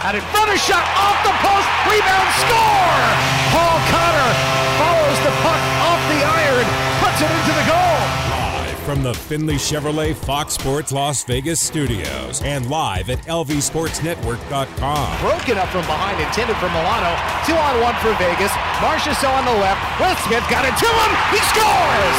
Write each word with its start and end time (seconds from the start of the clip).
Out 0.00 0.14
in 0.14 0.22
front 0.30 0.46
of 0.46 0.58
shot 0.62 0.86
off 0.94 1.18
the 1.26 1.34
post. 1.42 1.66
Rebound 1.90 2.30
score. 2.38 3.02
Paul 3.50 3.78
Cotter 3.90 4.30
follows 4.78 5.18
the 5.26 5.34
puck 5.42 5.58
off 5.90 5.98
the 6.06 6.22
iron, 6.22 6.66
puts 7.02 7.18
it 7.18 7.26
into 7.26 7.50
the 7.58 7.66
goal. 7.66 7.98
Live 8.30 8.78
from 8.86 9.02
the 9.02 9.12
Finley 9.12 9.56
Chevrolet 9.56 10.14
Fox 10.14 10.54
Sports 10.54 10.92
Las 10.92 11.24
Vegas 11.24 11.58
studios 11.60 12.40
and 12.42 12.70
live 12.70 13.10
at 13.10 13.18
lvsportsnetwork.com. 13.26 15.20
Broken 15.20 15.58
up 15.58 15.68
from 15.74 15.82
behind, 15.82 16.22
intended 16.22 16.56
for 16.62 16.70
Milano. 16.70 17.10
Two 17.42 17.58
on 17.58 17.82
one 17.82 17.96
for 17.98 18.14
Vegas. 18.22 18.52
Marchessault 18.78 19.34
on 19.34 19.44
the 19.46 19.58
left. 19.58 19.82
Will 19.98 20.14
Smith 20.30 20.46
got 20.46 20.62
it 20.62 20.78
to 20.78 20.86
him. 20.86 21.10
He 21.34 21.42
scores. 21.50 22.18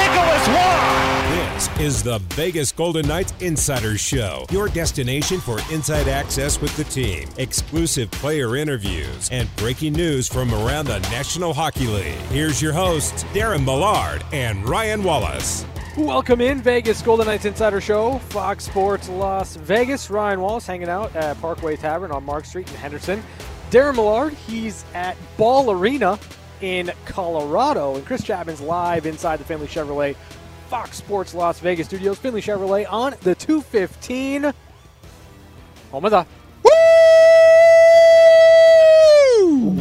Nicolas 0.00 0.48
Roy. 0.48 1.21
This 1.54 1.80
is 1.80 2.02
the 2.02 2.18
Vegas 2.30 2.72
Golden 2.72 3.06
Knights 3.06 3.34
Insider 3.40 3.98
Show, 3.98 4.46
your 4.50 4.68
destination 4.68 5.38
for 5.38 5.58
inside 5.70 6.08
access 6.08 6.58
with 6.58 6.74
the 6.78 6.84
team, 6.84 7.28
exclusive 7.36 8.10
player 8.10 8.56
interviews, 8.56 9.28
and 9.30 9.54
breaking 9.56 9.92
news 9.92 10.26
from 10.26 10.54
around 10.54 10.86
the 10.86 10.98
National 11.10 11.52
Hockey 11.52 11.86
League. 11.86 12.16
Here's 12.30 12.62
your 12.62 12.72
hosts, 12.72 13.24
Darren 13.34 13.66
Millard 13.66 14.24
and 14.32 14.66
Ryan 14.66 15.04
Wallace. 15.04 15.66
Welcome 15.98 16.40
in 16.40 16.62
Vegas 16.62 17.02
Golden 17.02 17.26
Knights 17.26 17.44
Insider 17.44 17.82
Show, 17.82 18.18
Fox 18.30 18.64
Sports 18.64 19.10
Las 19.10 19.56
Vegas. 19.56 20.08
Ryan 20.08 20.40
Wallace 20.40 20.66
hanging 20.66 20.88
out 20.88 21.14
at 21.14 21.38
Parkway 21.42 21.76
Tavern 21.76 22.12
on 22.12 22.24
Mark 22.24 22.46
Street 22.46 22.68
in 22.70 22.76
Henderson. 22.76 23.22
Darren 23.70 23.94
Millard, 23.94 24.32
he's 24.32 24.86
at 24.94 25.18
Ball 25.36 25.70
Arena 25.70 26.18
in 26.62 26.90
Colorado. 27.04 27.94
And 27.96 28.06
Chris 28.06 28.24
Chapman's 28.24 28.62
live 28.62 29.04
inside 29.04 29.38
the 29.38 29.44
Finley 29.44 29.66
Chevrolet 29.66 30.16
Fox 30.72 30.96
Sports 30.96 31.34
Las 31.34 31.60
Vegas 31.60 31.86
studios. 31.86 32.18
Finley 32.18 32.40
Chevrolet 32.40 32.90
on 32.90 33.14
the 33.20 33.34
215. 33.34 34.54
Home 35.90 36.04
of 36.06 36.10
the. 36.10 36.26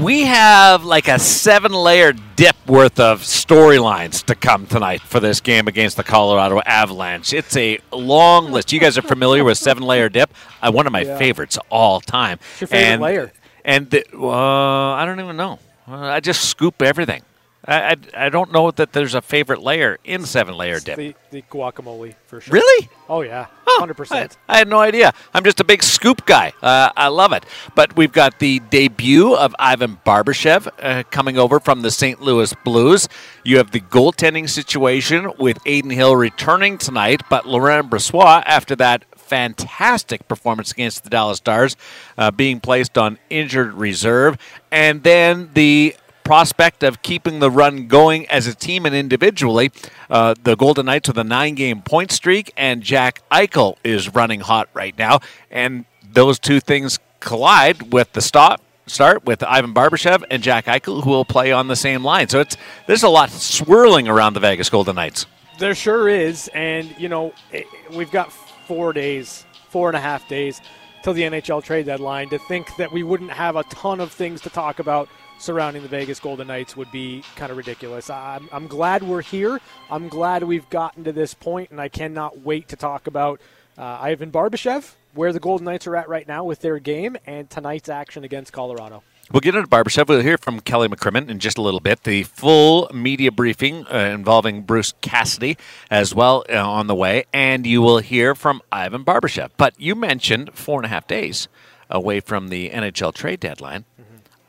We 0.04 0.24
have 0.24 0.84
like 0.84 1.08
a 1.08 1.18
seven 1.18 1.72
layer 1.72 2.12
dip 2.36 2.58
worth 2.68 3.00
of 3.00 3.22
storylines 3.22 4.26
to 4.26 4.36
come 4.36 4.68
tonight 4.68 5.00
for 5.00 5.22
this 5.22 5.40
game 5.40 5.70
against 5.70 5.96
the 5.96 6.04
Colorado 6.04 6.60
Avalanche. 6.66 7.32
It's 7.32 7.56
a 7.56 7.80
long 7.94 8.52
list. 8.52 8.74
You 8.74 8.82
guys 8.82 8.98
are 8.98 9.02
familiar 9.02 9.46
with 9.46 9.58
seven 9.58 9.84
layer 9.84 10.10
dip? 10.10 10.34
Uh, 10.62 10.74
one 10.74 10.88
of 10.88 10.92
my 10.92 11.04
Yeah. 11.04 11.18
favorites 11.18 11.58
all 11.70 12.02
time. 12.02 12.38
What's 12.38 12.62
your 12.62 12.68
favorite 12.68 12.86
and, 12.92 13.02
layer? 13.02 13.32
And 13.64 13.90
the, 13.90 14.04
uh, 14.14 14.28
I 14.28 15.06
don't 15.06 15.22
even 15.22 15.38
know. 15.38 15.58
Uh, 15.88 16.00
I 16.02 16.20
just 16.20 16.50
scoop 16.50 16.82
everything. 16.82 17.22
I, 17.66 17.92
I, 17.92 17.96
I 18.26 18.30
don't 18.30 18.52
know 18.52 18.72
that 18.72 18.92
there's 18.92 19.14
a 19.14 19.22
favorite 19.22 19.62
layer 19.62 20.00
in 20.04 20.26
seven 20.26 20.56
layer 20.56 20.80
dip. 20.80 20.98
The, 20.98 21.16
the 21.30 21.42
guacamole, 21.44 22.16
for 22.26 22.42
sure. 22.42 22.54
Really? 22.54 22.90
Oh, 23.08 23.22
yeah. 23.22 23.48
Huh, 23.66 23.86
100%. 23.86 24.12
I, 24.50 24.56
I 24.56 24.58
had 24.58 24.68
no 24.68 24.80
idea. 24.80 25.14
I'm 25.34 25.44
just 25.44 25.60
a 25.60 25.64
big 25.64 25.84
scoop 25.84 26.26
guy. 26.26 26.54
Uh, 26.62 26.90
I 26.98 27.10
love 27.10 27.34
it. 27.34 27.46
But 27.76 27.96
we've 27.96 28.12
got 28.12 28.40
the 28.40 28.60
debut 28.60 29.36
of 29.36 29.56
Ivan 29.60 30.00
Barbashev 30.06 30.70
uh, 30.80 31.04
coming 31.12 31.38
over 31.38 31.60
from 31.60 31.84
the 31.84 31.92
St. 31.92 32.20
Louis 32.20 32.52
Blues. 32.64 33.08
You 33.44 33.58
have 33.58 33.72
the 33.72 33.82
goaltending 33.82 34.50
situation 34.50 35.32
with 35.38 35.60
Adin 35.68 35.92
Hill 35.92 36.16
returning 36.16 36.80
tonight, 36.80 37.22
but 37.30 37.48
Laurent 37.48 37.92
Brossoit, 37.92 38.44
after 38.48 38.76
that 38.78 39.06
fantastic 39.32 40.28
performance 40.28 40.72
against 40.72 41.06
the 41.06 41.10
Dallas 41.10 41.38
Stars, 41.38 41.78
uh, 42.18 42.32
being 42.32 42.60
placed 42.60 42.98
on 42.98 43.18
injured 43.30 43.74
reserve. 43.76 44.38
And 44.72 45.04
then 45.04 45.52
the 45.54 45.96
prospect 46.32 46.82
of 46.82 47.02
keeping 47.02 47.40
the 47.40 47.52
run 47.52 47.88
going 47.88 48.26
as 48.30 48.48
a 48.48 48.56
team 48.56 48.86
and 48.86 48.96
individually. 48.96 49.70
Uh, 50.10 50.34
the 50.42 50.56
Golden 50.56 50.86
Knights 50.86 51.10
with 51.10 51.18
a 51.18 51.26
nine 51.26 51.56
game 51.56 51.82
point 51.82 52.10
streak, 52.10 52.54
and 52.56 52.82
Jack 52.82 53.22
Eichel 53.30 53.76
is 53.84 54.08
running 54.16 54.40
hot 54.40 54.70
right 54.74 54.98
now. 54.98 55.20
And 55.50 55.84
those 56.10 56.40
two 56.40 56.62
things 56.62 57.00
collide 57.20 57.92
with 57.92 58.14
the 58.14 58.22
stop. 58.22 58.62
Start 58.86 59.26
with 59.26 59.44
Ivan 59.44 59.74
Barbashev 59.74 60.24
and 60.32 60.42
Jack 60.42 60.68
Eichel, 60.68 61.04
who 61.04 61.10
will 61.10 61.26
play 61.26 61.52
on 61.52 61.68
the 61.68 61.76
same 61.76 62.02
line. 62.02 62.30
So 62.30 62.40
it's 62.40 62.56
there's 62.88 63.04
a 63.04 63.10
lot 63.10 63.30
swirling 63.30 64.08
around 64.08 64.34
the 64.34 64.40
Vegas 64.40 64.70
Golden 64.70 64.96
Knights. 64.96 65.26
There 65.60 65.76
sure 65.76 66.08
is, 66.08 66.50
and 66.54 66.96
you 66.98 67.10
know 67.10 67.34
eh, 67.52 67.64
we've 67.92 68.10
got 68.10 68.32
four 68.68 68.94
days, 68.94 69.46
four 69.70 69.90
and 69.90 69.98
a 69.98 70.02
half 70.02 70.30
days 70.30 70.62
till 71.04 71.12
the 71.12 71.24
NHL 71.24 71.62
trade 71.62 71.88
deadline. 71.88 72.30
To 72.30 72.40
think 72.40 72.74
that 72.78 72.94
we 72.94 73.04
wouldn't 73.04 73.32
have 73.32 73.58
a 73.58 73.64
ton 73.66 74.00
of 74.00 74.14
things 74.14 74.40
to 74.44 74.50
talk 74.50 74.80
about 74.80 75.10
surrounding 75.42 75.82
the 75.82 75.88
Vegas 75.88 76.20
Golden 76.20 76.48
Knights 76.48 76.78
would 76.78 76.92
be 76.92 77.24
kind 77.36 77.52
of 77.52 77.58
ridiculous. 77.58 78.10
I'm, 78.10 78.48
I'm 78.52 78.68
glad 78.68 79.04
we're 79.04 79.22
here. 79.22 79.60
I'm 79.90 80.08
glad 80.08 80.44
we've 80.44 80.70
gotten 80.70 81.04
to 81.04 81.12
this 81.12 81.34
point, 81.34 81.72
and 81.72 81.82
I 81.82 81.90
cannot 81.90 82.42
wait 82.42 82.68
to 82.70 82.76
talk 82.76 83.08
about 83.08 83.42
uh, 83.78 83.98
Ivan 84.02 84.32
Barbashev, 84.32 84.94
where 85.14 85.34
the 85.34 85.40
Golden 85.40 85.66
Knights 85.66 85.88
are 85.88 85.96
at 85.96 86.08
right 86.08 86.28
now 86.28 86.44
with 86.44 86.60
their 86.60 86.80
game, 86.80 87.18
and 87.26 87.50
tonight's 87.50 87.90
action 87.90 88.24
against 88.24 88.54
Colorado. 88.54 89.04
We'll 89.32 89.40
get 89.40 89.56
into 89.56 89.70
Barbashev. 89.70 90.10
We'll 90.10 90.22
hear 90.22 90.38
from 90.38 90.60
Kelly 90.60 90.90
McCrimmon 90.90 91.30
in 91.30 91.40
just 91.40 91.58
a 91.58 91.62
little 91.62 91.80
bit. 91.80 92.04
The 92.04 92.24
full 92.24 92.92
media 92.94 93.32
briefing 93.32 93.88
uh, 93.88 93.98
involving 94.14 94.64
Bruce 94.64 94.94
Cassidy 95.00 95.58
as 95.90 96.14
well 96.14 96.44
uh, 96.50 96.58
on 96.58 96.88
the 96.88 96.96
way. 96.96 97.24
And 97.32 97.66
you 97.66 97.82
will 97.82 98.00
hear 98.00 98.36
from 98.36 98.62
Ivan 98.74 99.06
Barbashev. 99.06 99.52
But 99.56 99.74
you 99.80 99.96
mentioned 99.96 100.54
four 100.54 100.80
and 100.80 100.86
a 100.86 100.90
half 100.90 101.08
days 101.08 101.48
away 101.90 102.20
from 102.20 102.50
the 102.50 102.72
NHL 102.72 103.14
trade 103.14 103.40
deadline. 103.40 103.86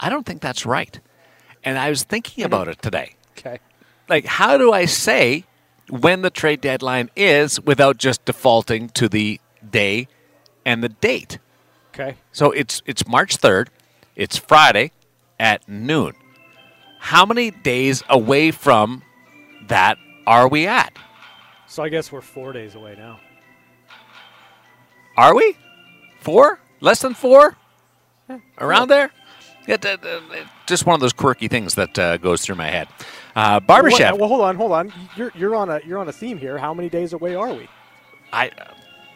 I 0.02 0.10
don't 0.10 0.26
think 0.26 0.42
that's 0.42 0.66
right. 0.66 0.98
And 1.64 1.78
I 1.78 1.88
was 1.88 2.02
thinking 2.02 2.44
about 2.44 2.68
it 2.68 2.82
today. 2.82 3.14
Okay. 3.38 3.60
Like, 4.08 4.26
how 4.26 4.58
do 4.58 4.72
I 4.72 4.84
say 4.84 5.44
when 5.88 6.22
the 6.22 6.30
trade 6.30 6.60
deadline 6.60 7.08
is 7.16 7.60
without 7.60 7.96
just 7.96 8.24
defaulting 8.24 8.88
to 8.90 9.08
the 9.08 9.40
day 9.70 10.08
and 10.66 10.82
the 10.82 10.88
date? 10.88 11.38
Okay. 11.94 12.16
So 12.32 12.50
it's 12.50 12.82
it's 12.84 13.06
March 13.06 13.38
3rd. 13.38 13.68
It's 14.16 14.36
Friday 14.36 14.90
at 15.38 15.66
noon. 15.68 16.14
How 16.98 17.24
many 17.24 17.50
days 17.50 18.02
away 18.08 18.50
from 18.50 19.02
that 19.68 19.98
are 20.26 20.48
we 20.48 20.66
at? 20.66 20.92
So 21.66 21.82
I 21.82 21.88
guess 21.88 22.10
we're 22.12 22.20
four 22.20 22.52
days 22.52 22.74
away 22.74 22.96
now. 22.98 23.20
Are 25.16 25.34
we? 25.34 25.56
4? 26.20 26.58
Less 26.80 27.00
than 27.02 27.14
4? 27.14 27.56
Around 28.58 28.88
there? 28.88 29.10
Yeah, 29.66 29.76
just 30.66 30.86
one 30.86 30.94
of 30.94 31.00
those 31.00 31.12
quirky 31.12 31.46
things 31.48 31.74
that 31.76 31.96
uh, 31.98 32.16
goes 32.16 32.42
through 32.42 32.56
my 32.56 32.66
head. 32.68 32.88
Uh, 33.36 33.60
Well, 33.68 34.18
well, 34.18 34.28
hold 34.28 34.40
on, 34.42 34.56
hold 34.56 34.72
on. 34.72 34.92
You're, 35.16 35.32
you're 35.34 35.54
on 35.54 35.70
a 35.70 35.80
you're 35.86 35.98
on 35.98 36.08
a 36.08 36.12
theme 36.12 36.36
here. 36.38 36.58
How 36.58 36.74
many 36.74 36.88
days 36.88 37.12
away 37.12 37.34
are 37.34 37.52
we? 37.54 37.68
I 38.32 38.48
uh, 38.48 38.74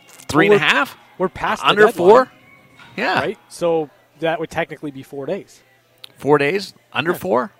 three 0.08 0.46
and 0.46 0.54
a 0.54 0.58
half? 0.58 0.96
We're 1.18 1.28
past 1.28 1.62
the 1.62 1.68
Under 1.68 1.88
four? 1.88 2.30
Yeah, 2.96 3.18
right? 3.20 3.38
So 3.48 3.90
that 4.20 4.38
would 4.40 4.50
technically 4.50 4.90
be 4.90 5.02
four 5.02 5.26
days. 5.26 5.62
four 6.16 6.38
days. 6.38 6.74
Under 6.92 7.12
four? 7.14 7.52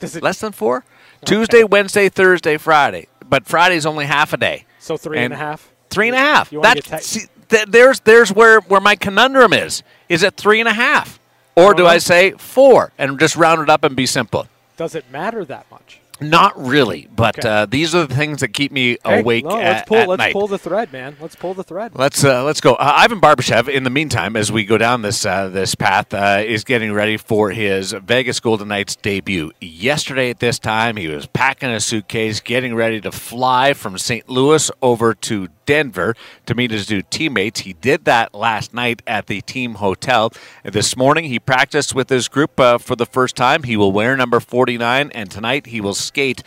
Does 0.00 0.16
it? 0.16 0.22
Less 0.22 0.40
than 0.40 0.52
four? 0.52 0.84
Tuesday, 1.24 1.64
Wednesday, 1.64 2.08
Thursday, 2.08 2.56
Friday. 2.56 3.08
But 3.28 3.46
Friday's 3.46 3.84
only 3.86 4.06
half 4.06 4.32
a 4.32 4.36
day. 4.36 4.64
so 4.78 4.96
three 4.96 5.18
and 5.18 5.26
and- 5.26 5.34
a 5.34 5.36
half. 5.36 5.72
Three 5.90 6.08
and 6.08 6.14
a 6.16 6.20
half. 6.20 6.52
You 6.52 6.60
That, 6.60 6.84
tech- 6.84 7.00
see, 7.02 7.22
th- 7.48 7.64
there's 7.68 8.00
there's 8.00 8.30
where, 8.30 8.60
where 8.60 8.80
my 8.80 8.94
conundrum 8.94 9.54
is. 9.54 9.82
Is 10.10 10.22
it 10.22 10.36
three 10.36 10.60
and 10.60 10.68
a 10.68 10.72
half? 10.74 11.17
Or 11.58 11.74
do. 11.74 11.86
I 11.86 11.98
say 11.98 12.30
four 12.32 12.92
and 12.98 13.18
just 13.18 13.34
round 13.34 13.60
it 13.62 13.68
up 13.68 13.82
and 13.82 13.96
be 13.96 14.06
simple? 14.06 14.46
Does 14.76 14.94
it 14.94 15.10
matter 15.10 15.44
that 15.44 15.66
much? 15.70 16.00
Not 16.20 16.58
really, 16.60 17.08
but 17.14 17.38
Okay. 17.38 17.48
uh, 17.48 17.66
these 17.66 17.94
are 17.94 18.06
the 18.06 18.14
things 18.14 18.40
that 18.40 18.48
keep 18.48 18.72
me 18.72 18.98
Hey, 19.04 19.20
awake 19.20 19.44
no, 19.44 19.56
at, 19.58 19.64
let's 19.64 19.88
pull. 19.88 19.96
at 19.98 20.08
let's 20.08 20.18
night. 20.18 20.32
pull 20.32 20.48
the 20.48 20.58
thread, 20.58 20.92
man. 20.92 21.16
Let's 21.20 21.36
pull 21.36 21.54
the 21.54 21.62
thread. 21.62 21.92
Let's 21.94 22.24
uh, 22.24 22.42
let's 22.44 22.60
go. 22.60 22.74
Uh, 22.74 22.92
Ivan 22.96 23.20
Barbashev. 23.20 23.68
In 23.68 23.84
the 23.84 23.90
meantime, 23.90 24.34
as 24.36 24.50
we 24.50 24.64
go 24.64 24.78
down 24.78 25.02
this 25.02 25.24
uh, 25.24 25.48
this 25.48 25.74
path, 25.76 26.12
uh, 26.12 26.42
is 26.44 26.64
getting 26.64 26.92
ready 26.92 27.16
for 27.16 27.50
his 27.50 27.92
Vegas 27.92 28.40
Golden 28.40 28.68
Knights 28.68 28.96
debut. 28.96 29.52
Yesterday 29.60 30.30
at 30.30 30.40
this 30.40 30.58
time, 30.58 30.96
he 30.96 31.06
was 31.08 31.26
packing 31.26 31.70
a 31.70 31.78
suitcase, 31.80 32.40
getting 32.40 32.74
ready 32.74 33.00
to 33.00 33.12
fly 33.12 33.72
from 33.74 33.96
St. 33.96 34.28
Louis 34.28 34.70
over 34.82 35.14
to 35.14 35.48
Denver 35.66 36.14
to 36.46 36.54
meet 36.54 36.70
his 36.70 36.88
new 36.90 37.02
teammates. 37.02 37.60
He 37.60 37.74
did 37.74 38.06
that 38.06 38.34
last 38.34 38.72
night 38.72 39.02
at 39.06 39.26
the 39.26 39.42
team 39.42 39.74
hotel. 39.74 40.32
This 40.64 40.96
morning, 40.96 41.24
he 41.24 41.38
practiced 41.38 41.94
with 41.94 42.08
his 42.08 42.26
group 42.26 42.58
uh, 42.58 42.78
for 42.78 42.96
the 42.96 43.04
first 43.06 43.36
time. 43.36 43.64
He 43.64 43.76
will 43.76 43.92
wear 43.92 44.16
number 44.16 44.40
49, 44.40 45.10
and 45.14 45.30
tonight 45.30 45.66
he 45.66 45.80
will 45.82 45.94
skate 46.08 46.42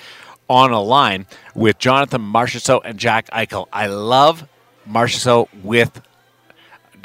on 0.49 0.71
a 0.71 0.81
line 0.81 1.25
with 1.55 1.79
Jonathan 1.79 2.21
Marchessault 2.21 2.81
and 2.83 2.99
Jack 2.99 3.29
Eichel. 3.29 3.67
I 3.71 3.87
love 3.87 4.47
Marchessault 4.87 5.47
with 5.63 6.01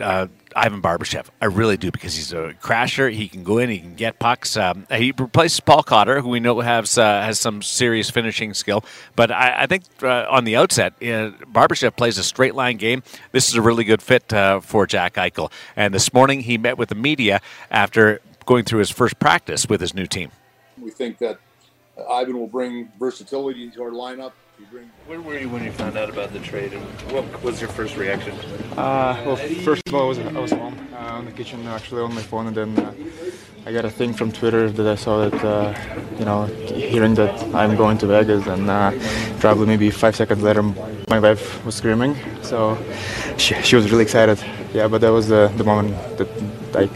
uh, 0.00 0.26
Ivan 0.56 0.80
Barbashev. 0.80 1.26
I 1.40 1.46
really 1.46 1.76
do 1.76 1.90
because 1.90 2.16
he's 2.16 2.32
a 2.32 2.54
crasher. 2.62 3.12
He 3.12 3.28
can 3.28 3.44
go 3.44 3.58
in, 3.58 3.68
he 3.68 3.78
can 3.78 3.94
get 3.94 4.18
pucks. 4.18 4.56
Um, 4.56 4.86
he 4.90 5.12
replaces 5.16 5.60
Paul 5.60 5.82
Cotter, 5.82 6.20
who 6.22 6.30
we 6.30 6.40
know 6.40 6.58
has 6.60 6.96
uh, 6.96 7.22
has 7.22 7.38
some 7.38 7.62
serious 7.62 8.10
finishing 8.10 8.54
skill. 8.54 8.84
But 9.14 9.30
I, 9.30 9.62
I 9.62 9.66
think 9.66 9.84
uh, 10.02 10.26
on 10.28 10.44
the 10.44 10.56
outset, 10.56 10.94
uh, 11.02 11.36
Barbashev 11.52 11.96
plays 11.96 12.18
a 12.18 12.24
straight 12.24 12.54
line 12.54 12.78
game. 12.78 13.02
This 13.32 13.48
is 13.48 13.54
a 13.54 13.62
really 13.62 13.84
good 13.84 14.02
fit 14.02 14.32
uh, 14.32 14.60
for 14.60 14.86
Jack 14.86 15.14
Eichel. 15.14 15.52
And 15.76 15.92
this 15.94 16.12
morning 16.12 16.40
he 16.40 16.56
met 16.58 16.78
with 16.78 16.88
the 16.88 16.94
media 16.94 17.40
after 17.70 18.20
going 18.46 18.64
through 18.64 18.78
his 18.78 18.90
first 18.90 19.18
practice 19.18 19.68
with 19.68 19.80
his 19.80 19.94
new 19.94 20.06
team. 20.06 20.30
We 20.80 20.90
think 20.90 21.18
that 21.18 21.38
Ivan 22.10 22.38
will 22.38 22.46
bring 22.46 22.90
versatility 22.98 23.70
to 23.70 23.82
our 23.82 23.90
lineup. 23.90 24.32
Where 25.06 25.20
were 25.20 25.38
you 25.38 25.50
when 25.50 25.64
you 25.64 25.72
found 25.72 25.98
out 25.98 26.08
about 26.08 26.32
the 26.32 26.38
trade, 26.38 26.72
and 26.72 26.82
what 27.12 27.42
was 27.42 27.60
your 27.60 27.68
first 27.68 27.96
reaction? 27.96 28.34
Uh, 28.72 29.22
well, 29.26 29.36
first 29.36 29.82
of 29.86 29.94
all, 29.94 30.04
I 30.04 30.08
was, 30.08 30.18
I 30.18 30.40
was 30.40 30.50
home 30.50 30.88
uh, 30.94 31.18
in 31.18 31.26
the 31.26 31.32
kitchen, 31.32 31.66
actually 31.66 32.00
on 32.00 32.14
my 32.14 32.22
phone, 32.22 32.46
and 32.46 32.56
then 32.56 32.78
uh, 32.78 32.94
I 33.66 33.72
got 33.72 33.84
a 33.84 33.90
thing 33.90 34.14
from 34.14 34.32
Twitter 34.32 34.70
that 34.70 34.86
I 34.86 34.94
saw 34.94 35.28
that, 35.28 35.44
uh, 35.44 35.74
you 36.18 36.24
know, 36.24 36.46
hearing 36.46 37.14
that 37.16 37.34
I'm 37.54 37.76
going 37.76 37.98
to 37.98 38.06
Vegas, 38.06 38.46
and 38.46 38.70
uh, 38.70 38.92
probably 39.40 39.66
maybe 39.66 39.90
five 39.90 40.16
seconds 40.16 40.42
later, 40.42 40.62
my 40.62 41.20
wife 41.20 41.62
was 41.66 41.74
screaming, 41.74 42.16
so 42.42 42.78
she, 43.36 43.54
she 43.62 43.76
was 43.76 43.90
really 43.90 44.04
excited. 44.04 44.42
Yeah, 44.72 44.88
but 44.88 45.02
that 45.02 45.12
was 45.12 45.28
the, 45.28 45.52
the 45.56 45.64
moment 45.64 45.94
that 46.16 46.28
I 46.74 46.88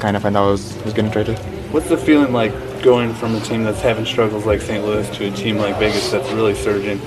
kind 0.00 0.16
of 0.16 0.22
found 0.22 0.36
out 0.36 0.48
I 0.48 0.50
was, 0.50 0.76
was 0.82 0.94
getting 0.94 1.12
traded. 1.12 1.38
What's 1.70 1.88
the 1.88 1.96
feeling 1.96 2.32
like 2.32 2.52
going 2.84 3.14
from 3.14 3.34
a 3.34 3.40
team 3.40 3.64
that's 3.64 3.80
having 3.80 4.04
struggles 4.04 4.44
like 4.44 4.60
St. 4.60 4.84
Louis 4.84 5.08
to 5.16 5.28
a 5.28 5.30
team 5.30 5.56
like 5.56 5.78
Vegas 5.78 6.10
that's 6.10 6.30
really 6.32 6.54
surging? 6.54 7.00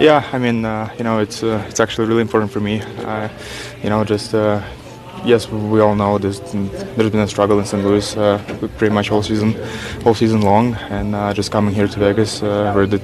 Yeah, 0.00 0.28
I 0.32 0.38
mean, 0.38 0.64
uh, 0.64 0.92
you 0.98 1.04
know, 1.04 1.20
it's 1.20 1.44
uh, 1.44 1.64
it's 1.68 1.78
actually 1.78 2.08
really 2.08 2.22
important 2.22 2.50
for 2.50 2.60
me. 2.60 2.82
You 3.82 3.88
know, 3.88 4.04
just 4.04 4.34
uh, 4.34 4.60
yes, 5.24 5.48
we 5.48 5.80
all 5.80 5.94
know 5.94 6.18
there's 6.18 6.40
there's 6.40 7.10
been 7.10 7.20
a 7.20 7.28
struggle 7.28 7.60
in 7.60 7.64
St. 7.64 7.84
Louis 7.84 8.16
uh, 8.16 8.38
pretty 8.78 8.92
much 8.92 9.12
all 9.12 9.22
season, 9.22 9.52
whole 10.02 10.14
season 10.14 10.42
long, 10.42 10.74
and 10.90 11.14
uh, 11.14 11.32
just 11.32 11.52
coming 11.52 11.72
here 11.72 11.86
to 11.86 11.98
Vegas 12.00 12.42
where 12.42 12.86
the 12.86 12.98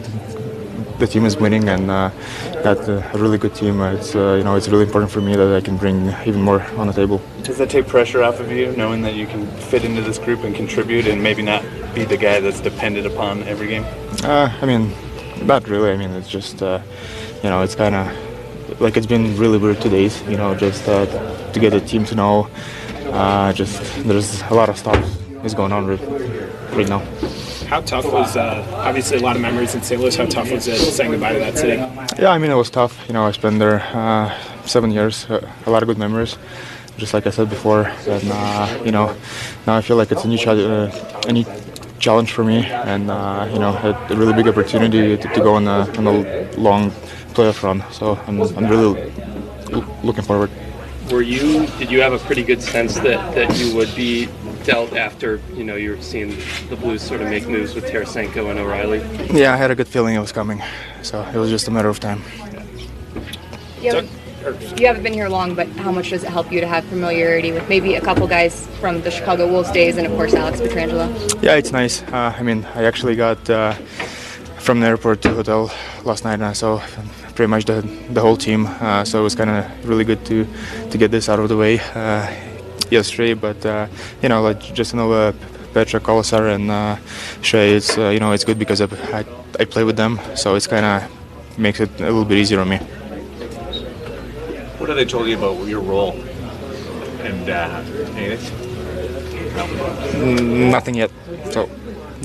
the 0.99 1.07
team 1.07 1.25
is 1.25 1.37
winning 1.37 1.69
and 1.69 1.87
got 1.87 2.89
a 2.89 3.03
really 3.15 3.39
good 3.39 3.55
team. 3.55 3.81
It's 3.81 4.15
you 4.15 4.45
know 4.45 4.57
it's 4.57 4.69
really 4.69 4.85
important 4.85 5.11
for 5.11 5.21
me 5.21 5.37
that 5.37 5.55
I 5.55 5.61
can 5.61 5.77
bring 5.77 6.13
even 6.27 6.43
more 6.43 6.63
on 6.79 6.87
the 6.87 6.93
table. 6.93 7.21
Does 7.43 7.59
that 7.59 7.71
take 7.71 7.87
pressure 7.87 8.23
off 8.23 8.41
of 8.41 8.51
you, 8.51 8.75
knowing 8.77 9.03
that 9.03 9.15
you 9.15 9.27
can 9.27 9.47
fit 9.71 9.85
into 9.85 10.03
this 10.03 10.19
group 10.19 10.45
and 10.45 10.55
contribute, 10.55 11.07
and 11.07 11.23
maybe 11.23 11.43
not 11.43 11.63
be 11.95 12.05
the 12.05 12.17
guy 12.17 12.41
that's 12.41 12.61
dependent 12.61 13.07
upon 13.07 13.43
every 13.45 13.69
game? 13.69 13.85
I 14.23 14.65
mean 14.65 14.93
not 15.43 15.69
really. 15.69 15.93
I 15.93 15.97
mean, 15.97 16.11
it's 16.11 16.29
just, 16.29 16.63
uh, 16.63 16.81
you 17.43 17.51
know, 17.51 17.63
it's 17.63 17.75
kind 17.75 17.95
of 17.95 18.81
like 18.81 18.97
it's 18.97 19.07
been 19.07 19.37
really 19.37 19.59
weird 19.59 19.81
two 19.81 19.91
days. 19.91 20.23
You 20.23 20.37
know, 20.37 20.55
just 20.55 20.89
uh, 20.89 21.07
to 21.53 21.61
get 21.61 21.71
the 21.71 21.81
team 21.81 22.05
to 22.07 22.15
know. 22.15 22.49
Uh, 23.07 23.53
just 23.53 23.81
there's 24.05 24.43
a 24.43 24.55
lot 24.55 24.69
of 24.69 24.77
stuff 24.77 24.99
is 25.45 25.55
going 25.55 25.73
on 25.73 25.87
right, 25.87 26.01
right 26.73 26.89
now. 26.89 27.01
How 27.67 27.81
tough 27.81 28.05
was 28.05 28.37
uh, 28.37 28.65
obviously 28.77 29.19
a 29.19 29.21
lot 29.21 29.35
of 29.35 29.43
memories 29.43 29.75
in 29.75 29.83
St. 29.83 30.01
Louis? 30.01 30.15
How 30.15 30.27
tough 30.27 30.53
was 30.53 30.69
it 30.69 30.79
saying 30.79 31.11
goodbye 31.11 31.33
to 31.33 31.39
that 31.41 31.59
city? 31.59 31.77
Yeah, 32.23 32.31
I 32.31 32.39
mean 32.39 32.53
it 32.53 32.55
was 32.55 32.71
tough. 32.71 33.05
You 33.09 33.15
know, 33.15 33.25
I 33.25 33.33
spent 33.33 33.59
there 33.59 33.81
uh, 33.93 34.33
seven 34.67 34.93
years, 34.93 35.29
uh, 35.29 35.51
a 35.67 35.71
lot 35.71 35.83
of 35.83 35.89
good 35.89 35.99
memories. 35.99 36.39
Just 36.97 37.13
like 37.13 37.27
I 37.27 37.31
said 37.31 37.51
before, 37.51 37.89
and 38.07 38.31
uh, 38.33 38.83
you 38.85 38.93
know, 38.93 39.15
now 39.67 39.77
I 39.77 39.83
feel 39.83 39.97
like 39.97 40.13
it's 40.13 40.25
a 40.25 40.29
new, 40.29 40.39
uh, 40.39 40.91
a 41.27 41.33
new 41.33 41.45
challenge 41.99 42.33
for 42.33 42.45
me, 42.45 42.65
and 42.65 43.11
uh, 43.11 43.49
you 43.53 43.59
know, 43.59 43.71
a, 43.71 44.13
a, 44.13 44.17
really 44.17 44.33
big 44.33 44.49
opportunity 44.49 45.17
to, 45.17 45.29
to 45.29 45.41
go 45.41 45.55
on 45.55 45.67
a, 45.67 45.81
on 45.99 46.07
a 46.07 46.13
long 46.57 46.91
playoff 47.35 47.63
run. 47.63 47.85
So 47.93 48.19
I'm, 48.27 48.41
I'm 48.41 48.67
really 48.67 49.13
looking 50.03 50.25
forward. 50.25 50.51
Were 51.11 51.21
you? 51.21 51.67
Did 51.79 51.91
you 51.91 52.01
have 52.01 52.13
a 52.13 52.19
pretty 52.19 52.43
good 52.43 52.63
sense 52.63 52.95
that, 53.01 53.35
that 53.35 53.59
you 53.59 53.77
would 53.77 53.95
be 53.95 54.29
dealt 54.67 54.93
after 54.95 55.41
you 55.55 55.65
know 55.65 55.77
you're 55.77 56.03
seeing 56.03 56.37
the 56.69 56.77
Blues 56.77 57.01
sort 57.01 57.23
of 57.23 57.29
make 57.29 57.47
moves 57.47 57.75
with 57.75 57.85
Tarasenko 57.85 58.51
and 58.51 58.59
O'Reilly? 58.59 58.99
Yeah, 59.33 59.55
I 59.55 59.57
had 59.57 59.71
a 59.71 59.75
good 59.75 59.89
feeling 59.89 60.15
it 60.15 60.21
was 60.21 60.33
coming, 60.33 60.61
so 61.03 61.23
it 61.23 61.37
was 61.37 61.49
just 61.49 61.69
a 61.69 61.71
matter 61.71 61.89
of 61.89 62.01
time. 62.01 62.23
Yeah 63.81 64.07
you 64.77 64.87
haven't 64.87 65.03
been 65.03 65.13
here 65.13 65.29
long, 65.29 65.55
but 65.55 65.67
how 65.71 65.91
much 65.91 66.11
does 66.11 66.23
it 66.23 66.31
help 66.31 66.53
you 66.53 66.61
to 66.61 66.67
have 66.67 66.85
familiarity 66.85 67.53
with 67.53 67.69
maybe 67.69 67.95
a 67.95 68.01
couple 68.01 68.27
guys 68.27 68.67
from 68.81 69.01
the 69.03 69.11
Chicago 69.11 69.49
Wolves 69.51 69.71
days 69.73 69.97
and, 69.97 70.07
of 70.07 70.13
course, 70.13 70.35
Alex 70.35 70.61
Pietrangelo? 70.61 71.43
Yeah, 71.43 71.57
it's 71.57 71.73
nice. 71.73 72.03
Uh, 72.03 72.35
I 72.37 72.43
mean, 72.43 72.65
I 72.75 72.85
actually 72.85 73.17
got 73.17 73.49
uh, 73.51 73.73
from 74.59 74.81
the 74.81 74.87
airport 74.87 75.23
to 75.23 75.29
the 75.31 75.35
hotel 75.35 75.73
last 76.05 76.25
night, 76.25 76.35
and 76.35 76.45
I 76.45 76.53
saw 76.53 76.79
pretty 77.35 77.49
much 77.49 77.65
the, 77.65 77.83
the 78.11 78.21
whole 78.21 78.37
team. 78.37 78.67
Uh, 78.67 79.05
so 79.05 79.21
it 79.21 79.23
was 79.23 79.35
kind 79.35 79.51
of 79.51 79.89
really 79.89 80.05
good 80.05 80.25
to, 80.27 80.47
to 80.91 80.99
get 80.99 81.11
this 81.11 81.29
out 81.29 81.41
of 81.41 81.49
the 81.49 81.57
way 81.57 81.81
uh, 81.95 82.33
yesterday. 82.91 83.35
But, 83.35 83.65
uh, 83.65 83.87
you 84.23 84.29
know, 84.29 84.43
like 84.43 84.61
just 84.75 84.95
know 84.95 85.13
uh, 85.13 85.33
Petro 85.75 86.01
Kolesar 86.01 86.55
and 86.55 86.71
uh, 86.71 86.97
Shea, 87.43 87.75
it's, 87.77 87.97
you 87.97 88.21
know, 88.21 88.33
it's 88.33 88.45
good 88.45 88.59
because 88.59 88.81
I, 88.81 88.89
I, 89.13 89.25
I 89.61 89.65
play 89.65 89.85
with 89.85 89.97
them. 89.97 90.21
So 90.35 90.55
it's 90.55 90.67
kind 90.67 90.85
of 90.85 91.59
makes 91.59 91.81
it 91.81 91.91
a 92.01 92.05
little 92.05 92.25
bit 92.25 92.39
easier 92.39 92.61
on 92.61 92.69
me. 92.69 92.79
What 94.79 94.89
have 94.91 94.97
they 94.97 95.07
told 95.07 95.27
you 95.27 95.37
about 95.37 95.67
your 95.67 95.81
role? 95.81 96.13
And 97.21 97.49
uh, 97.49 97.83
anything? 98.15 98.65
Nothing 100.71 100.95
yet. 100.97 101.11
So 101.51 101.69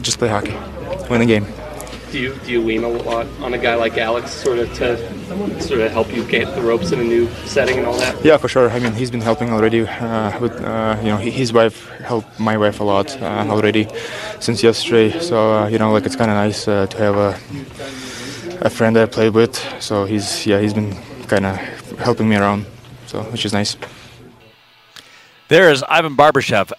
just 0.02 0.20
play 0.20 0.28
hockey, 0.28 0.54
win 1.10 1.22
the 1.22 1.26
game. 1.26 1.46
Do 2.12 2.20
you 2.20 2.36
do 2.46 2.52
you 2.52 2.62
lean 2.62 2.84
a 2.84 2.90
lot 2.90 3.26
on 3.40 3.54
a 3.54 3.58
guy 3.58 3.76
like 3.76 3.98
Alex, 3.98 4.32
sort 4.32 4.60
of 4.60 4.74
to 4.74 4.98
sort 5.62 5.80
of 5.80 5.92
help 5.92 6.14
you 6.14 6.26
get 6.26 6.54
the 6.56 6.62
ropes 6.62 6.92
in 6.92 7.00
a 7.00 7.04
new 7.04 7.30
setting 7.46 7.78
and 7.78 7.88
all 7.88 7.98
that? 7.98 8.26
Yeah, 8.26 8.36
for 8.36 8.50
sure. 8.50 8.70
I 8.70 8.80
mean, 8.80 8.92
he's 8.92 9.10
been 9.10 9.22
helping 9.22 9.50
already. 9.52 9.88
Uh, 9.88 10.38
with 10.42 10.60
uh, 10.62 10.98
you 11.02 11.08
know, 11.08 11.18
his 11.18 11.54
wife 11.54 11.88
helped 12.00 12.38
my 12.38 12.58
wife 12.58 12.82
a 12.82 12.84
lot 12.84 13.16
uh, 13.22 13.48
already 13.50 13.88
since 14.42 14.62
yesterday. 14.62 15.18
So 15.22 15.54
uh, 15.54 15.68
you 15.68 15.78
know, 15.78 15.94
like 15.94 16.06
it's 16.06 16.18
kind 16.18 16.30
of 16.30 16.36
nice 16.36 16.68
uh, 16.68 16.88
to 16.88 16.98
have 16.98 17.16
a 17.16 17.40
a 18.66 18.70
friend 18.70 18.94
that 18.98 19.04
I 19.04 19.06
played 19.06 19.34
with. 19.34 19.56
So 19.80 20.04
he's 20.04 20.46
yeah, 20.46 20.60
he's 20.60 20.74
been 20.74 20.94
kind 21.28 21.46
of 21.46 21.56
helping 21.98 22.28
me 22.28 22.36
around, 22.36 22.66
so 23.08 23.24
which 23.32 23.46
is 23.46 23.54
nice. 23.54 23.78
There 25.48 25.72
is 25.72 25.82
Ivan 25.88 26.18
Barbashev 26.18 26.74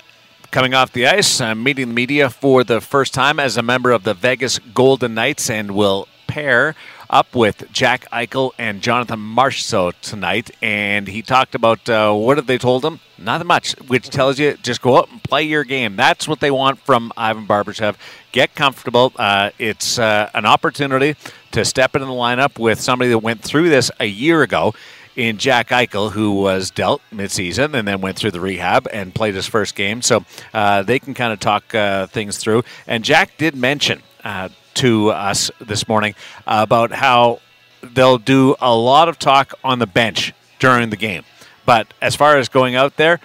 coming 0.53 0.75
off 0.75 0.93
the 0.93 1.07
ice, 1.07 1.41
uh, 1.41 1.55
meeting 1.55 1.89
the 1.89 1.95
media 1.95 2.29
for 2.29 2.63
the 2.63 2.79
first 2.79 3.15
time 3.15 3.41
as 3.41 3.57
a 3.57 3.63
member 3.63 3.91
of 3.91 4.05
the 4.05 4.13
Vegas 4.13 4.59
Golden 4.59 5.15
Knights, 5.15 5.49
and 5.49 5.71
will 5.71 6.07
pair 6.27 6.75
up 7.09 7.35
with 7.35 7.65
Jack 7.73 8.05
Eichel 8.13 8.53
and 8.59 8.83
Jonathan 8.83 9.19
Marchessault 9.19 9.95
tonight. 10.03 10.51
And 10.61 11.09
he 11.09 11.23
talked 11.23 11.55
about 11.55 11.89
uh, 11.89 12.13
what 12.13 12.37
have 12.37 12.47
they 12.47 12.59
told 12.59 12.85
him? 12.85 13.01
Not 13.17 13.45
much, 13.47 13.73
which 13.89 14.11
tells 14.11 14.39
you 14.39 14.59
just 14.63 14.83
go 14.83 14.99
out 14.99 15.11
and 15.11 15.23
play 15.23 15.43
your 15.43 15.65
game. 15.65 15.97
That's 15.97 16.29
what 16.29 16.41
they 16.41 16.51
want 16.51 16.81
from 16.81 17.13
Ivan 17.17 17.47
Barbashev. 17.47 17.97
Get 18.31 18.55
comfortable. 18.55 19.13
Uh, 19.17 19.51
it's 19.59 19.99
uh, 19.99 20.29
an 20.35 20.45
opportunity 20.45 21.17
to 21.53 21.65
step 21.65 21.97
into 21.97 22.07
the 22.07 22.13
lineup 22.13 22.59
with 22.59 22.79
somebody 22.79 23.11
that 23.11 23.21
went 23.21 23.43
through 23.43 23.71
this 23.71 23.91
a 23.99 24.07
year 24.07 24.43
ago 24.43 24.75
in 25.17 25.39
Jack 25.39 25.69
Eichel, 25.69 26.13
who 26.13 26.35
was 26.35 26.71
dealt 26.71 27.03
midseason 27.13 27.75
and 27.75 27.87
then 27.87 28.01
went 28.01 28.17
through 28.17 28.31
the 28.31 28.41
rehab 28.41 28.89
and 28.93 29.15
played 29.15 29.35
his 29.35 29.47
first 29.47 29.75
game. 29.75 30.03
So 30.03 30.25
uh, 30.55 30.83
they 30.83 30.99
can 30.99 31.15
kind 31.15 31.33
of 31.33 31.41
talk 31.41 31.75
uh, 31.75 32.07
things 32.07 32.39
through. 32.39 32.65
And 32.87 33.05
Jack 33.05 33.37
did 33.39 33.55
mention 33.55 34.03
uh, 34.25 34.49
to 34.75 35.11
us 35.11 35.51
this 35.61 35.87
morning 35.89 36.15
about 36.47 36.93
how 36.93 37.41
they'll 37.83 38.19
do 38.19 38.55
a 38.61 38.75
lot 38.75 39.09
of 39.09 39.19
talk 39.19 39.55
on 39.63 39.79
the 39.79 39.87
bench 39.87 40.33
during 40.59 40.91
the 40.91 40.97
game. 40.97 41.25
But 41.67 41.93
as 42.01 42.17
far 42.17 42.39
as 42.39 42.49
going 42.49 42.75
out 42.75 42.97
there, 42.97 43.21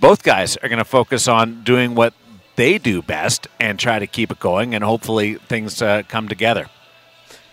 both 0.00 0.22
guys 0.22 0.56
are 0.58 0.68
going 0.68 0.78
to 0.78 0.84
focus 0.84 1.28
on 1.28 1.64
doing 1.64 1.94
what 1.94 2.14
they 2.56 2.78
do 2.78 3.02
best 3.02 3.48
and 3.58 3.78
try 3.78 3.98
to 3.98 4.06
keep 4.06 4.30
it 4.30 4.38
going, 4.38 4.74
and 4.74 4.84
hopefully 4.84 5.34
things 5.34 5.82
uh, 5.82 6.02
come 6.08 6.28
together. 6.28 6.68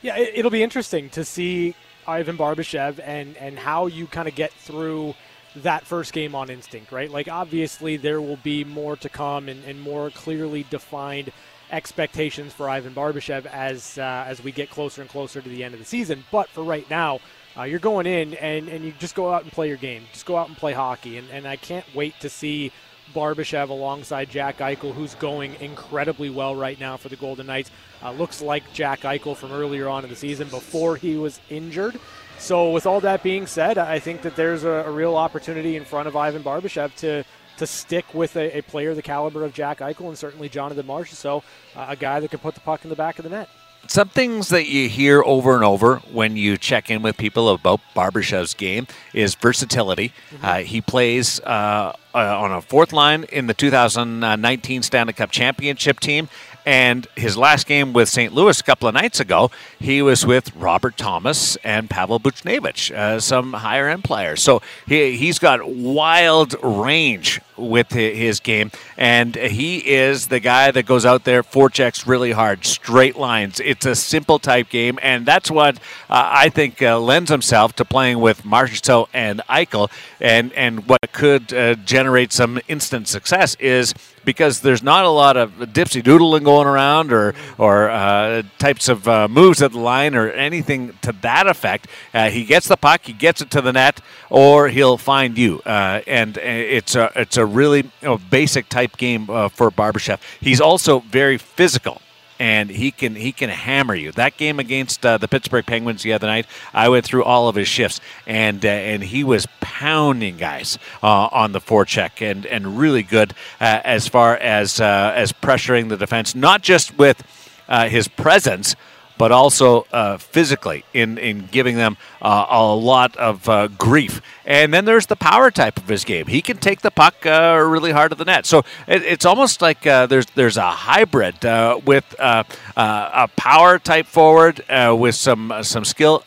Yeah, 0.02 0.18
it'll 0.18 0.52
be 0.52 0.64
interesting 0.64 1.10
to 1.12 1.24
see 1.24 1.76
Ivan 2.08 2.38
Barbashev 2.38 3.00
and 3.04 3.38
and 3.38 3.60
how 3.60 3.88
you 3.88 4.08
kind 4.08 4.28
of 4.28 4.36
get 4.36 4.52
through 4.54 5.16
that 5.58 5.86
first 5.86 6.14
game 6.14 6.34
on 6.36 6.50
instinct, 6.50 6.92
right? 6.92 7.12
Like 7.12 7.28
obviously 7.28 7.98
there 7.98 8.22
will 8.22 8.38
be 8.38 8.64
more 8.64 8.96
to 8.98 9.10
come 9.10 9.50
and, 9.50 9.64
and 9.66 9.82
more 9.82 10.10
clearly 10.10 10.66
defined 10.70 11.32
expectations 11.72 12.54
for 12.54 12.70
Ivan 12.70 12.94
Barbashev 12.94 13.46
as 13.46 13.98
uh, 13.98 14.26
as 14.28 14.44
we 14.44 14.52
get 14.52 14.70
closer 14.70 15.02
and 15.02 15.10
closer 15.10 15.42
to 15.42 15.50
the 15.50 15.64
end 15.64 15.74
of 15.74 15.80
the 15.80 15.86
season. 15.86 16.24
But 16.32 16.50
for 16.50 16.64
right 16.64 16.90
now, 16.90 17.20
uh, 17.58 17.64
you're 17.64 17.80
going 17.80 18.06
in 18.06 18.34
and, 18.36 18.70
and 18.70 18.84
you 18.86 18.94
just 19.00 19.16
go 19.16 19.34
out 19.34 19.44
and 19.44 19.52
play 19.52 19.68
your 19.68 19.78
game. 19.78 20.04
Just 20.14 20.26
go 20.26 20.38
out 20.38 20.48
and 20.48 20.58
play 20.58 20.74
hockey. 20.74 21.18
And, 21.18 21.30
and 21.30 21.48
I 21.48 21.56
can't 21.58 21.86
wait 21.94 22.20
to 22.22 22.30
see 22.30 22.72
Barbashev 23.12 23.70
alongside 23.70 24.30
Jack 24.30 24.58
Eichel, 24.58 24.94
who's 24.94 25.16
going 25.16 25.56
incredibly 25.60 26.30
well 26.30 26.56
right 26.56 26.80
now 26.80 26.98
for 26.98 27.10
the 27.10 27.16
Golden 27.16 27.48
Knights. 27.48 27.72
Uh, 28.02 28.12
looks 28.12 28.42
like 28.42 28.64
Jack 28.74 29.02
Eichel 29.02 29.36
from 29.36 29.52
earlier 29.52 29.88
on 29.88 30.04
in 30.04 30.10
the 30.10 30.16
season 30.16 30.48
before 30.50 30.96
he 30.96 31.16
was 31.16 31.40
injured. 31.50 32.00
So, 32.40 32.72
with 32.72 32.88
all 32.88 33.00
that 33.02 33.22
being 33.22 33.46
said, 33.46 33.78
I 33.78 34.00
think 34.00 34.24
that 34.24 34.36
there's 34.36 34.64
a, 34.64 34.86
a 34.88 34.92
real 34.92 35.16
opportunity 35.16 35.76
in 35.76 35.86
front 35.86 36.08
of 36.08 36.16
Ivan 36.16 36.44
Barbashev 36.44 36.96
to 36.98 37.24
to 37.58 37.68
stick 37.68 38.12
with 38.16 38.36
a, 38.38 38.58
a, 38.58 38.62
player 38.64 38.96
the 38.96 39.04
caliber 39.04 39.46
of 39.46 39.54
Jack 39.54 39.80
Eichel 39.80 40.08
and 40.08 40.18
certainly 40.18 40.50
Jonathan 40.50 40.88
Marsh. 40.88 41.12
So, 41.12 41.44
uh, 41.76 41.86
a 41.90 41.96
guy 41.96 42.20
that 42.20 42.32
can 42.32 42.40
put 42.40 42.56
the 42.56 42.62
puck 42.62 42.84
in 42.84 42.90
the 42.90 42.96
back 42.96 43.20
of 43.20 43.24
the 43.24 43.30
net 43.30 43.50
some 43.88 44.08
things 44.10 44.50
that 44.50 44.68
you 44.68 44.88
hear 44.88 45.22
over 45.24 45.56
and 45.56 45.64
over 45.64 45.98
when 46.12 46.38
you 46.38 46.58
check 46.58 46.90
in 46.90 47.02
with 47.02 47.18
people 47.18 47.50
about 47.50 47.82
Barbashev's 47.96 48.54
game 48.54 48.88
is 49.14 49.36
versatility. 49.36 50.14
Mm-hmm. 50.34 50.46
Uh, 50.46 50.58
he 50.60 50.82
plays 50.82 51.40
uh, 51.42 51.94
uh, 52.14 52.40
on 52.40 52.52
a 52.52 52.62
fourth 52.62 52.94
line 52.94 53.26
in 53.26 53.48
the 53.48 53.54
2019 53.54 54.84
Stanley 54.84 55.14
Cup 55.14 55.32
Championship 55.32 56.00
team, 56.00 56.30
And 56.66 57.08
his 57.16 57.36
last 57.38 57.68
game 57.68 57.92
with 57.92 58.08
St. 58.08 58.34
Louis 58.34 58.60
a 58.60 58.64
couple 58.64 58.88
of 58.88 58.94
nights 58.94 59.20
ago, 59.20 59.50
he 59.80 60.02
was 60.02 60.26
with 60.26 60.56
Robert 60.56 60.96
Thomas 60.96 61.56
and 61.58 61.90
Pavel 61.90 62.20
Buchnevich, 62.20 62.92
uh, 62.96 63.20
some 63.20 63.54
higher 63.54 63.90
end 63.90 64.04
players. 64.04 64.42
So 64.42 64.62
he, 64.88 65.18
he's 65.18 65.40
got 65.40 65.68
wild 65.68 66.56
range 66.64 67.42
with 67.62 67.92
his 67.92 68.40
game, 68.40 68.72
and 68.98 69.36
he 69.36 69.78
is 69.78 70.28
the 70.28 70.40
guy 70.40 70.72
that 70.72 70.86
goes 70.86 71.06
out 71.06 71.24
there, 71.24 71.44
forechecks 71.44 72.08
really 72.08 72.32
hard, 72.32 72.66
straight 72.66 73.16
lines. 73.16 73.60
It's 73.60 73.86
a 73.86 73.96
simple 73.96 74.40
type 74.40 74.70
game, 74.70 75.00
and 75.02 75.26
that's 75.26 75.52
what 75.52 75.78
uh, 76.10 76.30
I 76.32 76.50
think 76.50 76.82
uh, 76.82 77.00
lends 77.00 77.30
himself 77.30 77.74
to 77.78 77.86
playing 77.86 78.20
with 78.20 78.44
Marchessault 78.44 79.08
and 79.14 79.42
Eichel, 79.50 79.90
and 80.20 80.52
and 80.54 80.88
what 80.88 81.00
could 81.12 81.54
uh, 81.54 81.76
generate 81.76 82.34
some 82.34 82.60
instant 82.68 83.08
success 83.08 83.56
is 83.60 83.94
because 84.26 84.62
there's 84.62 84.84
not 84.84 85.06
a 85.06 85.10
lot 85.10 85.38
of 85.38 85.52
dipsy 85.74 86.04
doodling 86.04 86.44
going 86.44 86.68
around 86.68 87.12
or 87.12 87.34
or 87.58 87.90
uh, 87.90 88.44
types 88.60 88.88
of 88.88 89.08
uh, 89.08 89.28
moves 89.28 89.62
at 89.62 89.72
the 89.72 89.80
line 89.80 90.16
or 90.16 90.30
anything 90.32 90.94
to 91.02 91.12
that 91.22 91.48
effect. 91.48 91.88
Uh, 92.14 92.30
he 92.30 92.44
gets 92.44 92.68
the 92.68 92.78
puck, 92.78 93.02
he 93.04 93.14
gets 93.14 93.42
it 93.42 93.52
to 93.52 93.62
the 93.62 93.74
net, 93.74 94.02
or 94.30 94.70
he'll 94.70 94.98
find 94.98 95.38
you. 95.38 95.62
Uh, 95.66 96.02
and 96.08 96.38
uh, 96.38 96.42
it's 96.42 96.96
a 96.96 97.12
it's 97.16 97.38
a 97.38 97.46
really 97.54 97.80
you 97.80 97.92
know, 98.02 98.18
basic 98.18 98.70
type 98.70 98.98
game 98.98 99.30
uh, 99.30 99.50
for 99.50 99.72
Barbashev. 99.72 100.20
He's 100.40 100.62
also 100.62 101.00
very 101.00 101.38
physical 101.38 102.02
and 102.42 102.72
he 102.72 102.90
can 102.90 103.14
he 103.14 103.32
can 103.32 103.52
hammer 103.52 103.94
you. 103.94 104.12
That 104.12 104.36
game 104.36 104.60
against 104.60 105.06
uh, 105.06 105.20
the 105.20 105.28
Pittsburgh 105.28 105.64
Penguins 105.64 106.02
the 106.02 106.14
other 106.14 106.26
night, 106.26 106.48
I 106.74 106.90
went 106.90 107.06
through 107.06 107.24
all 107.24 107.48
of 107.48 107.56
his 107.56 107.68
shifts, 107.68 108.02
and 108.26 108.66
uh, 108.66 108.68
and 108.68 109.04
he 109.04 109.24
was 109.24 109.48
pounding 109.60 110.38
guys 110.38 110.80
uh, 111.04 111.30
on 111.32 111.52
the 111.52 111.62
forecheck, 111.62 112.20
and 112.20 112.48
and 112.48 112.80
really 112.80 113.04
good 113.04 113.36
uh, 113.60 113.82
as 113.84 114.08
far 114.08 114.38
as 114.38 114.82
uh, 114.82 115.14
as 115.16 115.32
pressuring 115.32 115.90
the 115.90 115.98
defense, 115.98 116.34
not 116.34 116.64
just 116.64 116.98
with 116.98 117.22
uh, 117.70 117.88
his 117.90 118.08
presence 118.08 118.76
but 119.22 119.32
also 119.32 119.86
uh, 119.92 120.18
physically 120.18 120.84
in, 120.96 121.20
in 121.20 121.48
giving 121.52 121.76
them 121.76 121.96
uh, 122.24 122.48
a 122.50 122.74
lot 122.74 123.16
of 123.18 123.48
uh, 123.48 123.68
grief. 123.68 124.20
And 124.48 124.74
then 124.74 124.86
there's 124.86 125.06
the 125.06 125.16
power 125.16 125.52
type 125.52 125.78
of 125.78 125.88
his 125.88 126.04
game. 126.06 126.26
He 126.26 126.42
can 126.42 126.58
take 126.58 126.82
the 126.82 126.90
puck 126.90 127.24
uh, 127.24 127.64
really 127.64 127.92
hard 127.92 128.10
to 128.10 128.16
the 128.16 128.26
net. 128.26 128.48
So 128.48 128.64
it, 128.88 129.04
it's 129.04 129.24
almost 129.24 129.62
like 129.62 129.86
uh, 129.86 130.08
there's 130.08 130.26
there's 130.34 130.58
a 130.58 130.72
hybrid 130.72 131.46
uh, 131.46 131.80
with 131.86 132.16
a 132.18 133.28
power 133.36 133.78
type 133.78 134.08
forward 134.08 134.66
with 134.68 135.14
some 135.14 135.54
some 135.62 135.86
skill. 135.86 136.24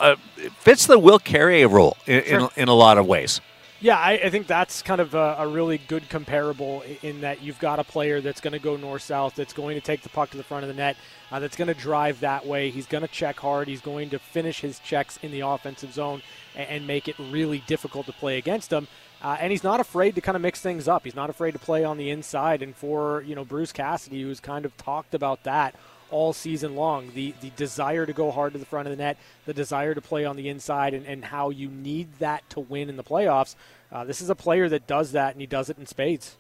fits 0.61 0.87
the 0.87 0.97
Will 0.97 1.19
Carrier 1.19 1.69
role 1.69 1.97
in, 2.07 2.23
sure. 2.23 2.41
in, 2.55 2.63
in 2.63 2.69
a 2.69 2.75
lot 2.75 2.97
of 2.97 3.07
ways. 3.09 3.41
Yeah, 3.85 3.99
I, 3.99 4.13
I, 4.13 4.31
think 4.31 4.47
that's 4.47 4.81
kind 4.81 4.99
of 4.99 5.13
a, 5.13 5.37
a, 5.41 5.47
really 5.47 5.77
good 5.77 6.09
comparable 6.09 6.83
in 7.03 7.21
that 7.21 7.43
you've 7.43 7.59
got 7.59 7.79
a 7.79 7.85
player 7.85 8.23
that's 8.23 8.41
going 8.41 8.55
to 8.55 8.59
go 8.59 8.79
north 8.79 9.03
south, 9.03 9.35
that's 9.35 9.53
going 9.53 9.75
to 9.75 9.83
take 9.83 10.01
the 10.01 10.09
puck 10.09 10.31
to 10.31 10.39
the 10.39 10.43
front 10.43 10.65
of 10.65 10.69
the 10.69 10.75
net, 10.75 10.97
uh, 11.31 11.39
that's 11.39 11.55
going 11.55 11.69
to 11.69 11.75
drive 11.75 12.21
that 12.21 12.47
way. 12.47 12.71
He's 12.71 12.87
going 12.87 13.03
to 13.03 13.09
check 13.09 13.39
hard. 13.39 13.69
He's 13.69 13.83
going 13.83 14.09
to 14.09 14.19
finish 14.19 14.61
his 14.61 14.79
checks 14.79 15.19
in 15.21 15.33
the 15.33 15.41
offensive 15.41 15.93
zone 15.93 16.23
and, 16.57 16.67
and 16.71 16.87
make 16.87 17.09
it 17.09 17.17
really 17.19 17.63
difficult 17.67 18.07
to 18.07 18.13
play 18.13 18.39
against 18.39 18.73
him. 18.73 18.89
Uh, 19.21 19.37
and 19.39 19.51
he's 19.51 19.63
not 19.63 19.81
afraid 19.81 20.15
to 20.15 20.23
kind 20.23 20.37
of 20.37 20.41
mix 20.41 20.63
things 20.63 20.89
up. 20.89 21.05
He's 21.05 21.15
not 21.15 21.29
afraid 21.29 21.51
to 21.51 21.59
play 21.59 21.85
on 21.85 21.99
the 21.99 22.09
inside. 22.09 22.63
And 22.63 22.75
for 22.75 23.23
you 23.27 23.35
know 23.35 23.45
Bruce 23.45 23.73
Cassidy, 23.73 24.23
who's 24.23 24.41
kind 24.41 24.65
of 24.65 24.75
talked 24.79 25.13
about 25.13 25.43
that 25.43 25.75
all 26.15 26.33
season 26.33 26.77
long. 26.77 27.11
The 27.13 27.35
the 27.41 27.51
desire 27.51 28.07
to 28.07 28.13
go 28.13 28.31
hard 28.31 28.53
to 28.53 28.59
the 28.59 28.65
front 28.65 28.87
of 28.87 28.97
the 28.97 29.03
net, 29.03 29.19
the 29.47 29.53
desire 29.53 29.95
to 29.95 30.01
play 30.01 30.25
on 30.25 30.37
the 30.37 30.49
inside, 30.49 30.95
and, 30.95 31.05
and 31.07 31.25
how 31.25 31.51
you 31.51 31.69
need 31.69 32.21
that 32.21 32.49
to 32.51 32.61
win 32.61 32.89
in 32.89 32.97
the 32.97 33.03
playoffs. 33.03 33.57
Uh, 33.91 34.05
this 34.05 34.23
is 34.23 34.31
a 34.31 34.35
player 34.37 34.69
that 34.69 34.87
does 34.87 35.13
that, 35.13 35.33
and 35.33 35.41
he 35.41 35.47
does 35.47 35.69
it 35.69 35.77
in 35.77 35.87
spades. 35.87 36.37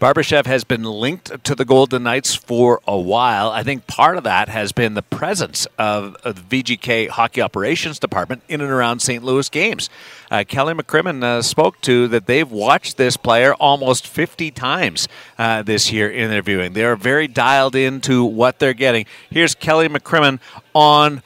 Barbashev 0.00 0.46
has 0.46 0.64
been 0.64 0.82
linked 0.82 1.44
to 1.44 1.54
the 1.54 1.64
Golden 1.64 2.02
Knights 2.02 2.34
for 2.34 2.80
a 2.86 2.98
while. 2.98 3.50
I 3.50 3.62
think 3.62 3.86
part 3.86 4.16
of 4.16 4.24
that 4.24 4.48
has 4.48 4.72
been 4.72 4.94
the 4.94 5.02
presence 5.02 5.66
of, 5.78 6.16
the 6.22 6.32
VGK 6.32 7.08
Hockey 7.08 7.40
Operations 7.40 7.98
Department 7.98 8.42
in 8.48 8.60
and 8.60 8.70
around 8.70 9.00
St. 9.00 9.22
Louis 9.22 9.48
games. 9.48 9.88
Uh, 10.30 10.44
Kelly 10.46 10.74
McCrimmon 10.74 11.22
uh, 11.22 11.42
spoke 11.42 11.80
to 11.82 12.08
that 12.08 12.26
they've 12.26 12.50
watched 12.50 12.96
this 12.96 13.16
player 13.16 13.54
almost 13.54 14.06
50 14.06 14.50
times 14.50 15.08
uh, 15.38 15.62
this 15.62 15.92
year 15.92 16.10
interviewing. 16.10 16.72
They're 16.72 16.96
very 16.96 17.28
dialed 17.28 17.76
into 17.76 18.24
what 18.24 18.58
they're 18.58 18.74
getting. 18.74 19.06
Here's 19.30 19.54
Kelly 19.54 19.88
McCrimmon 19.88 20.40
on 20.74 21.22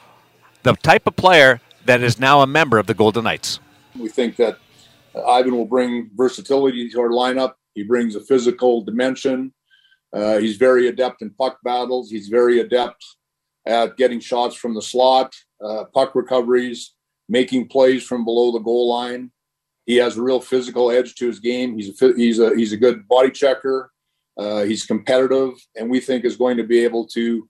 the 0.62 0.74
type 0.74 1.06
of 1.06 1.16
player 1.16 1.60
that 1.86 2.02
is 2.02 2.18
now 2.18 2.42
a 2.42 2.46
member 2.46 2.78
of 2.78 2.86
the 2.86 2.94
Golden 2.94 3.24
Knights. 3.24 3.60
We 3.98 4.08
think 4.08 4.36
that 4.36 4.58
Ivan 5.26 5.56
will 5.56 5.64
bring 5.64 6.10
versatility 6.14 6.88
to 6.90 7.00
our 7.00 7.08
lineup 7.08 7.54
he 7.78 7.84
brings 7.84 8.16
a 8.16 8.20
physical 8.20 8.82
dimension. 8.82 9.54
Uh, 10.12 10.38
he's 10.38 10.56
very 10.56 10.88
adept 10.88 11.22
in 11.22 11.30
puck 11.30 11.58
battles. 11.62 12.10
He's 12.10 12.28
very 12.28 12.60
adept 12.60 13.04
at 13.66 13.96
getting 13.96 14.20
shots 14.20 14.56
from 14.56 14.74
the 14.74 14.82
slot, 14.82 15.34
uh, 15.64 15.84
puck 15.94 16.14
recoveries, 16.14 16.94
making 17.28 17.68
plays 17.68 18.02
from 18.02 18.24
below 18.24 18.50
the 18.50 18.58
goal 18.58 18.88
line. 18.88 19.30
He 19.86 19.96
has 19.96 20.16
a 20.16 20.22
real 20.22 20.40
physical 20.40 20.90
edge 20.90 21.14
to 21.16 21.26
his 21.26 21.38
game. 21.38 21.76
He's 21.76 22.02
a 22.02 22.12
he's 22.16 22.38
a 22.40 22.54
he's 22.56 22.72
a 22.72 22.76
good 22.76 23.06
body 23.06 23.30
checker. 23.30 23.90
Uh, 24.36 24.62
he's 24.64 24.86
competitive, 24.86 25.52
and 25.76 25.90
we 25.90 26.00
think 26.00 26.24
is 26.24 26.36
going 26.36 26.56
to 26.56 26.64
be 26.64 26.84
able 26.84 27.06
to 27.08 27.48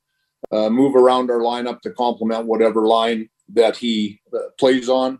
uh, 0.52 0.70
move 0.70 0.94
around 0.94 1.30
our 1.30 1.40
lineup 1.40 1.80
to 1.80 1.90
complement 1.90 2.46
whatever 2.46 2.86
line 2.86 3.28
that 3.54 3.76
he 3.76 4.20
uh, 4.34 4.38
plays 4.58 4.88
on. 4.88 5.18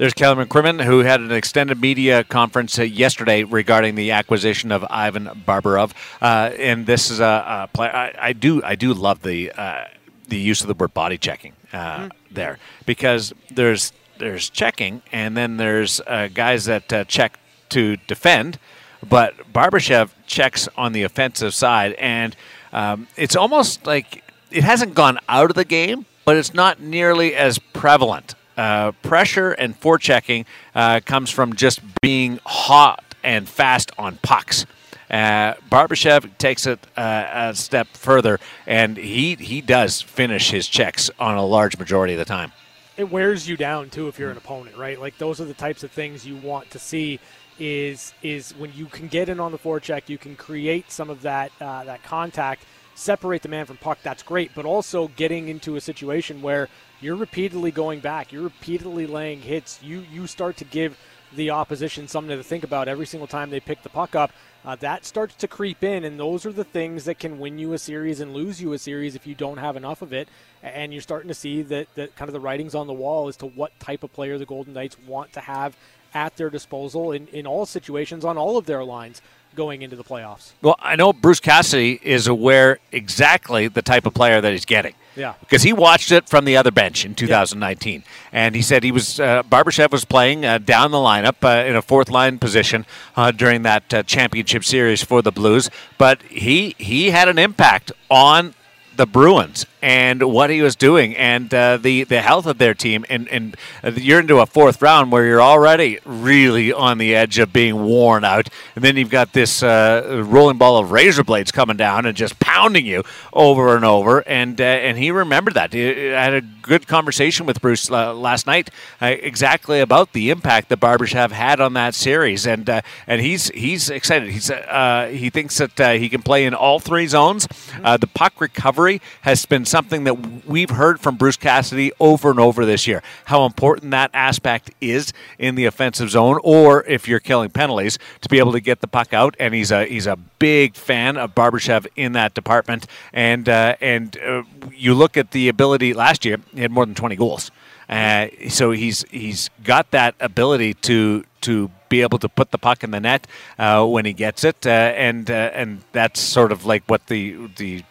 There's 0.00 0.14
Kelly 0.14 0.46
McCrimmon, 0.46 0.82
who 0.82 1.00
had 1.00 1.20
an 1.20 1.30
extended 1.30 1.78
media 1.78 2.24
conference 2.24 2.78
uh, 2.78 2.84
yesterday 2.84 3.44
regarding 3.44 3.96
the 3.96 4.12
acquisition 4.12 4.72
of 4.72 4.82
Ivan 4.88 5.26
Barbarov, 5.46 5.92
uh, 6.22 6.54
and 6.56 6.86
this 6.86 7.10
is 7.10 7.20
a, 7.20 7.24
a 7.24 7.68
player. 7.70 7.90
I, 7.94 8.14
I, 8.18 8.32
do, 8.32 8.62
I 8.64 8.76
do 8.76 8.94
love 8.94 9.20
the 9.20 9.52
uh, 9.52 9.84
the 10.26 10.38
use 10.38 10.62
of 10.62 10.68
the 10.68 10.74
word 10.74 10.94
body 10.94 11.18
checking 11.18 11.52
mm-hmm. 11.70 12.08
there 12.30 12.58
because 12.86 13.34
there's 13.50 13.92
there's 14.16 14.48
checking, 14.48 15.02
and 15.12 15.36
then 15.36 15.58
there's 15.58 16.00
uh, 16.06 16.30
guys 16.32 16.64
that 16.64 16.90
uh, 16.90 17.04
check 17.04 17.38
to 17.68 17.98
defend, 18.06 18.58
but 19.06 19.52
Barbashev 19.52 20.12
checks 20.26 20.66
on 20.78 20.92
the 20.92 21.02
offensive 21.02 21.52
side, 21.52 21.92
and 21.98 22.34
um, 22.72 23.06
it's 23.18 23.36
almost 23.36 23.86
like 23.86 24.24
it 24.50 24.64
hasn't 24.64 24.94
gone 24.94 25.18
out 25.28 25.50
of 25.50 25.56
the 25.56 25.66
game, 25.66 26.06
but 26.24 26.38
it's 26.38 26.54
not 26.54 26.80
nearly 26.80 27.34
as 27.34 27.58
prevalent 27.58 28.34
uh, 28.60 28.92
pressure 29.02 29.52
and 29.52 29.80
forechecking 29.80 30.44
uh, 30.74 31.00
comes 31.06 31.30
from 31.30 31.56
just 31.56 31.80
being 32.02 32.38
hot 32.44 33.02
and 33.24 33.48
fast 33.48 33.90
on 33.96 34.18
pucks. 34.22 34.66
Uh, 35.10 35.54
Barbashev 35.70 36.36
takes 36.36 36.66
it 36.66 36.78
uh, 36.94 37.26
a 37.32 37.54
step 37.54 37.88
further, 37.94 38.38
and 38.66 38.98
he 38.98 39.34
he 39.36 39.62
does 39.62 40.02
finish 40.02 40.50
his 40.50 40.68
checks 40.68 41.10
on 41.18 41.36
a 41.36 41.44
large 41.44 41.78
majority 41.78 42.12
of 42.12 42.18
the 42.18 42.24
time. 42.26 42.52
It 42.98 43.10
wears 43.10 43.48
you 43.48 43.56
down 43.56 43.88
too 43.88 44.08
if 44.08 44.18
you're 44.18 44.30
an 44.30 44.36
opponent, 44.36 44.76
right? 44.76 45.00
Like 45.00 45.16
those 45.16 45.40
are 45.40 45.46
the 45.46 45.54
types 45.54 45.82
of 45.82 45.90
things 45.90 46.26
you 46.26 46.36
want 46.36 46.70
to 46.72 46.78
see. 46.78 47.18
Is 47.58 48.12
is 48.22 48.52
when 48.52 48.72
you 48.74 48.86
can 48.86 49.08
get 49.08 49.30
in 49.30 49.40
on 49.40 49.52
the 49.52 49.58
forecheck, 49.58 50.08
you 50.08 50.18
can 50.18 50.36
create 50.36 50.92
some 50.92 51.08
of 51.08 51.22
that 51.22 51.50
uh, 51.60 51.84
that 51.84 52.02
contact, 52.02 52.64
separate 52.94 53.40
the 53.40 53.48
man 53.48 53.64
from 53.64 53.78
puck. 53.78 53.98
That's 54.02 54.22
great, 54.22 54.50
but 54.54 54.66
also 54.66 55.08
getting 55.16 55.48
into 55.48 55.76
a 55.76 55.80
situation 55.80 56.42
where 56.42 56.68
you're 57.00 57.16
repeatedly 57.16 57.70
going 57.70 58.00
back, 58.00 58.32
you're 58.32 58.42
repeatedly 58.42 59.06
laying 59.06 59.40
hits. 59.40 59.82
You 59.82 60.04
you 60.12 60.26
start 60.26 60.56
to 60.58 60.64
give 60.64 60.98
the 61.32 61.50
opposition 61.50 62.08
something 62.08 62.36
to 62.36 62.42
think 62.42 62.64
about 62.64 62.88
every 62.88 63.06
single 63.06 63.26
time 63.26 63.50
they 63.50 63.60
pick 63.60 63.82
the 63.82 63.88
puck 63.88 64.14
up. 64.14 64.32
Uh, 64.64 64.76
that 64.76 65.06
starts 65.06 65.34
to 65.36 65.48
creep 65.48 65.82
in, 65.82 66.04
and 66.04 66.20
those 66.20 66.44
are 66.44 66.52
the 66.52 66.64
things 66.64 67.04
that 67.04 67.18
can 67.18 67.38
win 67.38 67.58
you 67.58 67.72
a 67.72 67.78
series 67.78 68.20
and 68.20 68.34
lose 68.34 68.60
you 68.60 68.72
a 68.74 68.78
series 68.78 69.14
if 69.14 69.26
you 69.26 69.34
don't 69.34 69.56
have 69.56 69.76
enough 69.76 70.02
of 70.02 70.12
it. 70.12 70.28
And 70.62 70.92
you're 70.92 71.00
starting 71.00 71.28
to 71.28 71.34
see 71.34 71.62
that, 71.62 71.86
that 71.94 72.14
kind 72.16 72.28
of 72.28 72.34
the 72.34 72.40
writings 72.40 72.74
on 72.74 72.86
the 72.86 72.92
wall 72.92 73.28
as 73.28 73.36
to 73.38 73.46
what 73.46 73.78
type 73.80 74.02
of 74.02 74.12
player 74.12 74.36
the 74.36 74.44
Golden 74.44 74.74
Knights 74.74 74.98
want 75.06 75.32
to 75.32 75.40
have 75.40 75.76
at 76.12 76.36
their 76.36 76.50
disposal 76.50 77.12
in, 77.12 77.26
in 77.28 77.46
all 77.46 77.64
situations 77.64 78.24
on 78.24 78.36
all 78.36 78.58
of 78.58 78.66
their 78.66 78.84
lines 78.84 79.22
going 79.54 79.82
into 79.82 79.96
the 79.96 80.04
playoffs. 80.04 80.52
Well, 80.62 80.76
I 80.78 80.96
know 80.96 81.12
Bruce 81.12 81.40
Cassidy 81.40 82.00
is 82.02 82.26
aware 82.26 82.78
exactly 82.92 83.68
the 83.68 83.82
type 83.82 84.06
of 84.06 84.14
player 84.14 84.40
that 84.40 84.52
he's 84.52 84.64
getting. 84.64 84.94
Yeah. 85.16 85.34
Because 85.40 85.62
he 85.62 85.72
watched 85.72 86.12
it 86.12 86.28
from 86.28 86.44
the 86.44 86.56
other 86.56 86.70
bench 86.70 87.04
in 87.04 87.14
2019. 87.14 87.92
Yeah. 87.94 88.06
And 88.32 88.54
he 88.54 88.62
said 88.62 88.84
he 88.84 88.92
was, 88.92 89.18
uh, 89.18 89.42
Barbashev 89.42 89.90
was 89.90 90.04
playing 90.04 90.44
uh, 90.44 90.58
down 90.58 90.92
the 90.92 90.98
lineup 90.98 91.42
uh, 91.42 91.68
in 91.68 91.76
a 91.76 91.82
fourth 91.82 92.08
line 92.10 92.38
position 92.38 92.86
uh, 93.16 93.30
during 93.32 93.62
that 93.62 93.92
uh, 93.92 94.02
championship 94.04 94.64
series 94.64 95.02
for 95.02 95.20
the 95.20 95.32
Blues. 95.32 95.68
But 95.98 96.22
he, 96.22 96.74
he 96.78 97.10
had 97.10 97.28
an 97.28 97.38
impact 97.38 97.92
on 98.08 98.54
the 98.96 99.06
Bruins 99.06 99.66
and 99.82 100.22
what 100.22 100.50
he 100.50 100.62
was 100.62 100.76
doing 100.76 101.16
and 101.16 101.52
uh, 101.54 101.76
the 101.76 102.04
the 102.04 102.20
health 102.20 102.46
of 102.46 102.58
their 102.58 102.74
team. 102.74 103.04
And 103.08 103.28
and 103.28 103.56
you're 103.96 104.20
into 104.20 104.38
a 104.38 104.46
fourth 104.46 104.82
round 104.82 105.12
where 105.12 105.26
you're 105.26 105.42
already 105.42 105.98
really 106.04 106.72
on 106.72 106.98
the 106.98 107.14
edge 107.14 107.38
of 107.38 107.52
being 107.52 107.84
worn 107.84 108.24
out, 108.24 108.48
and 108.74 108.84
then 108.84 108.96
you've 108.96 109.10
got 109.10 109.32
this 109.32 109.62
uh, 109.62 110.22
rolling 110.26 110.58
ball 110.58 110.78
of 110.78 110.90
razor 110.90 111.24
blades 111.24 111.52
coming 111.52 111.76
down 111.76 112.06
and 112.06 112.16
just 112.16 112.38
pounding 112.40 112.86
you 112.86 113.02
over 113.32 113.76
and 113.76 113.84
over. 113.84 114.20
And 114.28 114.60
uh, 114.60 114.64
and 114.64 114.98
he 114.98 115.10
remembered 115.10 115.54
that. 115.54 115.74
I 115.74 116.22
had 116.22 116.34
a 116.34 116.40
good 116.40 116.86
conversation 116.86 117.46
with 117.46 117.60
Bruce 117.60 117.90
uh, 117.90 118.14
last 118.14 118.46
night 118.46 118.70
uh, 119.00 119.06
exactly 119.06 119.80
about 119.80 120.12
the 120.12 120.30
impact 120.30 120.68
that 120.68 120.80
have 121.12 121.32
had 121.32 121.60
on 121.60 121.74
that 121.74 121.94
series, 121.94 122.46
and 122.46 122.68
uh, 122.68 122.82
and 123.06 123.20
he's 123.20 123.48
he's 123.50 123.90
excited. 123.90 124.30
He's 124.30 124.48
he 124.48 125.30
thinks 125.30 125.58
that 125.58 125.96
he 125.98 126.08
can 126.08 126.22
play 126.22 126.44
in 126.44 126.54
all 126.54 126.80
three 126.80 127.06
zones. 127.06 127.46
the 127.46 128.08
puck 128.12 128.40
recovery 128.40 129.00
has 129.22 129.46
been 129.46 129.64
something 129.70 130.04
that 130.04 130.46
we've 130.46 130.70
heard 130.70 131.00
from 131.00 131.16
Bruce 131.16 131.36
Cassidy 131.36 131.92
over 132.00 132.30
and 132.30 132.40
over 132.40 132.66
this 132.66 132.86
year. 132.86 133.02
How 133.26 133.46
important 133.46 133.90
that 133.92 134.10
aspect 134.12 134.70
is 134.80 135.12
in 135.38 135.54
the 135.54 135.64
offensive 135.64 136.10
zone, 136.10 136.38
or 136.42 136.84
if 136.84 137.08
you're 137.08 137.20
killing 137.20 137.50
penalties, 137.50 137.98
to 138.20 138.28
be 138.28 138.38
able 138.38 138.52
to 138.52 138.60
get 138.60 138.80
the 138.80 138.88
puck 138.88 139.14
out. 139.14 139.36
And 139.38 139.54
he's 139.54 139.70
a 139.70 139.86
he's 139.86 140.06
a 140.06 140.16
big 140.16 140.74
fan 140.74 141.16
of 141.16 141.34
Barbashev 141.34 141.86
in 141.96 142.12
that 142.12 142.34
department. 142.34 142.86
And 143.12 143.48
uh, 143.48 143.76
and 143.80 144.18
uh, 144.18 144.42
you 144.74 144.94
look 144.94 145.16
at 145.16 145.30
the 145.30 145.48
ability 145.48 145.94
last 145.94 146.24
year, 146.24 146.38
he 146.52 146.60
had 146.60 146.70
more 146.70 146.84
than 146.84 146.94
20 146.94 147.16
goals. 147.16 147.50
Uh, 147.88 148.28
so 148.48 148.70
he's 148.70 149.04
he's 149.10 149.50
got 149.64 149.90
that 149.90 150.14
ability 150.20 150.74
to 150.74 151.24
to 151.40 151.70
be 151.88 152.02
able 152.02 152.18
to 152.18 152.28
put 152.28 152.52
the 152.52 152.58
puck 152.58 152.84
in 152.84 152.92
the 152.92 153.00
net 153.00 153.26
uh, 153.58 153.84
when 153.84 154.04
he 154.04 154.12
gets 154.12 154.44
it, 154.44 154.64
uh, 154.64 154.70
and 154.70 155.30
uh, 155.30 155.50
and 155.52 155.82
that's 155.92 156.20
sort 156.20 156.52
of 156.52 156.64
like 156.64 156.84
what 156.86 157.08
the 157.08 157.48
the 157.56 157.82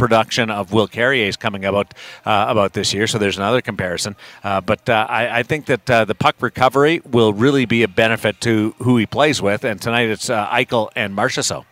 production 0.00 0.50
of 0.50 0.72
Will 0.72 0.88
Carrier 0.88 1.26
is 1.26 1.36
coming 1.36 1.66
about 1.66 1.92
uh, 2.24 2.46
about 2.48 2.72
this 2.72 2.94
year. 2.94 3.06
So 3.06 3.18
there's 3.18 3.36
another 3.36 3.60
comparison. 3.60 4.16
Uh, 4.42 4.62
but 4.62 4.88
uh, 4.88 5.06
I, 5.08 5.40
I, 5.40 5.42
think 5.42 5.66
that 5.66 5.90
uh, 5.90 6.06
the 6.06 6.14
puck 6.14 6.36
recovery 6.40 7.02
will 7.04 7.34
really 7.34 7.66
be 7.66 7.82
a 7.82 7.88
benefit 7.88 8.40
to 8.40 8.74
who 8.78 8.96
he 8.96 9.04
plays 9.04 9.42
with. 9.42 9.62
And 9.62 9.80
tonight 9.80 10.08
it's 10.08 10.30
uh, 10.30 10.48
Eichel 10.48 10.88
and 10.96 11.14
Marchessault. 11.14 11.66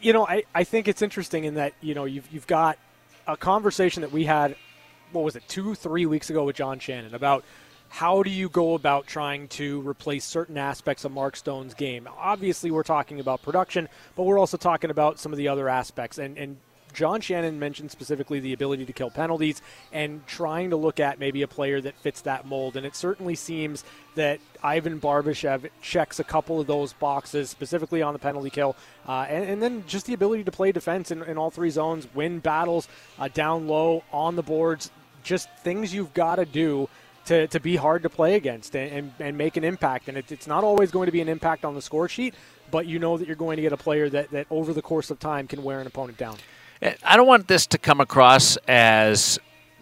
You 0.00 0.12
know, 0.12 0.24
I, 0.24 0.44
I 0.54 0.62
think 0.62 0.86
it's 0.86 1.02
interesting 1.02 1.44
in 1.44 1.54
that 1.54 1.72
you 1.80 1.94
know 1.94 2.04
you've 2.04 2.30
you've 2.30 2.46
got 2.46 2.78
a 3.26 3.36
conversation 3.36 4.02
that 4.02 4.12
we 4.12 4.24
had. 4.24 4.54
What 5.10 5.24
was 5.24 5.34
it? 5.34 5.42
Two, 5.48 5.74
three 5.74 6.06
weeks 6.06 6.30
ago 6.30 6.44
with 6.44 6.56
John 6.56 6.78
Shannon 6.78 7.14
about 7.14 7.44
how 7.88 8.22
do 8.22 8.30
you 8.30 8.48
go 8.48 8.74
about 8.74 9.06
trying 9.06 9.48
to 9.48 9.80
replace 9.88 10.24
certain 10.24 10.58
aspects 10.58 11.04
of 11.04 11.12
Mark 11.12 11.34
Stone's 11.34 11.74
game? 11.74 12.08
Obviously, 12.18 12.70
we're 12.70 12.82
talking 12.82 13.18
about 13.18 13.42
production, 13.42 13.88
but 14.14 14.24
we're 14.24 14.38
also 14.38 14.56
talking 14.56 14.90
about 14.90 15.18
some 15.18 15.32
of 15.32 15.38
the 15.38 15.48
other 15.48 15.68
aspects. 15.68 16.18
And, 16.18 16.36
and 16.36 16.56
John 16.96 17.20
Shannon 17.20 17.58
mentioned 17.58 17.90
specifically 17.90 18.40
the 18.40 18.54
ability 18.54 18.86
to 18.86 18.92
kill 18.92 19.10
penalties 19.10 19.60
and 19.92 20.26
trying 20.26 20.70
to 20.70 20.76
look 20.76 20.98
at 20.98 21.18
maybe 21.18 21.42
a 21.42 21.46
player 21.46 21.78
that 21.78 21.94
fits 21.98 22.22
that 22.22 22.46
mold. 22.46 22.74
And 22.74 22.86
it 22.86 22.96
certainly 22.96 23.34
seems 23.34 23.84
that 24.14 24.40
Ivan 24.62 24.98
Barbashev 24.98 25.68
checks 25.82 26.20
a 26.20 26.24
couple 26.24 26.58
of 26.58 26.66
those 26.66 26.94
boxes, 26.94 27.50
specifically 27.50 28.00
on 28.00 28.14
the 28.14 28.18
penalty 28.18 28.48
kill, 28.48 28.76
uh, 29.06 29.26
and, 29.28 29.44
and, 29.44 29.62
then 29.62 29.84
just 29.86 30.06
the 30.06 30.14
ability 30.14 30.44
to 30.44 30.50
play 30.50 30.72
defense 30.72 31.10
in, 31.10 31.22
in 31.24 31.36
all 31.36 31.50
three 31.50 31.68
zones, 31.68 32.08
win 32.14 32.38
battles 32.38 32.88
uh, 33.18 33.28
down 33.28 33.68
low, 33.68 34.02
on 34.10 34.34
the 34.34 34.42
boards, 34.42 34.90
just 35.22 35.50
things 35.58 35.92
you've 35.92 36.14
got 36.14 36.36
to 36.36 36.46
do. 36.46 36.88
To, 37.26 37.48
to 37.48 37.58
be 37.58 37.74
hard 37.74 38.04
to 38.04 38.08
play 38.08 38.36
against 38.36 38.76
and, 38.76 38.92
and, 38.92 39.12
and 39.18 39.36
make 39.36 39.56
an 39.56 39.64
impact. 39.64 40.08
And 40.08 40.16
it, 40.16 40.30
it's 40.30 40.46
not 40.46 40.62
always 40.62 40.92
going 40.92 41.06
to 41.06 41.12
be 41.12 41.20
an 41.20 41.28
impact 41.28 41.64
on 41.64 41.74
the 41.74 41.82
score 41.82 42.08
sheet, 42.08 42.34
but 42.70 42.86
you 42.86 43.00
know 43.00 43.18
that 43.18 43.26
you're 43.26 43.34
going 43.34 43.56
to 43.56 43.62
get 43.62 43.72
a 43.72 43.76
player 43.76 44.08
that, 44.10 44.30
that 44.30 44.46
over 44.48 44.72
the 44.72 44.80
course 44.80 45.10
of 45.10 45.18
time 45.18 45.48
can 45.48 45.64
wear 45.64 45.80
an 45.80 45.88
opponent 45.88 46.18
down. 46.18 46.36
I 46.82 47.16
don't 47.16 47.26
want 47.26 47.48
this 47.48 47.66
to 47.68 47.78
come 47.78 48.00
across 48.00 48.56
as 48.68 49.38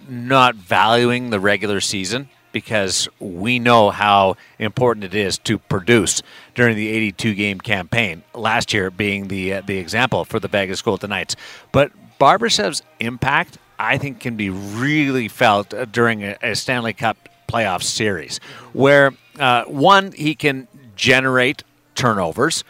not 0.08 0.54
valuing 0.54 1.30
the 1.30 1.40
regular 1.40 1.80
season 1.80 2.28
because 2.52 3.08
we 3.18 3.58
know 3.58 3.90
how 3.90 4.36
important 4.58 5.04
it 5.04 5.14
is 5.14 5.38
to 5.38 5.58
produce 5.58 6.22
during 6.54 6.76
the 6.76 6.88
82 6.88 7.34
game 7.34 7.60
campaign. 7.60 8.22
Last 8.32 8.72
year 8.72 8.90
being 8.90 9.28
the 9.28 9.54
uh, 9.54 9.62
the 9.66 9.78
example 9.78 10.24
for 10.24 10.38
the 10.38 10.48
Vegas 10.48 10.80
Golden 10.80 11.10
Knights, 11.10 11.36
but 11.72 11.90
Barbashev's 12.18 12.82
impact 13.00 13.58
I 13.78 13.98
think 13.98 14.20
can 14.20 14.36
be 14.36 14.50
really 14.50 15.28
felt 15.28 15.74
uh, 15.74 15.84
during 15.84 16.22
a, 16.22 16.36
a, 16.42 16.54
Stanley 16.54 16.92
Cup 16.92 17.28
playoff 17.48 17.82
series, 17.82 18.38
where 18.72 19.12
uh, 19.38 19.64
one 19.64 20.12
he 20.12 20.36
can 20.36 20.68
generate 20.94 21.64
turnovers, 21.96 22.62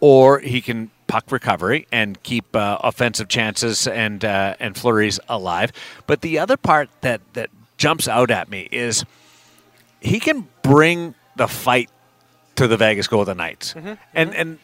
or 0.00 0.38
he 0.38 0.62
can 0.62 0.90
puck 1.06 1.30
recovery 1.30 1.86
and 1.92 2.22
keep 2.22 2.54
uh, 2.54 2.78
offensive 2.82 3.28
chances 3.28 3.86
and 3.86 4.24
uh, 4.24 4.54
and 4.60 4.76
flurries 4.76 5.20
alive. 5.28 5.72
But 6.06 6.20
the 6.20 6.38
other 6.38 6.56
part 6.56 6.88
that 7.00 7.20
that 7.34 7.50
jumps 7.76 8.08
out 8.08 8.30
at 8.30 8.48
me 8.48 8.68
is 8.72 9.04
he 10.00 10.20
can 10.20 10.48
bring 10.62 11.14
the 11.36 11.48
fight 11.48 11.90
to 12.56 12.66
the 12.66 12.76
Vegas 12.76 13.08
Golden 13.08 13.36
Knights, 13.36 13.74
mm-hmm. 13.74 13.94
and 14.14 14.34
and 14.34 14.58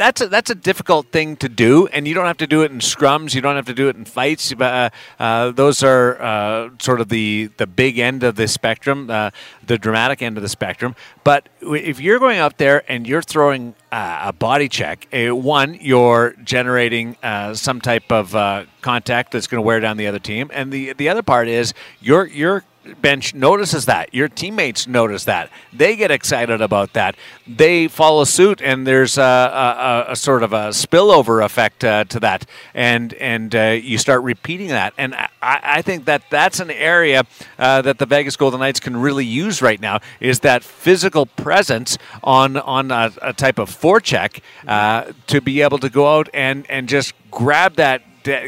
that's 0.00 0.22
a, 0.22 0.28
that's 0.28 0.50
a 0.50 0.54
difficult 0.54 1.12
thing 1.12 1.36
to 1.36 1.48
do, 1.48 1.86
and 1.88 2.08
you 2.08 2.14
don't 2.14 2.24
have 2.24 2.38
to 2.38 2.46
do 2.46 2.62
it 2.62 2.70
in 2.70 2.78
scrums. 2.78 3.34
You 3.34 3.42
don't 3.42 3.56
have 3.56 3.66
to 3.66 3.74
do 3.74 3.88
it 3.88 3.96
in 3.96 4.06
fights. 4.06 4.50
Uh, 4.50 4.88
uh, 5.18 5.50
those 5.50 5.82
are 5.82 6.20
uh, 6.20 6.70
sort 6.80 7.02
of 7.02 7.10
the 7.10 7.50
the 7.58 7.66
big 7.66 7.98
end 7.98 8.22
of 8.22 8.36
the 8.36 8.48
spectrum, 8.48 9.10
uh, 9.10 9.30
the 9.66 9.76
dramatic 9.76 10.22
end 10.22 10.38
of 10.38 10.42
the 10.42 10.48
spectrum. 10.48 10.96
But 11.22 11.50
if 11.60 12.00
you're 12.00 12.18
going 12.18 12.38
out 12.38 12.56
there 12.56 12.82
and 12.90 13.06
you're 13.06 13.20
throwing 13.20 13.74
uh, 13.92 14.22
a 14.24 14.32
body 14.32 14.70
check, 14.70 15.06
one, 15.12 15.74
you're 15.74 16.34
generating 16.44 17.16
uh, 17.22 17.52
some 17.52 17.82
type 17.82 18.10
of 18.10 18.32
contact 18.80 19.32
that's 19.32 19.46
going 19.46 19.58
to 19.58 19.66
wear 19.66 19.80
down 19.80 19.98
the 19.98 20.06
other 20.06 20.18
team, 20.18 20.50
and 20.54 20.72
the 20.72 20.94
the 20.94 21.10
other 21.10 21.22
part 21.22 21.46
is 21.46 21.74
you're 22.00 22.26
you're 22.26 22.64
bench 23.00 23.34
notices 23.34 23.86
that. 23.86 24.14
Your 24.14 24.28
teammates 24.28 24.86
notice 24.86 25.24
that. 25.24 25.50
They 25.72 25.96
get 25.96 26.10
excited 26.10 26.60
about 26.60 26.92
that. 26.94 27.16
They 27.46 27.88
follow 27.88 28.24
suit, 28.24 28.60
and 28.62 28.86
there's 28.86 29.18
a, 29.18 29.22
a, 29.22 30.12
a 30.12 30.16
sort 30.16 30.42
of 30.42 30.52
a 30.52 30.68
spillover 30.68 31.44
effect 31.44 31.84
uh, 31.84 32.04
to 32.04 32.20
that, 32.20 32.46
and 32.74 33.14
and 33.14 33.54
uh, 33.54 33.78
you 33.80 33.98
start 33.98 34.22
repeating 34.22 34.68
that. 34.68 34.94
And 34.96 35.14
I, 35.14 35.28
I 35.42 35.82
think 35.82 36.06
that 36.06 36.22
that's 36.30 36.60
an 36.60 36.70
area 36.70 37.24
uh, 37.58 37.82
that 37.82 37.98
the 37.98 38.06
Vegas 38.06 38.36
Golden 38.36 38.60
Knights 38.60 38.80
can 38.80 38.96
really 38.96 39.26
use 39.26 39.62
right 39.62 39.80
now 39.80 40.00
is 40.20 40.40
that 40.40 40.64
physical 40.64 41.26
presence 41.26 41.98
on 42.22 42.56
on 42.56 42.90
a, 42.90 43.12
a 43.22 43.32
type 43.32 43.58
of 43.58 43.70
forecheck 43.70 44.40
uh, 44.66 45.12
to 45.26 45.40
be 45.40 45.60
able 45.60 45.78
to 45.78 45.88
go 45.88 46.18
out 46.18 46.28
and 46.32 46.66
and 46.70 46.88
just 46.88 47.14
grab 47.30 47.76
that 47.76 48.02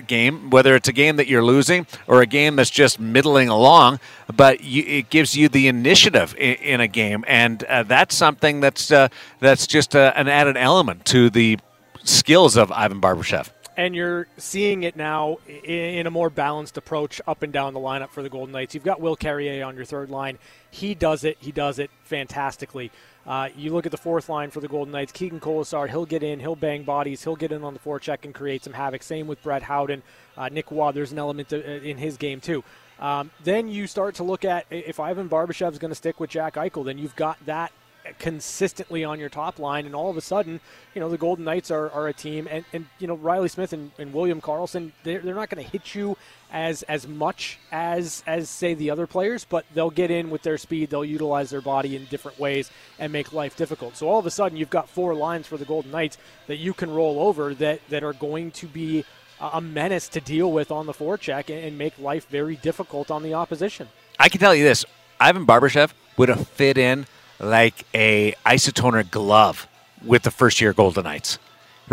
game, 0.07 0.51
whether 0.51 0.75
it's 0.75 0.89
a 0.89 0.93
game 0.93 1.17
that 1.17 1.27
you're 1.27 1.45
losing 1.45 1.87
or 2.07 2.23
a 2.23 2.27
game 2.27 2.57
that's 2.57 2.71
just 2.71 3.01
middling 3.01 3.49
along, 3.49 4.01
but 4.35 4.63
you, 4.63 4.83
it 4.85 5.11
gives 5.11 5.37
you 5.37 5.49
the 5.49 5.69
initiative 5.69 6.35
in, 6.39 6.55
in 6.57 6.81
a 6.81 6.89
game, 6.89 7.25
and 7.27 7.65
uh, 7.65 7.83
that's 7.83 8.15
something 8.15 8.61
that's 8.61 8.91
uh, 8.91 9.09
that's 9.41 9.67
just 9.67 9.95
uh, 9.97 10.13
an 10.17 10.29
added 10.29 10.57
element 10.57 11.05
to 11.07 11.31
the 11.31 11.59
skills 12.05 12.57
of 12.57 12.73
Ivan 12.73 13.01
Barbashev. 13.01 13.51
And 13.75 13.95
you're 13.95 14.27
seeing 14.37 14.83
it 14.83 14.97
now 14.97 15.39
in 15.65 16.07
a 16.07 16.11
more 16.11 16.29
balanced 16.29 16.77
approach 16.77 17.23
up 17.27 17.43
and 17.43 17.53
down 17.53 17.73
the 17.73 17.81
lineup 17.81 18.11
for 18.11 18.23
the 18.23 18.29
Golden 18.29 18.53
Knights. 18.53 18.75
You've 18.75 18.85
got 18.85 19.01
Will 19.01 19.17
Carrier 19.17 19.65
on 19.65 19.77
your 19.77 19.87
third 19.87 20.11
line. 20.11 20.39
He 20.71 20.95
does 20.95 21.25
it. 21.25 21.39
He 21.41 21.53
does 21.53 21.79
it 21.79 21.91
fantastically. 22.05 22.91
Uh, 23.27 23.49
you 23.57 23.73
look 23.73 23.87
at 23.87 23.93
the 23.93 23.99
fourth 23.99 24.29
line 24.29 24.51
for 24.51 24.61
the 24.61 24.69
Golden 24.69 24.93
Knights. 24.93 25.13
Keegan 25.13 25.41
Kolesar, 25.41 25.89
he'll 25.89 26.07
get 26.07 26.23
in, 26.23 26.41
he'll 26.41 26.57
bang 26.57 26.83
bodies, 26.83 27.23
he'll 27.23 27.37
get 27.37 27.53
in 27.53 27.63
on 27.63 27.73
the 27.73 27.81
forecheck 27.81 28.25
and 28.25 28.35
create 28.35 28.65
some 28.65 28.73
havoc. 28.73 29.03
Same 29.03 29.27
with 29.27 29.43
Brett 29.43 29.63
Howden. 29.63 30.03
Uh, 30.37 30.49
Nick 30.49 30.71
Roy, 30.71 30.93
there's 30.93 31.13
an 31.13 31.19
element 31.19 31.49
to, 31.51 31.65
uh, 31.65 31.81
in 31.83 31.99
his 31.99 32.17
game 32.17 32.41
too. 32.41 32.65
Um, 32.99 33.31
then 33.43 33.69
you 33.69 33.87
start 33.87 34.17
to 34.17 34.23
look 34.23 34.45
at 34.45 34.67
if 34.71 35.01
Ivan 35.01 35.29
Barbashev 35.29 35.73
is 35.73 35.79
going 35.79 35.91
to 35.91 35.97
stick 35.97 36.21
with 36.21 36.31
Jack 36.31 36.55
Eichel, 36.55 36.85
then 36.85 36.99
you've 36.99 37.17
got 37.17 37.45
that 37.47 37.73
consistently 38.19 39.05
on 39.05 39.21
your 39.21 39.29
top 39.29 39.59
line, 39.59 39.87
and 39.87 39.95
all 39.95 40.11
of 40.11 40.17
a 40.17 40.21
sudden, 40.21 40.61
you 40.95 41.01
know, 41.01 41.09
the 41.09 41.19
Golden 41.19 41.45
Knights 41.45 41.71
are, 41.71 41.91
are 41.91 42.09
a 42.09 42.13
team, 42.13 42.49
and, 42.51 42.65
and 42.73 42.87
you 42.99 43.07
know, 43.07 43.15
Reilly 43.15 43.49
Smith 43.49 43.73
and, 43.73 43.93
and 43.99 44.13
William 44.13 44.41
Karlsson, 44.41 44.93
they're, 45.05 45.21
they're 45.21 45.35
not 45.35 45.51
going 45.51 45.65
to 45.65 45.71
hit 45.71 45.95
you 45.95 46.17
as 46.53 46.83
as 46.83 47.09
much 47.09 47.59
as 47.71 48.23
as 48.27 48.51
say 48.51 48.75
the 48.75 48.91
other 48.91 49.07
players, 49.07 49.47
but 49.49 49.65
they'll 49.75 49.91
get 49.91 50.11
in 50.11 50.29
with 50.31 50.43
their 50.43 50.59
speed. 50.59 50.91
They'll 50.91 51.05
utilize 51.05 51.49
their 51.51 51.63
body 51.63 51.97
in 51.97 52.05
different 52.07 52.39
ways 52.39 52.71
and 52.99 53.13
make 53.13 53.33
life 53.33 53.57
difficult. 53.57 53.97
So 53.97 54.09
all 54.09 54.19
of 54.19 54.27
a 54.27 54.31
sudden, 54.31 54.59
you've 54.59 54.69
got 54.69 54.89
four 54.89 55.15
lines 55.15 55.47
for 55.47 55.57
the 55.57 55.65
Golden 55.65 55.91
Knights 55.91 56.19
that 56.49 56.57
you 56.57 56.75
can 56.75 56.91
roll 56.91 57.21
over 57.21 57.55
that 57.55 57.81
that 57.89 58.05
are 58.05 58.13
going 58.13 58.51
to 58.53 58.67
be 58.67 59.05
a 59.41 59.61
menace 59.61 60.09
to 60.09 60.21
deal 60.21 60.53
with 60.53 60.71
on 60.71 60.87
the 60.87 60.93
forecheck 60.93 61.49
and, 61.49 61.65
and 61.65 61.79
make 61.79 61.99
life 61.99 62.29
very 62.29 62.57
difficult 62.57 63.11
on 63.11 63.23
the 63.23 63.35
opposition. 63.35 63.89
I 64.19 64.29
can 64.29 64.39
tell 64.39 64.55
you 64.55 64.65
this: 64.65 64.85
Ivan 65.19 65.47
Barbashev 65.47 65.93
would 66.19 66.29
have 66.29 66.47
fit 66.49 66.77
in 66.77 67.07
like 67.43 67.85
a 67.93 68.33
isotoner 68.47 69.09
glove 69.11 69.67
with 70.05 70.23
the 70.23 70.31
first 70.31 70.61
year 70.61 70.73
Golden 70.73 71.05
Knights 71.05 71.39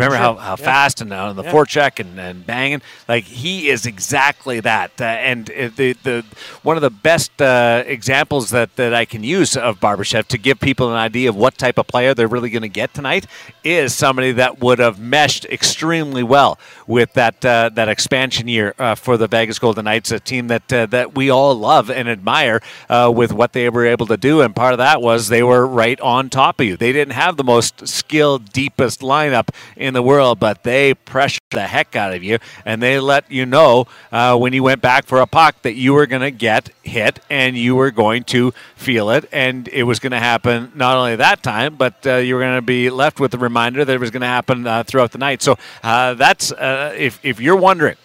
Remember 0.00 0.16
Sure. 0.16 0.24
how, 0.24 0.34
how 0.36 0.50
Yeah. 0.58 0.64
fast 0.64 1.00
and 1.00 1.12
uh, 1.12 1.32
the 1.32 1.42
Yeah. 1.44 1.52
forecheck 1.52 2.00
and, 2.00 2.18
and 2.18 2.46
banging? 2.46 2.82
Like 3.08 3.24
he 3.24 3.68
is 3.68 3.86
exactly 3.86 4.60
that. 4.60 4.90
Uh, 5.00 5.04
and 5.04 5.50
uh, 5.50 5.68
the 5.76 5.92
the 6.02 6.24
one 6.62 6.76
of 6.76 6.82
the 6.82 6.90
best 6.90 7.40
uh, 7.40 7.82
examples 7.86 8.50
that, 8.50 8.76
that 8.76 8.92
I 8.94 9.04
can 9.04 9.22
use 9.24 9.56
of 9.56 9.80
Barbashev 9.80 10.26
to 10.28 10.38
give 10.38 10.60
people 10.60 10.90
an 10.90 10.96
idea 10.96 11.28
of 11.28 11.36
what 11.36 11.58
type 11.58 11.78
of 11.78 11.86
player 11.86 12.14
they're 12.14 12.28
really 12.28 12.50
going 12.50 12.62
to 12.62 12.68
get 12.68 12.94
tonight 12.94 13.26
is 13.64 13.94
somebody 13.94 14.32
that 14.32 14.60
would 14.60 14.78
have 14.78 14.98
meshed 14.98 15.44
extremely 15.46 16.22
well 16.22 16.58
with 16.86 17.12
that 17.14 17.44
uh, 17.44 17.68
that 17.74 17.88
expansion 17.88 18.48
year 18.48 18.74
uh, 18.78 18.94
for 18.94 19.16
the 19.16 19.26
Vegas 19.28 19.58
Golden 19.58 19.84
Knights, 19.84 20.10
a 20.10 20.20
team 20.20 20.48
that 20.48 20.72
uh, 20.72 20.86
that 20.86 21.14
we 21.14 21.30
all 21.30 21.54
love 21.54 21.90
and 21.90 22.08
admire 22.08 22.60
uh, 22.88 23.12
with 23.14 23.32
what 23.32 23.52
they 23.52 23.68
were 23.68 23.86
able 23.86 24.06
to 24.06 24.16
do. 24.16 24.40
And 24.40 24.54
part 24.56 24.72
of 24.72 24.78
that 24.78 25.00
was 25.02 25.28
they 25.28 25.42
were 25.42 25.66
right 25.66 26.00
on 26.00 26.30
top 26.30 26.60
of 26.60 26.66
you. 26.66 26.76
They 26.76 26.92
didn't 26.92 27.14
have 27.14 27.36
the 27.36 27.44
most 27.44 27.86
skilled, 27.86 28.52
deepest 28.52 29.00
lineup 29.00 29.48
in 29.76 29.89
the 29.94 30.02
world, 30.02 30.38
but 30.38 30.62
they 30.62 30.94
pressured 30.94 31.40
the 31.50 31.66
heck 31.66 31.96
out 31.96 32.12
of 32.12 32.22
you, 32.22 32.38
and 32.64 32.82
they 32.82 33.00
let 33.00 33.30
you 33.30 33.46
know 33.46 33.86
uh, 34.12 34.36
when 34.36 34.52
you 34.52 34.62
went 34.62 34.80
back 34.80 35.04
for 35.04 35.20
a 35.20 35.26
puck 35.26 35.62
that 35.62 35.74
you 35.74 35.94
were 35.94 36.06
going 36.06 36.22
to 36.22 36.30
get 36.30 36.70
hit 36.82 37.20
and 37.28 37.56
you 37.56 37.74
were 37.74 37.90
going 37.90 38.24
to 38.24 38.52
feel 38.76 39.10
it, 39.10 39.28
and 39.32 39.68
it 39.68 39.84
was 39.84 39.98
going 39.98 40.12
to 40.12 40.18
happen 40.18 40.72
not 40.74 40.96
only 40.96 41.16
that 41.16 41.42
time, 41.42 41.76
but 41.76 42.06
uh, 42.06 42.16
you 42.16 42.34
were 42.34 42.40
going 42.40 42.56
to 42.56 42.62
be 42.62 42.90
left 42.90 43.20
with 43.20 43.30
the 43.30 43.38
reminder 43.38 43.84
that 43.84 43.92
it 43.92 44.00
was 44.00 44.10
going 44.10 44.22
to 44.22 44.26
happen 44.26 44.66
uh, 44.66 44.82
throughout 44.84 45.12
the 45.12 45.18
night. 45.18 45.42
So 45.42 45.56
uh, 45.82 46.14
that's 46.14 46.52
uh, 46.52 46.94
if 46.96 47.18
if 47.24 47.40
you're 47.40 47.56
wondering. 47.56 47.96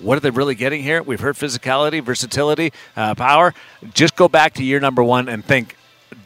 What 0.00 0.18
are 0.18 0.20
they 0.20 0.30
really 0.30 0.56
getting 0.56 0.82
here? 0.82 1.02
We've 1.02 1.20
heard 1.20 1.36
physicality, 1.36 2.02
versatility, 2.02 2.72
uh, 2.96 3.14
power. 3.14 3.54
Just 3.94 4.16
go 4.16 4.28
back 4.28 4.52
to 4.54 4.64
year 4.64 4.80
number 4.80 5.04
one 5.04 5.28
and 5.28 5.42
think 5.44 5.76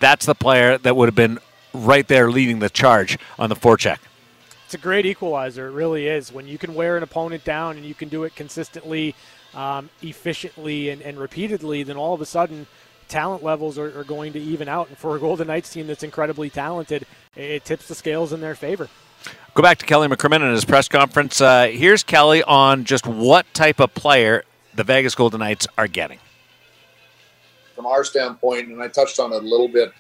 that's 0.01 0.27
the 0.27 0.35
player 0.35 0.79
that 0.79 0.97
would 0.97 1.07
have 1.07 1.15
been 1.15 1.39
right 1.75 2.07
there 2.09 2.31
leading 2.31 2.59
the 2.59 2.71
charge 2.71 3.19
on 3.39 3.49
the 3.49 3.57
forecheck. 3.57 3.99
It's 4.69 4.75
a 4.75 4.77
great 4.77 5.07
equalizer. 5.07 5.69
It 5.69 5.71
really 5.71 6.09
is. 6.09 6.31
When 6.31 6.47
you 6.47 6.59
can 6.59 6.75
wear 6.75 6.99
an 6.99 7.03
opponent 7.03 7.43
down 7.43 7.79
and 7.79 7.87
you 7.87 7.95
can 7.95 8.11
do 8.11 8.25
it 8.25 8.37
consistently, 8.37 9.15
um, 9.55 9.89
efficiently, 10.03 10.91
and, 10.91 11.01
and 11.01 11.19
repeatedly, 11.19 11.85
then 11.85 11.97
all 11.97 12.13
of 12.13 12.21
a 12.21 12.27
sudden 12.27 12.67
talent 13.09 13.43
levels 13.43 13.79
are, 13.79 13.99
are 13.99 14.05
going 14.05 14.35
to 14.35 14.39
even 14.39 14.69
out. 14.69 14.91
And 14.91 14.99
for 14.99 15.17
a 15.17 15.19
Golden 15.19 15.47
Knights 15.47 15.73
team 15.73 15.87
that's 15.87 16.03
incredibly 16.03 16.51
talented, 16.51 17.07
it, 17.35 17.45
it 17.51 17.65
tips 17.65 17.89
the 17.89 17.95
scales 17.95 18.35
in 18.35 18.43
their 18.43 18.55
favor. 18.55 18.91
Go 19.55 19.63
back 19.63 19.79
to 19.79 19.87
Kelly 19.87 20.07
McCrimmon 20.07 20.43
in 20.43 20.51
his 20.51 20.67
press 20.67 20.87
conference. 20.87 21.41
Uh, 21.41 21.69
here's 21.73 22.03
Kelly 22.03 22.43
on 22.43 22.85
just 22.85 23.07
what 23.07 23.47
type 23.55 23.81
of 23.81 23.95
player 23.95 24.45
the 24.75 24.85
Vegas 24.85 25.15
Golden 25.15 25.41
Knights 25.41 25.67
are 25.79 25.89
getting. 25.89 26.19
from 27.75 27.87
our 27.87 28.05
standpoint, 28.05 28.69
and 28.69 28.83
I 28.83 28.89
touched 28.89 29.19
on 29.19 29.33
it 29.33 29.43
a 29.43 29.47
little 29.47 29.69
bit 29.69 29.93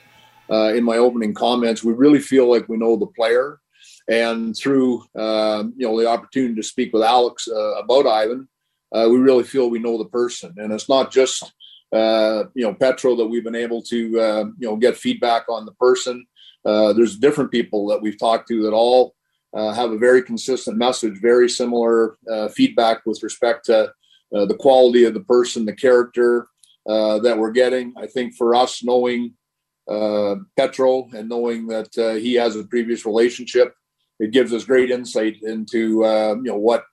uh, 0.51 0.75
in 0.75 0.85
my 0.85 0.99
opening 0.99 1.33
comments, 1.33 1.83
we 1.83 1.95
really 1.95 2.21
feel 2.21 2.51
like 2.51 2.69
we 2.69 2.77
know 2.77 2.97
the 2.97 3.07
player. 3.07 3.61
And 4.09 4.57
through 4.57 5.05
um, 5.14 5.75
you 5.77 5.87
know 5.87 5.99
the 6.01 6.09
opportunity 6.09 6.55
to 6.55 6.62
speak 6.62 6.92
with 6.92 7.03
Alex 7.03 7.47
uh, 7.47 7.75
about 7.75 8.07
Ivan, 8.07 8.49
uh, 8.92 9.07
we 9.11 9.18
really 9.18 9.44
feel 9.44 9.68
we 9.68 9.79
know 9.79 9.99
the 9.99 10.07
person. 10.07 10.55
And 10.57 10.73
it's 10.73 10.88
not 10.88 11.11
just 11.11 11.53
uh, 11.92 12.44
you 12.55 12.64
know 12.64 12.75
Petro 12.75 13.16
that 13.16 13.27
we've 13.27 13.44
been 13.44 13.55
able 13.55 13.83
to 13.83 14.21
uh, 14.21 14.44
you 14.59 14.68
know 14.68 14.77
get 14.77 14.97
feedback 14.97 15.44
on 15.49 15.66
the 15.66 15.73
person. 15.73 16.27
Uh, 16.64 16.92
there's 16.92 17.16
different 17.16 17.51
people 17.51 17.87
that 17.88 18.01
we've 18.01 18.18
talked 18.18 18.49
to 18.49 18.62
that 18.62 18.73
all 18.73 19.14
uh, 19.55 19.73
have 19.73 19.92
a 19.92 19.99
very 19.99 20.23
consistent 20.23 20.77
message, 20.77 21.21
very 21.21 21.49
similar 21.49 22.18
uh, 22.31 22.49
feedback 22.49 23.07
with 23.07 23.23
respect 23.23 23.64
to 23.66 23.90
the 24.31 24.57
quality 24.59 25.05
of 25.05 25.14
the 25.14 25.21
person, 25.21 25.64
the 25.64 25.73
character, 25.73 26.47
that 26.85 27.37
we're 27.38 27.51
getting. 27.51 27.94
I 27.97 28.07
think 28.07 28.35
for 28.35 28.55
us, 28.55 28.85
knowing 28.85 29.35
Petro 29.88 31.09
and 31.14 31.29
knowing 31.31 31.66
that 31.68 31.88
he 32.21 32.35
has 32.35 32.57
a 32.57 32.64
previous 32.64 33.07
relationship, 33.07 33.75
it 34.19 34.33
gives 34.33 34.53
us 34.53 34.65
great 34.65 34.91
insight 34.91 35.43
into 35.43 36.05
uh, 36.05 36.35
you 36.37 36.51
know 36.51 36.57
what 36.57 36.85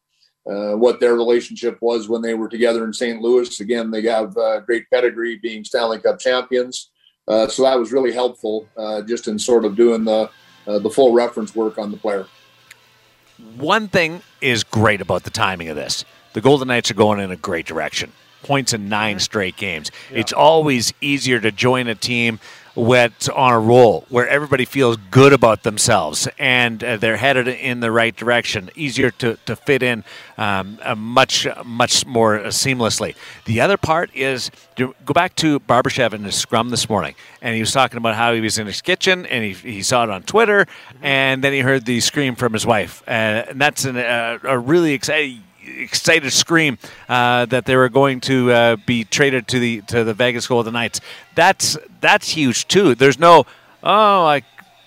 uh, 0.48 0.74
what 0.74 1.00
their 1.00 1.16
relationship 1.16 1.78
was 1.82 2.08
when 2.08 2.22
they 2.22 2.36
were 2.36 2.48
together 2.48 2.84
in 2.84 2.94
St. 2.94 3.22
Louis. 3.22 3.60
Again, 3.60 3.90
they 3.90 4.02
have 4.04 4.38
uh, 4.38 4.60
great 4.62 4.90
pedigree, 4.92 5.38
being 5.38 5.64
Stanley 5.64 6.00
Cup 6.00 6.20
champions. 6.20 6.92
Uh, 7.28 7.48
so 7.48 7.64
that 7.64 7.80
was 7.80 7.92
really 7.92 8.12
helpful, 8.12 8.68
uh, 8.78 9.02
just 9.02 9.28
in 9.28 9.40
sort 9.40 9.66
of 9.66 9.76
doing 9.76 10.04
the 10.04 10.30
uh, 10.68 10.80
the 10.80 10.90
full 10.90 11.14
reference 11.14 11.56
work 11.56 11.78
on 11.78 11.92
the 11.92 11.98
player. 11.98 12.28
One 13.58 13.88
thing 13.88 14.22
is 14.42 14.64
great 14.64 15.02
about 15.02 15.24
the 15.24 15.30
timing 15.30 15.70
of 15.70 15.76
this. 15.76 16.06
The 16.34 16.42
Golden 16.42 16.68
Knights 16.68 16.92
are 16.92 16.96
going 16.96 17.20
in 17.20 17.32
a 17.32 17.36
great 17.36 17.66
direction. 17.66 18.12
Points 18.44 18.74
in 18.74 18.90
nine 18.90 19.20
straight 19.20 19.58
games. 19.58 19.92
It's 20.12 20.34
always 20.34 20.94
easier 21.02 21.40
to 21.40 21.52
join 21.52 21.88
a 21.88 21.96
team 21.96 22.40
that's 22.76 23.30
on 23.30 23.54
a 23.54 23.60
roll, 23.60 24.06
where 24.10 24.28
everybody 24.28 24.66
feels 24.66 24.98
good 25.10 25.34
about 25.34 25.64
themselves 25.64 26.28
and 26.38 26.84
uh, 26.84 26.98
they're 26.98 27.18
headed 27.18 27.48
in 27.48 27.80
the 27.80 27.92
right 27.92 28.16
direction. 28.16 28.70
Easier 28.76 29.12
to, 29.12 29.38
to 29.46 29.56
fit 29.56 29.82
in 29.82 30.04
um, 30.38 30.78
uh, 30.84 30.96
much, 30.96 31.48
much 31.64 32.06
more 32.06 32.40
seamlessly. 32.46 33.16
The 33.46 33.62
other 33.62 33.78
part 33.78 34.14
is 34.14 34.52
to 34.76 34.94
go 35.06 35.14
back 35.14 35.36
to 35.38 35.60
Barbashev 35.62 36.14
in 36.14 36.24
his 36.24 36.36
scrum 36.36 36.70
this 36.70 36.90
morning, 36.90 37.16
and 37.42 37.56
he 37.56 37.62
was 37.62 37.72
talking 37.72 37.98
about 37.98 38.16
how 38.16 38.34
he 38.34 38.42
was 38.42 38.58
in 38.58 38.68
his 38.68 38.82
kitchen 38.82 39.26
and 39.26 39.44
he, 39.44 39.54
he 39.54 39.82
saw 39.82 40.04
it 40.04 40.10
on 40.10 40.24
Twitter, 40.24 40.68
and 41.02 41.44
then 41.44 41.54
he 41.54 41.60
heard 41.60 41.86
the 41.86 42.02
scream 42.02 42.36
from 42.36 42.54
his 42.54 42.66
wife. 42.66 43.02
Uh, 43.08 43.46
and 43.50 43.62
that's 43.62 43.86
an, 43.86 43.96
uh, 43.98 44.40
a 44.44 44.60
really 44.60 44.94
exciting 44.94 45.45
excited 45.66 46.32
scream 46.32 46.78
uh, 47.10 47.46
that 47.46 47.66
they 47.66 47.76
were 47.76 47.90
going 47.90 48.22
to 48.22 48.52
uh, 48.52 48.76
be 48.86 49.04
traded 49.04 49.48
to 49.50 49.60
the 49.60 49.82
to 49.82 50.04
the 50.04 50.14
Vegas 50.14 50.48
Golden 50.48 50.74
Knights. 50.74 51.02
That's 51.36 51.78
that's 52.02 52.30
huge 52.30 52.68
too. 52.68 52.96
There's 52.96 53.20
no 53.20 53.46
oh 53.84 54.26
I 54.26 54.44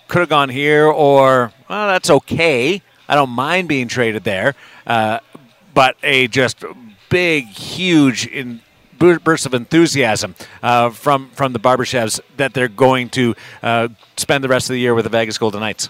could 0.09 0.21
have 0.21 0.29
gone 0.29 0.49
here 0.49 0.87
or 0.87 1.53
well 1.69 1.89
that's 1.89 2.11
okay. 2.11 2.83
I 3.09 3.15
don't 3.15 3.31
mind 3.31 3.69
being 3.69 3.89
traded 3.89 4.25
there, 4.25 4.55
uh, 4.87 5.21
but 5.75 5.97
a 6.03 6.29
just 6.29 6.63
big 7.09 7.47
huge 7.47 8.27
in 8.27 8.61
burst 8.99 9.47
of 9.47 9.55
enthusiasm 9.55 10.35
uh, 10.63 10.91
from 10.91 11.31
from 11.31 11.53
the 11.53 11.61
Barbashevs 11.61 12.21
that 12.37 12.55
they're 12.55 12.69
going 12.69 13.09
to 13.11 13.35
uh, 13.63 13.89
spend 14.17 14.45
the 14.45 14.49
rest 14.49 14.69
of 14.69 14.75
the 14.75 14.81
year 14.81 14.95
with 14.95 15.05
the 15.05 15.11
Vegas 15.11 15.39
Golden 15.39 15.61
Knights. 15.61 15.89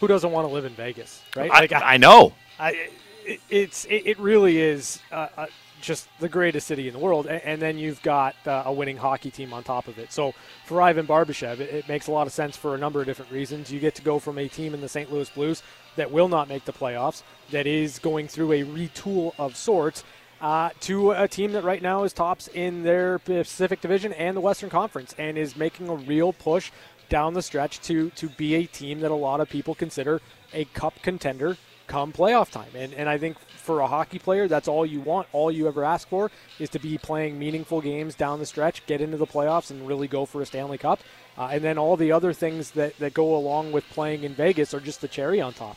Who 0.00 0.06
doesn't 0.06 0.30
want 0.30 0.46
to 0.46 0.52
live 0.52 0.64
in 0.64 0.72
Vegas, 0.72 1.22
right? 1.36 1.50
I, 1.72 1.94
I 1.94 1.96
know. 1.96 2.34
I, 2.58 2.88
it, 3.28 3.40
it's 3.50 3.84
it, 3.84 4.06
it 4.06 4.18
really 4.18 4.60
is 4.60 5.00
uh, 5.12 5.28
uh, 5.36 5.46
just 5.80 6.08
the 6.18 6.28
greatest 6.28 6.66
city 6.66 6.88
in 6.88 6.92
the 6.92 6.98
world, 6.98 7.26
and, 7.26 7.42
and 7.42 7.62
then 7.62 7.78
you've 7.78 8.02
got 8.02 8.34
uh, 8.46 8.62
a 8.66 8.72
winning 8.72 8.96
hockey 8.96 9.30
team 9.30 9.52
on 9.52 9.62
top 9.62 9.86
of 9.86 9.98
it. 9.98 10.12
So 10.12 10.34
for 10.66 10.80
Ivan 10.80 11.06
Barbashev, 11.06 11.60
it, 11.60 11.72
it 11.72 11.88
makes 11.88 12.08
a 12.08 12.12
lot 12.12 12.26
of 12.26 12.32
sense 12.32 12.56
for 12.56 12.74
a 12.74 12.78
number 12.78 13.00
of 13.00 13.06
different 13.06 13.30
reasons. 13.30 13.70
You 13.70 13.78
get 13.78 13.94
to 13.96 14.02
go 14.02 14.18
from 14.18 14.38
a 14.38 14.48
team 14.48 14.74
in 14.74 14.80
the 14.80 14.88
St. 14.88 15.12
Louis 15.12 15.28
Blues 15.30 15.62
that 15.96 16.10
will 16.10 16.28
not 16.28 16.48
make 16.48 16.64
the 16.64 16.72
playoffs, 16.72 17.22
that 17.50 17.66
is 17.66 17.98
going 17.98 18.28
through 18.28 18.52
a 18.52 18.64
retool 18.64 19.34
of 19.38 19.56
sorts. 19.56 20.04
Uh, 20.40 20.70
to 20.78 21.10
a 21.10 21.26
team 21.26 21.50
that 21.50 21.64
right 21.64 21.82
now 21.82 22.04
is 22.04 22.12
tops 22.12 22.46
in 22.54 22.84
their 22.84 23.18
Pacific 23.18 23.80
Division 23.80 24.12
and 24.12 24.36
the 24.36 24.40
Western 24.40 24.70
Conference, 24.70 25.12
and 25.18 25.36
is 25.36 25.56
making 25.56 25.88
a 25.88 25.94
real 25.94 26.32
push 26.32 26.70
down 27.08 27.34
the 27.34 27.42
stretch 27.42 27.80
to 27.80 28.10
to 28.10 28.28
be 28.28 28.54
a 28.54 28.64
team 28.66 29.00
that 29.00 29.10
a 29.10 29.14
lot 29.14 29.40
of 29.40 29.48
people 29.48 29.74
consider 29.74 30.20
a 30.52 30.64
cup 30.66 30.94
contender 31.02 31.56
come 31.88 32.12
playoff 32.12 32.50
time. 32.50 32.70
And, 32.74 32.94
and 32.94 33.08
I 33.08 33.18
think 33.18 33.38
for 33.40 33.80
a 33.80 33.86
hockey 33.86 34.18
player, 34.18 34.46
that's 34.46 34.68
all 34.68 34.86
you 34.86 35.00
want. 35.00 35.26
All 35.32 35.50
you 35.50 35.66
ever 35.66 35.84
ask 35.84 36.08
for 36.08 36.30
is 36.58 36.68
to 36.70 36.78
be 36.78 36.96
playing 36.98 37.38
meaningful 37.38 37.80
games 37.80 38.14
down 38.14 38.38
the 38.38 38.46
stretch, 38.46 38.86
get 38.86 39.00
into 39.00 39.16
the 39.16 39.26
playoffs, 39.26 39.70
and 39.70 39.86
really 39.86 40.06
go 40.08 40.24
for 40.24 40.40
a 40.40 40.46
Stanley 40.46 40.78
Cup. 40.78 41.00
Uh, 41.36 41.48
and 41.52 41.62
then 41.64 41.78
all 41.78 41.96
the 41.96 42.12
other 42.12 42.32
things 42.32 42.70
that, 42.72 42.96
that 42.98 43.14
go 43.14 43.34
along 43.36 43.72
with 43.72 43.84
playing 43.90 44.22
in 44.24 44.34
Vegas 44.34 44.72
are 44.74 44.80
just 44.80 45.00
the 45.00 45.08
cherry 45.08 45.40
on 45.40 45.52
top. 45.52 45.76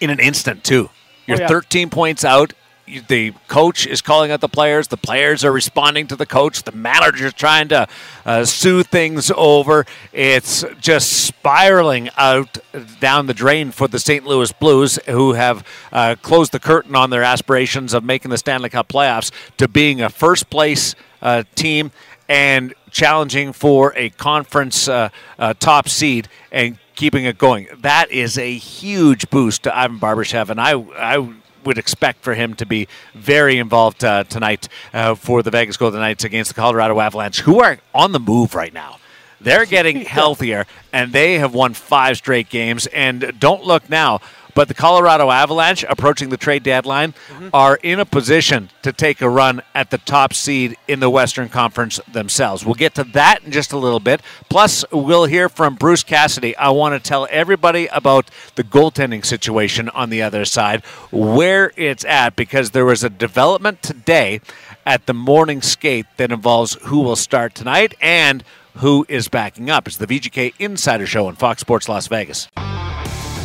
in 0.00 0.10
an 0.10 0.20
instant 0.20 0.64
too. 0.64 0.90
You're 1.26 1.38
Oh, 1.38 1.40
yeah. 1.40 1.48
13 1.48 1.88
points 1.90 2.24
out. 2.24 2.52
The 2.86 3.32
coach 3.48 3.86
is 3.86 4.02
calling 4.02 4.30
out 4.30 4.40
the 4.40 4.48
players. 4.48 4.88
The 4.88 4.98
players 4.98 5.42
are 5.42 5.52
responding 5.52 6.06
to 6.08 6.16
the 6.16 6.26
coach. 6.26 6.62
The 6.64 6.72
manager's 6.72 7.32
trying 7.32 7.68
to 7.68 7.88
uh, 8.26 8.44
soothe 8.44 8.88
things 8.88 9.32
over. 9.34 9.86
It's 10.12 10.64
just 10.80 11.26
spiraling 11.26 12.10
out 12.18 12.58
down 13.00 13.26
the 13.26 13.32
drain 13.32 13.70
for 13.70 13.88
the 13.88 13.98
St. 13.98 14.26
Louis 14.26 14.52
Blues, 14.52 14.98
who 15.06 15.32
have 15.32 15.66
uh, 15.92 16.16
closed 16.20 16.52
the 16.52 16.60
curtain 16.60 16.94
on 16.94 17.08
their 17.08 17.22
aspirations 17.22 17.94
of 17.94 18.04
making 18.04 18.30
the 18.30 18.38
Stanley 18.38 18.68
Cup 18.68 18.88
playoffs 18.88 19.30
to 19.56 19.66
being 19.66 20.02
a 20.02 20.10
first 20.10 20.50
place 20.50 20.94
uh, 21.22 21.42
team 21.54 21.90
and 22.28 22.74
challenging 22.90 23.52
for 23.52 23.92
a 23.96 24.10
conference 24.10 24.88
uh, 24.88 25.08
uh, 25.38 25.54
top 25.58 25.88
seed 25.88 26.28
and 26.52 26.78
keeping 26.94 27.24
it 27.24 27.38
going. 27.38 27.66
That 27.78 28.10
is 28.10 28.38
a 28.38 28.54
huge 28.54 29.28
boost 29.30 29.64
to 29.64 29.76
Ivan 29.76 29.98
Barbashev, 29.98 30.50
and 30.50 30.60
I, 30.60 30.72
I 30.96 31.34
would 31.64 31.78
expect 31.78 32.22
for 32.22 32.34
him 32.34 32.54
to 32.54 32.66
be 32.66 32.88
very 33.14 33.58
involved 33.58 34.04
uh, 34.04 34.24
tonight 34.24 34.68
uh, 34.92 35.14
for 35.14 35.42
the 35.42 35.50
Vegas 35.50 35.76
Golden 35.76 36.00
Knights 36.00 36.24
against 36.24 36.50
the 36.50 36.54
Colorado 36.54 37.00
Avalanche, 37.00 37.40
who 37.40 37.60
are 37.60 37.78
on 37.94 38.12
the 38.12 38.20
move 38.20 38.54
right 38.54 38.72
now. 38.72 38.98
They're 39.40 39.66
getting 39.66 40.00
healthier, 40.02 40.66
and 40.92 41.12
they 41.12 41.38
have 41.38 41.54
won 41.54 41.74
five 41.74 42.16
straight 42.16 42.48
games. 42.48 42.86
And 42.86 43.38
don't 43.38 43.64
look 43.64 43.88
now. 43.90 44.20
But 44.54 44.68
the 44.68 44.74
Colorado 44.74 45.30
Avalanche, 45.30 45.84
approaching 45.88 46.28
the 46.28 46.36
trade 46.36 46.62
deadline, 46.62 47.14
Mm-hmm. 47.14 47.48
are 47.52 47.78
in 47.82 47.98
a 48.00 48.04
position 48.04 48.70
to 48.82 48.92
take 48.92 49.20
a 49.20 49.28
run 49.28 49.62
at 49.74 49.90
the 49.90 49.98
top 49.98 50.32
seed 50.34 50.76
in 50.86 51.00
the 51.00 51.10
Western 51.10 51.48
Conference 51.48 51.98
themselves. 52.12 52.64
We'll 52.64 52.74
get 52.74 52.94
to 52.96 53.04
that 53.04 53.42
in 53.44 53.50
just 53.52 53.72
a 53.72 53.78
little 53.78 54.00
bit. 54.00 54.20
Plus, 54.48 54.84
we'll 54.92 55.24
hear 55.24 55.48
from 55.48 55.74
Bruce 55.74 56.02
Cassidy. 56.02 56.56
I 56.56 56.70
want 56.70 56.94
to 57.02 57.08
tell 57.08 57.26
everybody 57.30 57.86
about 57.88 58.30
the 58.54 58.62
goaltending 58.64 59.24
situation 59.24 59.88
on 59.90 60.10
the 60.10 60.22
other 60.22 60.44
side, 60.44 60.84
where 61.10 61.72
it's 61.76 62.04
at, 62.04 62.36
because 62.36 62.70
there 62.70 62.84
was 62.84 63.02
a 63.02 63.10
development 63.10 63.82
today 63.82 64.40
at 64.86 65.06
the 65.06 65.14
morning 65.14 65.62
skate 65.62 66.06
that 66.18 66.30
involves 66.30 66.74
who 66.82 67.00
will 67.00 67.16
start 67.16 67.54
tonight 67.54 67.94
and 68.00 68.44
who 68.78 69.06
is 69.08 69.28
backing 69.28 69.70
up. 69.70 69.86
It's 69.86 69.96
the 69.96 70.06
VGK 70.06 70.54
Insider 70.58 71.06
Show 71.06 71.26
on 71.26 71.36
Fox 71.36 71.60
Sports 71.60 71.88
Las 71.88 72.06
Vegas. 72.08 72.48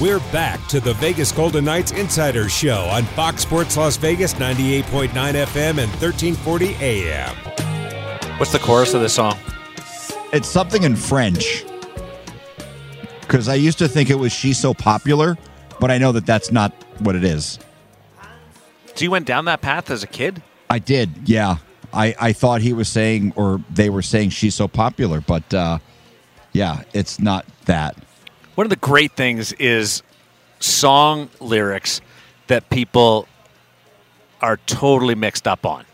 We're 0.02 0.20
back 0.32 0.66
to 0.68 0.80
the 0.80 0.94
Vegas 0.94 1.34
Golden 1.34 1.66
Knights 1.66 1.92
Insider 1.92 2.48
Show 2.48 2.86
on 2.86 3.04
Fox 3.04 3.42
Sports 3.42 3.76
Las 3.76 3.98
Vegas 3.98 4.34
98.9 4.36 5.10
FM 5.10 5.78
and 5.78 5.92
1340 6.00 6.76
AM. 6.80 7.36
What's 8.40 8.54
the 8.54 8.60
chorus 8.60 8.94
of 8.94 9.02
this 9.02 9.16
song? 9.16 9.38
It's 10.32 10.48
something 10.48 10.84
in 10.84 10.96
French. 10.96 11.66
Because 13.20 13.50
I 13.50 13.56
used 13.56 13.78
to 13.80 13.90
think 13.90 14.10
it 14.10 14.16
was 14.16 14.32
She's 14.32 14.58
So 14.58 14.74
Popular, 14.74 15.38
but 15.82 15.92
I 15.92 15.98
know 15.98 16.14
that 16.14 16.26
that's 16.26 16.50
not 16.50 16.72
what 17.00 17.18
it 17.18 17.26
is. 17.26 17.60
So 18.96 19.04
you 19.04 19.12
went 19.12 19.26
down 19.26 19.44
that 19.46 19.60
path 19.60 19.92
as 19.92 20.02
a 20.02 20.08
kid? 20.08 20.42
I 20.70 20.80
did, 20.80 21.10
yeah. 21.28 21.58
I, 21.92 22.16
I 22.22 22.32
thought 22.32 22.62
he 22.62 22.72
was 22.72 22.88
saying, 22.88 23.34
or 23.36 23.62
they 23.70 23.90
were 23.90 24.02
saying 24.02 24.30
She's 24.30 24.56
So 24.56 24.70
Popular, 24.70 25.20
but 25.20 25.54
uh, 25.54 25.80
yeah, 26.54 26.84
it's 26.94 27.20
not 27.20 27.46
that. 27.66 27.98
One 28.56 28.66
of 28.66 28.70
the 28.70 28.76
great 28.76 29.14
things 29.14 29.54
is 29.54 30.04
song 30.60 31.30
lyrics 31.40 32.02
that 32.48 32.70
people 32.70 33.28
are 34.42 34.58
totally 34.66 35.16
mixed 35.16 35.48
up 35.48 35.66
on. 35.66 35.86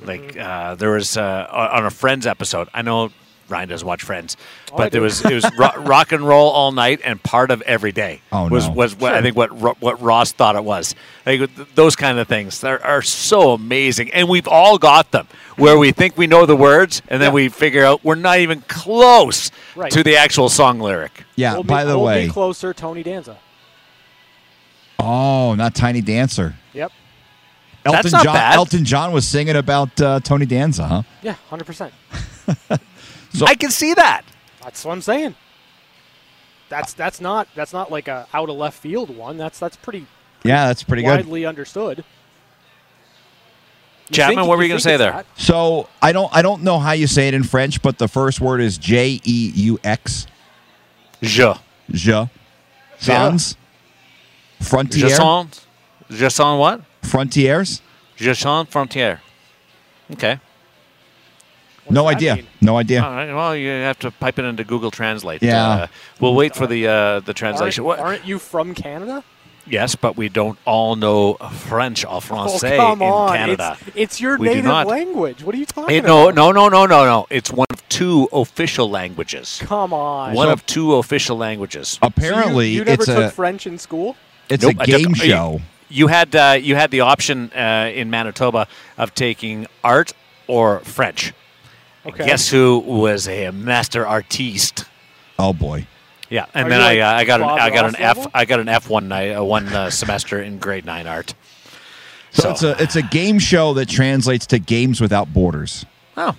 Like 0.00 0.36
uh, 0.36 0.76
there 0.76 0.90
was 0.90 1.16
uh, 1.16 1.48
on 1.50 1.84
a 1.84 1.90
Friends 1.90 2.26
episode. 2.26 2.68
I 2.72 2.82
know 2.82 3.10
Ryan 3.48 3.68
doesn't 3.68 3.86
watch 3.86 4.02
Friends, 4.02 4.36
Oh, 4.72 4.76
but 4.76 4.92
there 4.92 5.00
was 5.00 5.24
it 5.24 5.32
was 5.32 5.44
ro- 5.58 5.70
rock 5.82 6.12
and 6.12 6.26
roll 6.26 6.50
all 6.50 6.70
night 6.72 7.00
and 7.04 7.22
part 7.22 7.50
of 7.50 7.62
every 7.62 7.92
day. 7.92 8.20
Oh, 8.30 8.48
was 8.48 8.66
no. 8.68 8.74
was 8.74 8.94
what 8.96 9.14
I 9.14 9.22
think 9.22 9.36
what 9.36 9.80
what 9.80 10.00
Ross 10.02 10.32
thought 10.32 10.56
it 10.56 10.64
was. 10.64 10.94
Like 11.24 11.38
th- 11.54 11.68
those 11.74 11.96
kind 11.96 12.18
of 12.18 12.28
things 12.28 12.62
are, 12.64 12.82
are 12.84 13.02
so 13.02 13.52
amazing, 13.52 14.12
and 14.12 14.28
we've 14.28 14.48
all 14.48 14.78
got 14.78 15.10
them 15.12 15.26
where 15.56 15.78
we 15.78 15.92
think 15.92 16.16
we 16.16 16.26
know 16.26 16.46
the 16.46 16.56
words, 16.56 17.02
and 17.08 17.20
then 17.22 17.30
Yeah. 17.30 17.34
we 17.34 17.48
figure 17.48 17.84
out 17.84 18.04
we're 18.04 18.14
not 18.14 18.38
even 18.38 18.60
close 18.68 19.50
Right. 19.74 19.90
to 19.92 20.02
the 20.02 20.16
actual 20.16 20.48
song 20.48 20.78
lyric. 20.80 21.24
Yeah, 21.36 21.54
Hold 21.54 21.66
by 21.66 21.84
me, 21.84 21.88
the 21.88 21.94
hold 21.94 22.06
way. 22.06 22.26
me 22.26 22.32
closer, 22.32 22.72
Tony 22.74 23.02
Danza. 23.02 23.36
Oh, 24.98 25.54
not 25.54 25.74
Tiny 25.74 26.00
Dancer. 26.00 26.54
Yep. 26.72 26.92
Elton 27.84 28.02
That's 28.02 28.12
not 28.12 28.24
John. 28.24 28.34
bad. 28.34 28.54
Elton 28.56 28.84
John 28.84 29.12
was 29.12 29.26
singing 29.26 29.56
about 29.56 30.00
uh, 30.00 30.20
Tony 30.20 30.44
Danza, 30.46 30.86
huh? 30.86 31.02
Yeah, 31.22 31.34
hundred 31.48 31.64
percent. 31.66 31.94
I 33.44 33.54
can 33.54 33.70
see 33.70 33.94
that. 33.94 34.22
That's 34.62 34.84
what 34.84 34.92
I'm 34.92 35.02
saying. 35.02 35.34
That's 36.68 36.92
that's 36.92 37.20
not 37.20 37.48
that's 37.54 37.72
not 37.72 37.90
like 37.90 38.08
a 38.08 38.26
out 38.34 38.48
of 38.50 38.56
left 38.56 38.78
field 38.78 39.14
one. 39.16 39.36
That's 39.38 39.58
that's 39.58 39.76
pretty 39.76 40.06
Yeah, 40.44 40.66
that's 40.66 40.82
pretty 40.82 41.02
good. 41.02 41.08
widely 41.08 41.46
understood. 41.46 42.04
You 44.10 44.14
Chapman, 44.14 44.36
think- 44.38 44.48
what 44.48 44.56
were 44.58 44.64
you 44.64 44.68
think 44.70 44.82
gonna 44.84 44.94
say 44.94 44.96
there? 44.96 45.12
that? 45.12 45.26
So 45.36 45.88
I 46.02 46.12
don't 46.12 46.34
I 46.34 46.42
don't 46.42 46.62
know 46.62 46.78
how 46.78 46.92
you 46.92 47.06
say 47.06 47.28
it 47.28 47.34
in 47.34 47.42
French, 47.44 47.80
but 47.82 47.98
the 47.98 48.08
first 48.08 48.40
word 48.40 48.60
is 48.60 48.76
J 48.78 49.20
E 49.24 49.52
U 49.54 49.78
X. 49.84 50.26
Je. 51.22 51.52
Je. 51.90 52.28
Sans. 52.98 53.56
Frontier. 54.60 55.08
Je 55.08 55.14
sens. 55.14 55.66
Je 56.10 56.28
sens 56.30 56.58
what? 56.58 56.80
Frontiers. 57.02 57.80
Je 58.16 58.34
sens 58.34 58.68
frontière. 58.68 59.20
Okay. 60.12 60.38
What 61.88 61.94
No 61.94 62.06
idea. 62.08 62.36
mean? 62.36 62.46
No 62.60 62.76
idea. 62.76 63.02
All 63.02 63.10
right. 63.10 63.32
Well, 63.32 63.56
you 63.56 63.68
have 63.70 63.98
to 64.00 64.10
pipe 64.10 64.38
it 64.38 64.44
into 64.44 64.62
Google 64.64 64.90
Translate. 64.90 65.42
Yeah. 65.42 65.66
Uh, 65.68 65.86
we'll 66.20 66.34
wait 66.34 66.54
for 66.54 66.66
the 66.66 66.86
uh, 66.86 67.20
the 67.20 67.32
translation. 67.32 67.84
Aren't, 67.86 68.00
aren't 68.00 68.26
you 68.26 68.38
from 68.38 68.74
Canada? 68.74 69.24
Yes, 69.66 69.94
but 69.96 70.16
we 70.16 70.28
don't 70.30 70.58
all 70.64 70.96
know 70.96 71.34
French 71.68 72.04
or 72.04 72.08
Oh, 72.16 72.20
Francais 72.20 72.76
come 72.76 73.02
in. 73.02 73.28
Canada. 73.28 73.76
It's, 73.86 73.96
it's 73.96 74.20
your 74.20 74.38
We 74.38 74.48
native 74.48 74.64
language. 74.86 75.42
What 75.42 75.54
are 75.54 75.58
you 75.58 75.66
talking 75.66 75.94
It- 75.96 76.04
no, 76.04 76.28
about? 76.28 76.34
no, 76.36 76.52
no, 76.52 76.68
no, 76.68 76.86
no, 76.86 77.04
no. 77.04 77.26
It's 77.30 77.50
one 77.52 77.66
of 77.70 77.86
two 77.90 78.28
official 78.32 78.88
languages. 78.88 79.60
Come 79.64 79.92
on. 79.92 80.32
One 80.34 80.48
So- 80.48 80.52
of 80.52 80.64
two 80.66 80.94
official 80.96 81.36
languages. 81.36 81.88
So 81.88 81.98
you- 82.02 82.08
Apparently, 82.08 82.68
you, 82.70 82.84
never 82.84 83.02
it's 83.02 83.06
took 83.06 83.18
a 83.18 83.30
French 83.30 83.66
in 83.66 83.76
school? 83.78 84.16
it's 84.48 84.62
Nope, 84.64 84.76
a 84.78 84.82
I 84.82 84.84
took- 84.86 85.00
game 85.02 85.08
you- 85.10 85.14
show. 85.16 85.60
You 85.90 86.06
had 86.08 86.34
uh, 86.36 86.58
you 86.60 86.74
had 86.76 86.90
the 86.90 87.00
option 87.00 87.50
uh, 87.54 87.90
in 87.94 88.08
Manitoba 88.10 88.68
of 88.98 89.14
taking 89.14 89.66
art 89.82 90.12
or 90.46 90.80
French. 90.80 91.32
And 92.04 92.14
Okay. 92.14 92.26
Guess 92.26 92.48
who 92.48 92.78
was 92.78 93.28
a 93.28 93.50
master 93.50 94.06
artiste? 94.06 94.84
Oh 95.38 95.52
boy. 95.52 95.86
Yeah, 96.30 96.46
and 96.54 96.66
Are 96.66 96.70
then 96.70 96.80
I, 96.80 96.84
like 96.84 97.00
uh, 97.00 97.16
I 97.16 97.24
got 97.24 97.40
an 97.40 97.46
Bob 97.46 97.58
I 97.60 97.70
got 97.70 97.84
an 97.86 97.96
F 97.96 98.16
level? 98.16 98.32
I 98.34 98.44
got 98.44 98.60
an 98.60 98.68
F 98.68 98.90
one 98.90 99.08
night 99.08 99.32
uh, 99.32 99.42
one 99.42 99.66
uh, 99.68 99.90
semester 99.90 100.40
in 100.42 100.58
grade 100.58 100.84
nine 100.84 101.06
art. 101.06 101.34
So, 102.30 102.50
it's 102.50 102.62
a 102.62 102.82
it's 102.82 102.96
a 102.96 103.02
game 103.02 103.38
show 103.38 103.72
that 103.74 103.88
translates 103.88 104.46
to 104.48 104.58
games 104.58 105.00
without 105.00 105.32
borders. 105.32 105.86
Oh, 106.16 106.36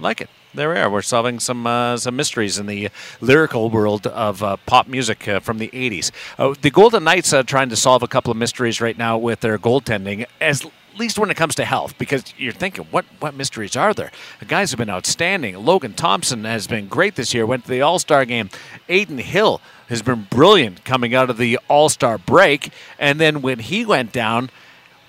like 0.00 0.20
it. 0.20 0.30
There 0.54 0.70
we 0.70 0.76
are. 0.76 0.90
We're 0.90 1.02
solving 1.02 1.38
some 1.38 1.66
uh, 1.66 1.96
some 1.98 2.16
mysteries 2.16 2.58
in 2.58 2.66
the 2.66 2.88
lyrical 3.20 3.70
world 3.70 4.06
of 4.08 4.42
uh, 4.42 4.56
pop 4.66 4.88
music 4.88 5.28
uh, 5.28 5.38
from 5.40 5.58
the 5.58 5.68
'80s. 5.68 6.10
Uh, 6.38 6.54
the 6.60 6.70
Golden 6.70 7.04
Knights 7.04 7.32
are 7.32 7.44
trying 7.44 7.68
to 7.68 7.76
solve 7.76 8.02
a 8.02 8.08
couple 8.08 8.30
of 8.32 8.36
mysteries 8.36 8.80
right 8.80 8.98
now 8.98 9.16
with 9.18 9.40
their 9.40 9.58
goaltending, 9.58 10.26
as 10.40 10.66
least 10.98 11.18
when 11.18 11.30
it 11.30 11.36
comes 11.36 11.54
to 11.56 11.64
health, 11.64 11.96
because 11.98 12.34
you're 12.36 12.52
thinking, 12.52 12.86
what 12.90 13.04
what 13.20 13.34
mysteries 13.34 13.76
are 13.76 13.94
there? 13.94 14.10
The 14.40 14.46
guys 14.46 14.70
have 14.70 14.78
been 14.78 14.90
outstanding. 14.90 15.56
Logan 15.56 15.94
Thompson 15.94 16.44
has 16.44 16.66
been 16.66 16.88
great 16.88 17.14
this 17.14 17.32
year. 17.34 17.46
Went 17.46 17.64
to 17.64 17.70
the 17.70 17.82
All 17.82 17.98
Star 17.98 18.24
game. 18.24 18.50
Adin 18.88 19.18
Hill 19.18 19.60
has 19.88 20.02
been 20.02 20.26
brilliant 20.30 20.84
coming 20.84 21.14
out 21.14 21.30
of 21.30 21.38
the 21.38 21.58
All 21.68 21.88
Star 21.88 22.18
break, 22.18 22.70
and 22.98 23.20
then 23.20 23.42
when 23.42 23.58
he 23.58 23.84
went 23.84 24.12
down 24.12 24.50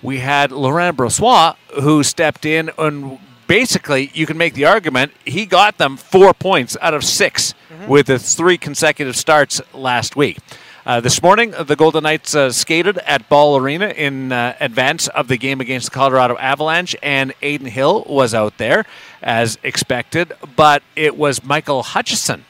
we 0.02 0.18
had 0.18 0.50
Laurent 0.50 0.96
Brossoit 0.96 1.56
who 1.80 2.02
stepped 2.02 2.44
in 2.44 2.70
and 2.78 3.18
basically 3.46 4.10
you 4.14 4.26
can 4.26 4.38
make 4.38 4.54
the 4.54 4.64
argument 4.64 5.12
he 5.24 5.46
got 5.46 5.78
them 5.78 5.96
four 5.96 6.32
points 6.32 6.76
out 6.80 6.94
of 6.94 7.04
6 7.04 7.54
mm-hmm. 7.54 7.86
with 7.86 8.08
his 8.08 8.34
three 8.34 8.56
consecutive 8.56 9.16
starts 9.16 9.60
last 9.74 10.16
week. 10.16 10.38
Uh, 10.86 10.98
this 10.98 11.22
morning, 11.22 11.52
the 11.66 11.76
Golden 11.76 12.04
Knights 12.04 12.34
uh, 12.34 12.50
skated 12.50 12.96
at 12.98 13.28
Ball 13.28 13.58
Arena 13.58 13.88
in 13.88 14.32
uh, 14.32 14.56
advance 14.60 15.08
of 15.08 15.28
the 15.28 15.36
game 15.36 15.60
against 15.60 15.88
the 15.88 15.90
Colorado 15.90 16.38
Avalanche, 16.38 16.96
and 17.02 17.34
Adin 17.42 17.66
Hill 17.66 18.06
was 18.08 18.32
out 18.32 18.56
there 18.56 18.86
as 19.22 19.58
expected, 19.62 20.32
but 20.56 20.82
it 20.96 21.18
was 21.18 21.44
Michael 21.44 21.82
Hutchinson 21.82 22.46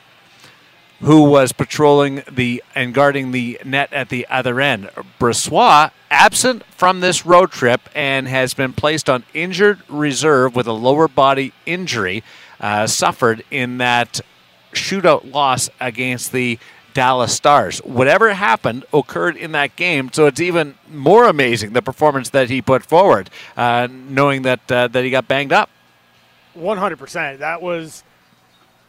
who 1.00 1.24
was 1.24 1.52
patrolling 1.52 2.22
the 2.30 2.62
and 2.74 2.92
guarding 2.92 3.32
the 3.32 3.58
net 3.64 3.92
at 3.92 4.10
the 4.10 4.26
other 4.28 4.60
end. 4.60 4.88
Brossoit 5.18 5.90
absent 6.10 6.62
from 6.66 7.00
this 7.00 7.24
road 7.24 7.50
trip 7.50 7.80
and 7.94 8.28
has 8.28 8.54
been 8.54 8.74
placed 8.74 9.08
on 9.08 9.24
injured 9.32 9.80
reserve 9.88 10.54
with 10.54 10.66
a 10.66 10.72
lower 10.72 11.08
body 11.08 11.52
injury 11.64 12.22
uh, 12.60 12.86
suffered 12.86 13.42
in 13.50 13.78
that 13.78 14.20
shootout 14.72 15.32
loss 15.32 15.70
against 15.80 16.32
the 16.32 16.58
Dallas 16.94 17.34
Stars. 17.34 17.78
Whatever 17.80 18.32
happened 18.32 18.84
occurred 18.92 19.36
in 19.36 19.52
that 19.52 19.76
game, 19.76 20.10
so 20.12 20.26
it's 20.26 20.40
even 20.40 20.74
more 20.90 21.24
amazing 21.26 21.72
the 21.72 21.82
performance 21.82 22.30
that 22.30 22.50
he 22.50 22.60
put 22.62 22.84
forward, 22.84 23.30
uh, 23.56 23.88
knowing 23.90 24.42
that 24.42 24.72
uh, 24.72 24.88
that 24.88 25.04
he 25.04 25.10
got 25.10 25.28
banged 25.28 25.52
up. 25.52 25.70
One 26.54 26.78
hundred 26.78 26.98
percent. 26.98 27.38
That 27.38 27.62
was 27.62 28.04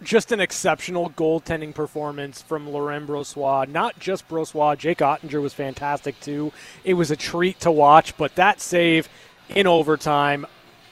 just 0.03 0.31
an 0.31 0.39
exceptional 0.39 1.11
goaltending 1.11 1.75
performance 1.75 2.41
from 2.41 2.67
Laurent 2.67 3.07
Brossoit. 3.07 3.69
Not 3.69 3.99
just 3.99 4.27
Brossoit, 4.27 4.79
Jake 4.79 4.97
Oettinger 4.97 5.41
was 5.41 5.53
fantastic 5.53 6.19
too. 6.19 6.51
It 6.83 6.95
was 6.95 7.11
a 7.11 7.15
treat 7.15 7.59
to 7.59 7.71
watch, 7.71 8.17
but 8.17 8.33
that 8.35 8.61
save 8.61 9.07
in 9.49 9.67
overtime, 9.67 10.47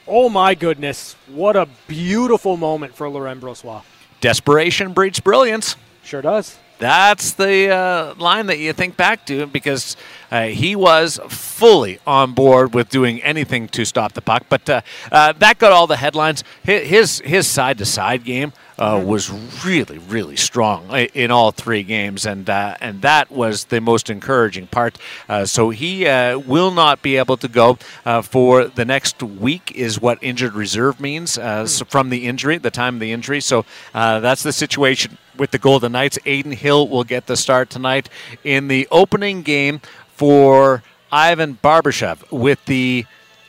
oh 0.06 0.28
my 0.28 0.54
goodness, 0.54 1.16
what 1.26 1.56
a 1.56 1.66
beautiful 1.88 2.56
moment 2.56 2.94
for 2.94 3.08
Laurent 3.08 3.40
Brossoit. 3.40 3.82
Desperation 4.20 4.92
breeds 4.92 5.18
brilliance. 5.18 5.74
Sure 6.04 6.22
does. 6.22 6.56
That's 6.80 7.32
the 7.32 7.68
uh, 7.68 8.14
line 8.16 8.46
that 8.46 8.58
you 8.58 8.72
think 8.72 8.96
back 8.96 9.26
to 9.26 9.46
because 9.46 9.98
uh, 10.30 10.46
he 10.46 10.74
was 10.74 11.20
fully 11.28 11.98
on 12.06 12.32
board 12.32 12.72
with 12.72 12.88
doing 12.88 13.22
anything 13.22 13.68
to 13.68 13.84
stop 13.84 14.14
the 14.14 14.22
puck. 14.22 14.46
But 14.48 14.68
uh, 14.68 14.80
uh, 15.12 15.34
that 15.34 15.58
got 15.58 15.72
all 15.72 15.86
the 15.86 15.98
headlines. 15.98 16.42
His 16.62 17.20
his 17.20 17.46
side 17.46 17.76
to 17.78 17.84
side 17.84 18.24
game 18.24 18.54
uh, 18.80 19.02
was 19.04 19.30
really 19.64 19.98
really 19.98 20.36
strong 20.36 20.90
in 20.90 21.30
all 21.30 21.52
three 21.52 21.82
games, 21.82 22.26
and 22.26 22.48
uh, 22.48 22.76
and 22.80 23.02
that 23.02 23.30
was 23.30 23.64
the 23.66 23.80
most 23.80 24.10
encouraging 24.10 24.66
part. 24.66 24.98
Uh, 25.28 25.44
so 25.44 25.70
he 25.70 26.06
uh, 26.06 26.38
will 26.38 26.70
not 26.70 27.02
be 27.02 27.16
able 27.16 27.36
to 27.36 27.48
go 27.48 27.78
uh, 28.04 28.22
for 28.22 28.64
the 28.64 28.84
next 28.84 29.22
week. 29.22 29.70
Is 29.72 30.00
what 30.00 30.18
injured 30.22 30.54
reserve 30.54 30.98
means 30.98 31.38
uh, 31.38 31.66
so 31.66 31.84
from 31.84 32.10
the 32.10 32.26
injury, 32.26 32.58
the 32.58 32.70
time 32.70 32.94
of 32.94 33.00
the 33.00 33.12
injury. 33.12 33.40
So 33.40 33.64
uh, 33.94 34.20
that's 34.20 34.42
the 34.42 34.52
situation 34.52 35.18
with 35.36 35.50
the 35.50 35.58
Golden 35.58 35.92
Knights. 35.92 36.18
Adin 36.26 36.52
Hill 36.52 36.88
will 36.88 37.04
get 37.04 37.26
the 37.26 37.36
start 37.36 37.70
tonight 37.70 38.08
in 38.44 38.68
the 38.68 38.88
opening 38.90 39.42
game 39.42 39.80
for 40.14 40.82
Ivan 41.12 41.58
Barbashev 41.62 42.30
with 42.30 42.64
the 42.66 43.06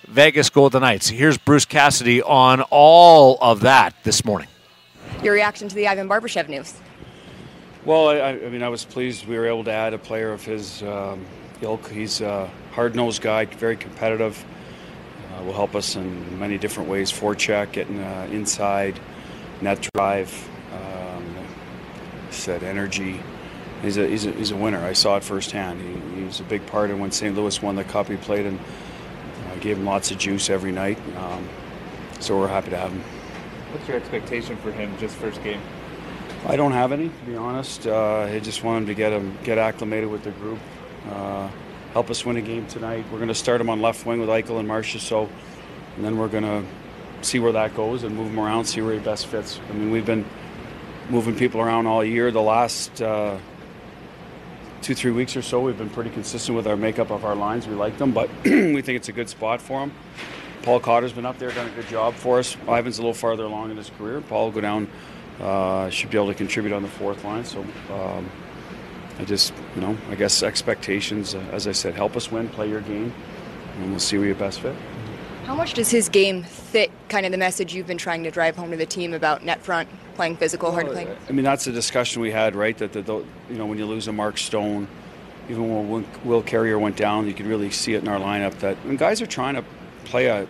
Vegas 0.08 0.50
Golden 0.50 0.82
Knights. 0.82 1.10
Here's 1.10 1.38
Bruce 1.38 1.66
Cassidy 1.66 2.22
on 2.22 2.62
all 2.70 3.38
of 3.42 3.62
that 3.62 3.96
this 4.04 4.26
morning. 4.26 4.48
Your 5.24 5.36
reaction 5.36 5.68
to 5.68 5.76
the 5.76 5.88
Ivan 5.88 6.10
Barbashev 6.10 6.50
news? 6.50 6.74
Well, 7.86 8.10
I, 8.10 8.32
I 8.32 8.50
mean, 8.50 8.64
I 8.64 8.70
was 8.70 8.86
pleased 8.86 9.28
we 9.28 9.38
were 9.38 9.46
able 9.46 9.64
to 9.66 9.72
add 9.72 9.94
a 9.94 10.00
player 10.00 10.32
of 10.32 10.44
his 10.44 10.82
um, 10.82 11.26
ilk. 11.62 11.90
He's 11.90 12.22
a 12.22 12.50
hard-nosed 12.72 13.22
guy, 13.22 13.46
very 13.46 13.78
competitive. 13.78 14.44
Uh, 15.32 15.44
will 15.44 15.54
help 15.54 15.76
us 15.76 15.96
in 15.96 16.40
many 16.40 16.58
different 16.58 16.90
ways. 16.90 17.12
Forecheck, 17.12 17.72
getting 17.72 18.00
uh, 18.00 18.28
inside, 18.32 19.00
net 19.62 19.88
drive, 19.94 20.50
um, 20.74 21.36
said 22.32 22.64
energy. 22.64 23.22
He's 23.84 23.98
a, 23.98 24.08
he's, 24.08 24.26
a, 24.26 24.32
he's 24.32 24.52
a 24.52 24.56
winner. 24.56 24.84
I 24.84 24.94
saw 24.94 25.18
it 25.18 25.24
firsthand. 25.24 25.82
He, 25.82 26.20
he 26.20 26.26
was 26.26 26.40
a 26.40 26.44
big 26.44 26.66
part 26.66 26.90
of 26.90 27.00
when 27.00 27.12
St. 27.12 27.36
Louis 27.36 27.62
won 27.62 27.76
the 27.76 27.84
cup. 27.84 28.08
He 28.08 28.18
played 28.18 28.48
and 28.48 28.60
I 29.50 29.54
uh, 29.54 29.56
gave 29.58 29.78
him 29.78 29.86
lots 29.86 30.10
of 30.10 30.18
juice 30.18 30.50
every 30.50 30.72
night. 30.72 30.98
Um, 31.18 31.48
so 32.20 32.40
we're 32.40 32.48
happy 32.48 32.72
to 32.72 32.78
have 32.78 32.92
him. 32.92 33.04
What's 33.72 33.88
your 33.88 33.96
expectation 33.98 34.58
for 34.58 34.72
him 34.72 34.98
just 34.98 35.16
first 35.16 35.42
game? 35.44 35.62
I 36.46 36.58
don't 36.58 36.74
have 36.74 36.92
any, 36.92 37.08
to 37.08 37.26
be 37.26 37.36
honest. 37.36 37.88
Uh, 37.88 38.22
I 38.22 38.40
just 38.40 38.64
want 38.64 38.80
him 38.80 38.88
to 38.88 38.94
get 38.94 39.14
him 39.14 39.38
get 39.44 39.58
acclimated 39.58 40.10
with 40.10 40.24
the 40.24 40.32
group, 40.32 40.60
uh, 41.10 41.50
help 41.94 42.10
us 42.10 42.26
win 42.26 42.36
a 42.36 42.42
game 42.42 42.68
tonight. 42.68 43.06
We're 43.12 43.20
going 43.20 43.30
to 43.30 43.36
start 43.36 43.62
him 43.62 43.70
on 43.70 43.82
left 43.82 44.06
wing 44.06 44.20
with 44.20 44.28
Eichel 44.28 44.60
and 44.60 44.68
Marchessault, 44.68 45.30
and 45.96 46.04
then 46.04 46.18
we're 46.18 46.28
going 46.28 46.44
to 46.44 46.64
see 47.26 47.40
where 47.40 47.54
that 47.54 47.76
goes 47.76 48.04
and 48.04 48.16
move 48.16 48.32
him 48.32 48.40
around, 48.40 48.66
see 48.66 48.82
where 48.82 48.94
he 48.94 49.00
best 49.00 49.28
fits. 49.28 49.60
I 49.70 49.74
mean, 49.74 49.92
we've 49.92 50.06
been 50.06 50.26
moving 51.10 51.36
people 51.36 51.62
around 51.62 51.88
all 51.88 52.04
year. 52.04 52.32
The 52.32 52.42
last 52.42 53.02
uh, 53.02 53.38
two, 54.82 54.96
three 54.96 55.12
weeks 55.12 55.38
or 55.38 55.42
so, 55.42 55.62
we've 55.62 55.78
been 55.78 55.90
pretty 55.90 56.10
consistent 56.10 56.58
with 56.58 56.68
our 56.68 56.76
makeup 56.76 57.12
of 57.12 57.24
our 57.24 57.36
lines. 57.36 57.68
We 57.68 57.76
like 57.76 57.98
them, 57.98 58.12
but 58.12 58.30
we 58.44 58.82
think 58.82 58.98
it's 58.98 59.10
a 59.10 59.14
good 59.14 59.30
spot 59.30 59.62
for 59.62 59.82
him. 59.82 59.94
Paul 60.64 60.80
Cotter's 60.80 61.14
been 61.14 61.26
up 61.26 61.40
there, 61.40 61.52
done 61.52 61.68
a 61.68 61.72
good 61.72 61.88
job 61.88 62.14
for 62.14 62.40
us. 62.40 62.56
Ivan's 62.68 63.00
a 63.00 63.02
little 63.02 63.14
farther 63.14 63.44
along 63.44 63.72
in 63.72 63.78
his 63.78 63.90
career. 63.92 64.22
Paul 64.22 64.46
will 64.46 64.52
go 64.52 64.62
down, 64.62 64.88
uh, 65.40 65.90
should 65.90 66.12
be 66.12 66.18
able 66.18 66.28
to 66.28 66.36
contribute 66.36 66.74
on 66.74 66.84
the 66.84 66.88
fourth 66.88 67.24
line. 67.24 67.46
So 67.46 67.66
um, 67.92 68.30
I 69.18 69.26
just, 69.26 69.54
you 69.76 69.82
know, 69.82 69.98
I 70.10 70.16
guess 70.16 70.44
expectations, 70.44 71.34
uh, 71.34 71.40
as 71.52 71.68
I 71.68 71.72
said, 71.72 71.96
help 71.96 72.16
us 72.16 72.32
win, 72.32 72.48
play 72.50 72.70
your 72.70 72.82
game, 72.82 73.14
and 73.78 73.90
we'll 73.90 74.00
see 74.00 74.18
where 74.18 74.28
you 74.28 74.36
best 74.36 74.60
fit. 74.62 74.76
How 75.46 75.56
much 75.56 75.74
does 75.74 75.90
his 75.90 76.08
game 76.08 76.44
fit 76.44 76.92
kind 77.10 77.26
of 77.26 77.32
the 77.32 77.38
message 77.38 77.74
you've 77.74 77.88
been 77.88 77.98
trying 77.98 78.24
to 78.24 78.32
drive 78.32 78.56
home 78.56 78.72
to 78.72 78.78
the 78.78 78.86
team 78.86 79.14
about 79.14 79.44
net 79.44 79.62
front, 79.62 79.90
playing 80.14 80.38
physical, 80.38 80.72
hard 80.72 80.86
to 80.86 80.92
play? 80.92 81.18
I 81.28 81.32
mean, 81.32 81.44
that's 81.44 81.66
the 81.66 81.72
discussion 81.72 82.22
we 82.22 82.32
had, 82.32 82.56
right? 82.56 82.78
That 82.78 82.94
the, 82.94 83.02
the 83.02 83.26
you 83.50 83.58
know 83.58 83.66
when 83.66 83.80
you 83.80 83.86
lose 83.88 84.08
a 84.08 84.14
Mark 84.14 84.38
Stone, 84.38 84.88
even 85.50 85.70
when 85.74 85.90
Will, 85.90 86.06
Will 86.24 86.44
Carrier 86.44 86.78
went 86.78 86.96
down, 86.96 87.28
you 87.28 87.34
could 87.34 87.48
really 87.48 87.72
see 87.72 87.96
it 87.96 88.04
in 88.04 88.08
our 88.08 88.20
lineup 88.20 88.60
that 88.60 88.78
when 88.86 88.96
guys 88.98 89.22
are 89.22 89.26
trying 89.26 89.56
to 89.56 89.66
play 90.06 90.28
a 90.28 90.48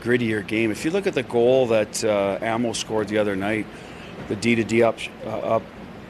grittier 0.00 0.46
game. 0.46 0.70
If 0.70 0.84
you 0.84 0.90
look 0.90 1.06
at 1.06 1.14
the 1.14 1.22
goal 1.22 1.68
that 1.68 2.02
uh, 2.04 2.72
scored 2.72 3.08
the 3.08 3.18
other 3.18 3.36
night, 3.36 3.66
the 4.28 4.36
D 4.36 4.54
to 4.54 4.64
D 4.64 4.82
up, 4.82 4.98
uh, 5.24 5.28
up, 5.28 5.62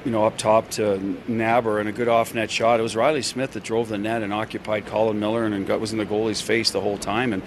you 0.04 0.10
know, 0.10 0.24
up 0.24 0.38
top 0.38 0.70
to 0.70 0.98
Nabber 1.28 1.78
and 1.78 1.88
a 1.88 1.92
good 1.92 2.08
off 2.08 2.34
net 2.34 2.50
shot. 2.50 2.80
It 2.80 2.82
was 2.82 2.96
Reilly 2.96 3.22
Smith 3.22 3.52
that 3.52 3.62
drove 3.62 3.88
the 3.88 3.98
net 3.98 4.22
and 4.22 4.32
occupied 4.32 4.86
Colin 4.86 5.20
Miller 5.20 5.44
and 5.44 5.66
got, 5.66 5.80
was 5.80 5.92
in 5.92 5.98
the 5.98 6.06
goalie's 6.06 6.40
face 6.40 6.70
the 6.70 6.80
whole 6.80 6.98
time. 6.98 7.32
And 7.32 7.42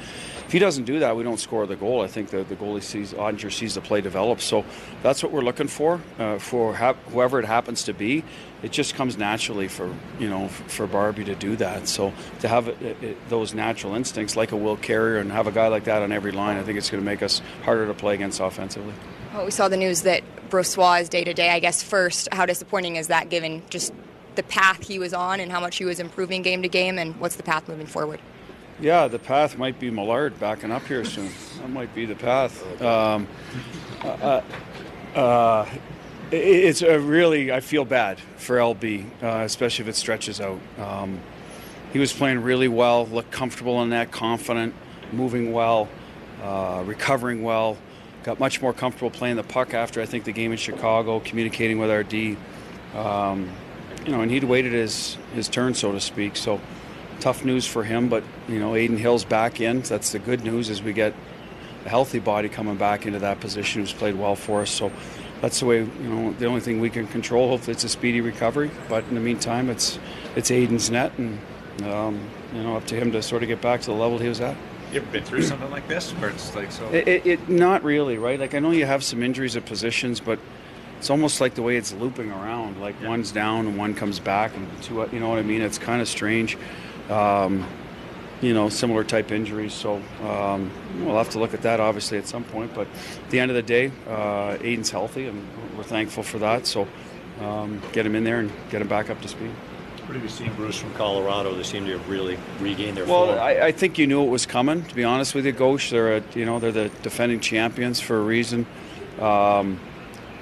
he 0.54 0.60
doesn't 0.60 0.84
do 0.84 1.00
that, 1.00 1.16
we 1.16 1.24
don't 1.24 1.40
score 1.40 1.66
the 1.66 1.76
goal. 1.76 2.02
I 2.02 2.08
think 2.08 2.30
the, 2.30 2.44
the 2.44 2.56
goalie 2.56 2.84
sees 2.84 3.12
Oettinger 3.12 3.52
sees 3.52 3.74
the 3.74 3.82
play 3.82 4.02
develop. 4.02 4.40
So 4.40 4.64
that's 5.02 5.24
what 5.24 5.32
we're 5.32 5.42
looking 5.42 5.68
for 5.68 6.00
uh, 6.20 6.38
for 6.38 6.76
ha- 6.76 6.94
whoever 7.08 7.40
it 7.40 7.46
happens 7.46 7.86
to 7.86 7.94
be. 7.94 8.24
It 8.62 8.72
just 8.72 8.94
comes 8.94 9.18
naturally 9.18 9.68
for 9.68 9.92
you 10.20 10.30
know 10.30 10.50
for 10.50 10.86
Barbie 10.86 11.26
to 11.26 11.34
do 11.34 11.56
that. 11.56 11.88
So 11.88 12.14
to 12.42 12.48
have 12.48 12.68
it, 12.68 13.04
it, 13.04 13.30
those 13.30 13.56
natural 13.56 13.96
instincts 13.96 14.36
like 14.36 14.52
a 14.52 14.56
Will 14.56 14.78
Carrier 14.78 15.18
and 15.18 15.32
have 15.32 15.48
a 15.48 15.52
guy 15.52 15.70
like 15.70 15.86
that 15.86 16.04
on 16.04 16.12
every 16.12 16.32
line, 16.32 16.58
I 16.58 16.62
think 16.62 16.78
it's 16.78 16.92
going 16.92 17.04
to 17.04 17.06
make 17.06 17.24
us 17.24 17.42
harder 17.64 17.88
to 17.88 17.96
play 17.96 18.14
against 18.14 18.40
offensively. 18.40 18.94
Well, 19.34 19.46
we 19.46 19.52
saw 19.52 19.70
the 19.70 19.78
news 19.78 20.04
that 20.04 20.22
Brossoit 20.52 21.02
is 21.02 21.10
day 21.10 21.24
to 21.24 21.34
day. 21.34 21.50
I 21.50 21.60
guess 21.60 21.82
first, 21.82 22.30
how 22.32 22.46
disappointing 22.46 22.98
is 22.98 23.08
that 23.08 23.30
given 23.30 23.64
just 23.72 23.92
the 24.36 24.44
path 24.44 24.88
he 24.88 25.00
was 25.00 25.16
on 25.16 25.40
and 25.40 25.52
how 25.52 25.60
much 25.60 25.78
he 25.78 25.86
was 25.86 26.00
improving 26.00 26.44
game 26.44 26.62
to 26.62 26.70
game, 26.70 27.00
and 27.00 27.20
what's 27.20 27.38
the 27.38 27.44
path 27.44 27.68
moving 27.68 27.88
forward? 27.88 28.20
Yeah, 28.80 29.08
the 29.08 29.20
path 29.20 29.58
might 29.58 29.80
be 29.80 29.90
Millard 29.90 30.40
backing 30.40 30.72
up 30.72 30.86
here 30.86 31.06
soon. 31.06 31.30
That 31.60 31.70
might 31.70 31.94
be 31.94 32.06
the 32.06 32.16
path. 32.16 32.82
Um, 32.82 33.28
uh, 34.04 34.42
uh, 35.16 35.70
it's 36.32 36.82
a 36.82 37.00
really, 37.00 37.52
I 37.52 37.60
feel 37.60 37.86
bad 37.86 38.20
for 38.38 38.58
LB, 38.58 39.06
uh, 39.22 39.44
especially 39.46 39.84
if 39.84 39.90
it 39.90 39.96
stretches 39.96 40.42
out. 40.42 40.60
Um, 40.80 41.20
he 41.92 42.00
was 42.00 42.12
playing 42.12 42.42
really 42.42 42.68
well, 42.68 43.06
looked 43.06 43.32
comfortable 43.32 43.84
in 43.84 43.92
that, 43.92 44.12
confident, 44.12 44.74
moving 45.12 45.54
well, 45.54 45.88
uh, 46.42 46.84
recovering 46.86 47.44
well, 47.44 47.78
got 48.24 48.40
much 48.40 48.62
more 48.62 48.74
comfortable 48.74 49.12
playing 49.12 49.36
the 49.36 49.44
puck 49.44 49.74
after 49.76 50.02
I 50.02 50.06
think 50.06 50.24
the 50.24 50.32
game 50.32 50.52
in 50.52 50.58
Chicago, 50.58 51.20
communicating 51.20 51.78
with 51.78 51.92
our 51.92 52.04
D. 52.04 52.38
Um, 52.96 53.50
you 54.06 54.12
know, 54.12 54.22
and 54.22 54.32
he'd 54.32 54.44
waited 54.44 54.74
his, 54.74 55.18
his 55.34 55.48
turn, 55.48 55.74
so 55.76 55.92
to 55.92 56.02
speak. 56.02 56.36
So 56.36 56.60
tough 57.24 57.46
news 57.46 57.66
for 57.66 57.86
him, 57.86 58.10
but 58.10 58.22
you 58.50 58.60
know, 58.60 58.76
Adin 58.76 58.98
Hill's 58.98 59.24
back 59.24 59.62
in. 59.62 59.82
That's 59.82 60.12
the 60.12 60.20
good 60.20 60.44
news 60.44 60.70
as 60.70 60.84
we 60.84 60.92
get 60.92 61.14
a 61.86 61.90
healthy 61.90 62.20
body 62.20 62.50
coming 62.50 62.76
back 62.76 63.06
into 63.06 63.20
that 63.20 63.40
position 63.40 63.82
who's 63.82 63.94
played 63.94 64.16
well 64.16 64.36
for 64.36 64.62
us. 64.62 64.70
So 64.70 64.92
that's 65.40 65.62
the 65.62 65.66
way 65.66 65.80
you 65.80 66.10
know 66.10 66.34
the 66.34 66.48
only 66.48 66.60
thing 66.60 66.82
we 66.82 66.90
can 66.90 67.08
control. 67.08 67.48
Hopefully, 67.48 67.74
it's 67.74 67.86
a 67.86 67.90
speedy 67.90 68.20
recovery. 68.20 68.72
But 68.90 69.06
in 69.06 69.16
the 69.16 69.22
meantime, 69.22 69.70
it's 69.70 69.98
it's 70.36 70.52
Adin's 70.52 70.92
net, 70.92 71.14
and 71.18 71.40
um, 71.86 72.20
you 72.54 72.62
know, 72.62 72.76
up 72.76 72.86
to 72.88 72.96
him 72.96 73.14
to 73.14 73.24
sort 73.24 73.42
of 73.42 73.48
get 73.48 73.62
back 73.62 73.80
to 73.82 73.88
the 73.88 73.96
level 73.96 74.18
he 74.20 74.28
was 74.28 74.42
at. 74.42 74.58
You 74.92 75.00
ever 75.00 75.10
been 75.10 75.24
through 75.24 75.44
something 75.44 75.72
like 75.72 75.88
this, 75.88 76.12
where 76.12 76.30
it's 76.30 76.54
like 76.54 76.74
so? 76.74 76.88
It, 76.90 77.08
it, 77.08 77.26
it 77.26 77.50
not 77.50 77.84
really, 77.86 78.18
right? 78.18 78.38
Like 78.38 78.54
I 78.54 78.60
know 78.60 78.72
you 78.72 78.86
have 78.86 79.02
some 79.02 79.24
injuries 79.24 79.56
at 79.56 79.66
positions, 79.66 80.20
but 80.20 80.40
it's 81.00 81.10
almost 81.10 81.40
like 81.40 81.56
the 81.56 81.62
way 81.62 81.78
it's 81.78 81.94
looping 81.94 82.32
around. 82.32 82.82
Like 82.82 82.96
yeah. 83.02 83.08
one's 83.08 83.32
down 83.32 83.66
and 83.66 83.78
one 83.78 83.94
comes 83.94 84.20
back, 84.20 84.54
and 84.58 84.68
two. 84.84 85.08
You 85.14 85.22
know 85.22 85.30
what 85.30 85.40
I 85.40 85.44
mean? 85.44 85.62
It's 85.62 85.78
kind 85.78 86.02
of 86.02 86.10
strange 86.10 86.58
um, 87.10 87.68
you 88.42 88.54
know, 88.54 88.70
similar 88.70 89.04
type 89.04 89.32
injuries. 89.32 89.74
So 89.74 90.02
um, 90.24 90.72
we'll 91.00 91.18
have 91.18 91.30
to 91.32 91.40
look 91.40 91.54
at 91.54 91.62
that 91.62 91.80
obviously 91.80 92.18
at 92.18 92.28
some 92.28 92.44
point. 92.44 92.74
But 92.74 92.88
at 92.88 93.30
the 93.30 93.40
end 93.40 93.52
of 93.52 93.56
the 93.56 93.64
day, 93.64 93.92
uh, 94.08 94.58
Adin's 94.60 94.92
healthy, 94.92 95.28
and 95.28 95.48
we're 95.78 95.84
thankful 95.84 96.24
for 96.24 96.40
that. 96.40 96.68
So 96.68 96.88
um, 97.40 97.82
get 97.94 98.06
him 98.06 98.16
in 98.16 98.24
there 98.24 98.40
and 98.40 98.52
get 98.70 98.82
him 98.82 98.88
back 98.88 99.10
up 99.10 99.22
to 99.22 99.28
speed. 99.28 99.52
What 100.06 100.16
have 100.16 100.24
you 100.24 100.30
seen, 100.30 100.54
Bruce, 100.56 100.78
from 100.78 100.94
Colorado? 100.96 101.56
They 101.56 101.64
seem 101.64 101.86
to 101.86 101.98
have 101.98 102.10
really 102.10 102.38
regained 102.60 102.98
their 102.98 103.06
well, 103.06 103.28
form. 103.28 103.38
Well, 103.38 103.46
I, 103.46 103.68
I, 103.68 103.72
think 103.72 103.98
you 103.98 104.06
knew 104.06 104.22
it 104.24 104.30
was 104.30 104.46
coming. 104.46 104.84
To 104.84 104.96
be 104.96 105.06
honest 105.06 105.34
with 105.34 105.46
you, 105.46 105.54
Ghosh, 105.54 105.92
they're 105.92 106.18
a, 106.18 106.24
you 106.36 106.44
know 106.44 106.60
they're 106.60 106.74
the 106.74 106.90
defending 107.04 107.40
champions 107.40 108.02
for 108.02 108.18
a 108.18 108.22
reason. 108.22 108.66
Um, 109.22 109.80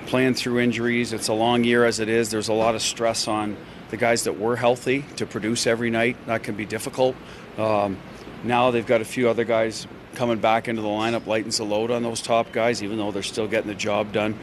playing 0.08 0.34
through 0.34 0.60
injuries, 0.60 1.14
it's 1.14 1.28
a 1.28 1.34
long 1.34 1.64
year 1.64 1.86
as 1.86 2.00
it 2.00 2.10
is. 2.10 2.32
There's 2.32 2.48
a 2.48 2.54
lot 2.54 2.74
of 2.74 2.82
stress 2.82 3.28
on 3.28 3.56
the 3.92 3.98
guys 3.98 4.24
that 4.24 4.40
were 4.40 4.56
healthy 4.56 5.04
to 5.18 5.26
produce 5.26 5.68
every 5.68 5.92
night. 5.92 6.18
That 6.26 6.44
can 6.44 6.56
be 6.56 6.66
difficult. 6.66 7.16
Um, 7.58 7.98
now 8.44 8.72
they've 8.72 8.86
got 8.86 9.02
a 9.02 9.06
few 9.06 9.30
other 9.30 9.44
guys 9.44 9.86
coming 10.16 10.40
back 10.40 10.68
into 10.68 10.82
the 10.82 10.88
lineup, 10.88 11.28
lightens 11.28 11.58
the 11.58 11.66
load 11.66 11.92
on 11.92 12.02
those 12.02 12.22
top 12.22 12.52
guys, 12.52 12.82
even 12.82 12.98
though 12.98 13.12
they're 13.12 13.22
still 13.22 13.48
getting 13.48 13.68
the 13.68 13.76
job 13.76 14.12
done. 14.12 14.38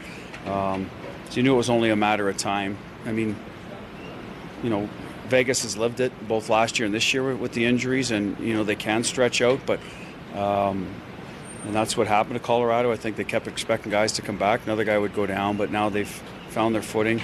Um, 0.45 0.89
so 1.29 1.37
you 1.37 1.43
knew 1.43 1.53
it 1.53 1.57
was 1.57 1.69
only 1.69 1.89
a 1.89 1.95
matter 1.95 2.29
of 2.29 2.37
time. 2.37 2.77
I 3.05 3.11
mean, 3.11 3.35
you 4.63 4.69
know, 4.69 4.87
Vegas 5.27 5.63
has 5.63 5.77
lived 5.77 5.99
it 5.99 6.11
both 6.27 6.49
last 6.49 6.79
year 6.79 6.85
and 6.85 6.93
this 6.93 7.13
year 7.13 7.35
with 7.35 7.53
the 7.53 7.65
injuries, 7.65 8.11
and 8.11 8.39
you 8.39 8.53
know 8.53 8.63
they 8.63 8.75
can 8.75 9.03
stretch 9.03 9.41
out, 9.41 9.59
but 9.65 9.79
um, 10.33 10.87
and 11.65 11.75
that's 11.75 11.95
what 11.95 12.07
happened 12.07 12.35
to 12.35 12.39
Colorado. 12.39 12.91
I 12.91 12.95
think 12.95 13.15
they 13.15 13.23
kept 13.23 13.47
expecting 13.47 13.91
guys 13.91 14.13
to 14.13 14.21
come 14.21 14.37
back. 14.37 14.61
Another 14.65 14.83
guy 14.83 14.97
would 14.97 15.13
go 15.13 15.27
down, 15.27 15.57
but 15.57 15.71
now 15.71 15.89
they've 15.89 16.07
found 16.49 16.73
their 16.73 16.81
footing 16.81 17.21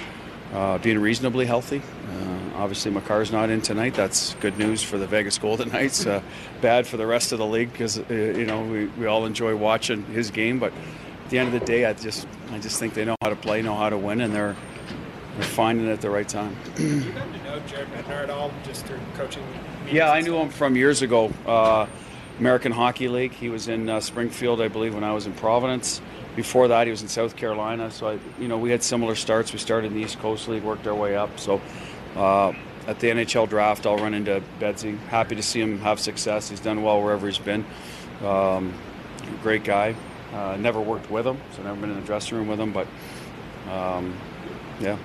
uh, 0.52 0.78
being 0.78 0.98
reasonably 0.98 1.46
healthy. 1.46 1.78
Uh, 1.80 2.56
obviously, 2.56 2.90
Makar's 2.90 3.32
not 3.32 3.50
in 3.50 3.60
tonight. 3.60 3.94
That's 3.94 4.34
good 4.34 4.58
news 4.58 4.82
for 4.82 4.98
the 4.98 5.06
Vegas 5.06 5.38
Golden 5.38 5.70
Knights. 5.72 6.06
Uh, 6.06 6.22
bad 6.60 6.86
for 6.86 6.96
the 6.96 7.06
rest 7.06 7.32
of 7.32 7.38
the 7.38 7.46
league 7.46 7.72
because 7.72 7.98
uh, 7.98 8.04
you 8.08 8.46
know 8.46 8.62
we, 8.62 8.86
we 8.86 9.06
all 9.06 9.26
enjoy 9.26 9.54
watching 9.56 10.04
his 10.06 10.30
game. 10.30 10.58
But 10.58 10.72
at 11.24 11.30
the 11.30 11.38
end 11.38 11.54
of 11.54 11.60
the 11.60 11.66
day, 11.66 11.84
I 11.84 11.92
just 11.92 12.26
I 12.50 12.58
just 12.58 12.78
think 12.78 12.94
they 12.94 13.04
know 13.04 13.16
how 13.22 13.30
to 13.30 13.36
play, 13.36 13.62
know 13.62 13.74
how 13.74 13.90
to 13.90 13.98
win, 13.98 14.20
and 14.20 14.34
they're 14.34 14.56
they're 15.36 15.44
finding 15.44 15.86
it 15.88 15.92
at 15.92 16.00
the 16.00 16.10
right 16.10 16.28
time. 16.28 16.56
Did 16.76 17.04
you 17.04 17.12
come 17.12 17.32
to 17.32 17.44
know 17.44 17.60
Jared 17.66 17.88
Bednar 17.92 18.22
at 18.22 18.30
all, 18.30 18.50
just 18.64 18.86
through 18.86 19.00
coaching? 19.14 19.44
Yeah, 19.90 20.10
I 20.10 20.20
knew 20.20 20.36
him 20.36 20.48
from 20.48 20.76
years 20.76 21.02
ago. 21.02 21.32
Uh, 21.46 21.86
American 22.38 22.72
Hockey 22.72 23.08
League. 23.08 23.32
He 23.32 23.48
was 23.48 23.68
in 23.68 23.88
uh, 23.88 24.00
Springfield, 24.00 24.60
I 24.60 24.68
believe, 24.68 24.94
when 24.94 25.04
I 25.04 25.12
was 25.12 25.26
in 25.26 25.32
Providence 25.34 26.00
before 26.36 26.68
that, 26.68 26.86
he 26.86 26.90
was 26.90 27.02
in 27.02 27.08
South 27.08 27.34
Carolina. 27.34 27.90
So, 27.90 28.08
I, 28.08 28.18
you 28.38 28.46
know, 28.46 28.58
we 28.58 28.70
had 28.70 28.82
similar 28.82 29.14
starts. 29.14 29.52
We 29.52 29.58
started 29.58 29.88
in 29.88 29.94
the 29.94 30.02
East 30.02 30.18
Coast 30.20 30.46
League, 30.46 30.62
worked 30.62 30.86
our 30.86 30.94
way 30.94 31.16
up. 31.16 31.40
So, 31.40 31.60
uh, 32.14 32.52
at 32.86 33.00
the 33.00 33.08
NHL 33.08 33.48
draft, 33.48 33.86
I'll 33.86 33.96
run 33.96 34.14
into 34.14 34.42
Bedsy. 34.60 34.96
Happy 35.08 35.34
to 35.34 35.42
see 35.42 35.60
him 35.60 35.78
have 35.80 35.98
success. 35.98 36.48
He's 36.48 36.60
done 36.60 36.82
well 36.82 37.02
wherever 37.02 37.26
he's 37.26 37.38
been. 37.38 37.64
Um, 38.22 38.72
great 39.42 39.64
guy. 39.64 39.96
Uh, 40.32 40.56
never 40.58 40.80
worked 40.80 41.10
with 41.10 41.26
him, 41.26 41.38
so 41.56 41.62
never 41.62 41.80
been 41.80 41.90
in 41.90 42.00
the 42.00 42.06
dressing 42.06 42.38
room 42.38 42.46
with 42.46 42.60
him. 42.60 42.72
But 42.72 42.86
um, 43.70 44.16
yeah. 44.80 44.98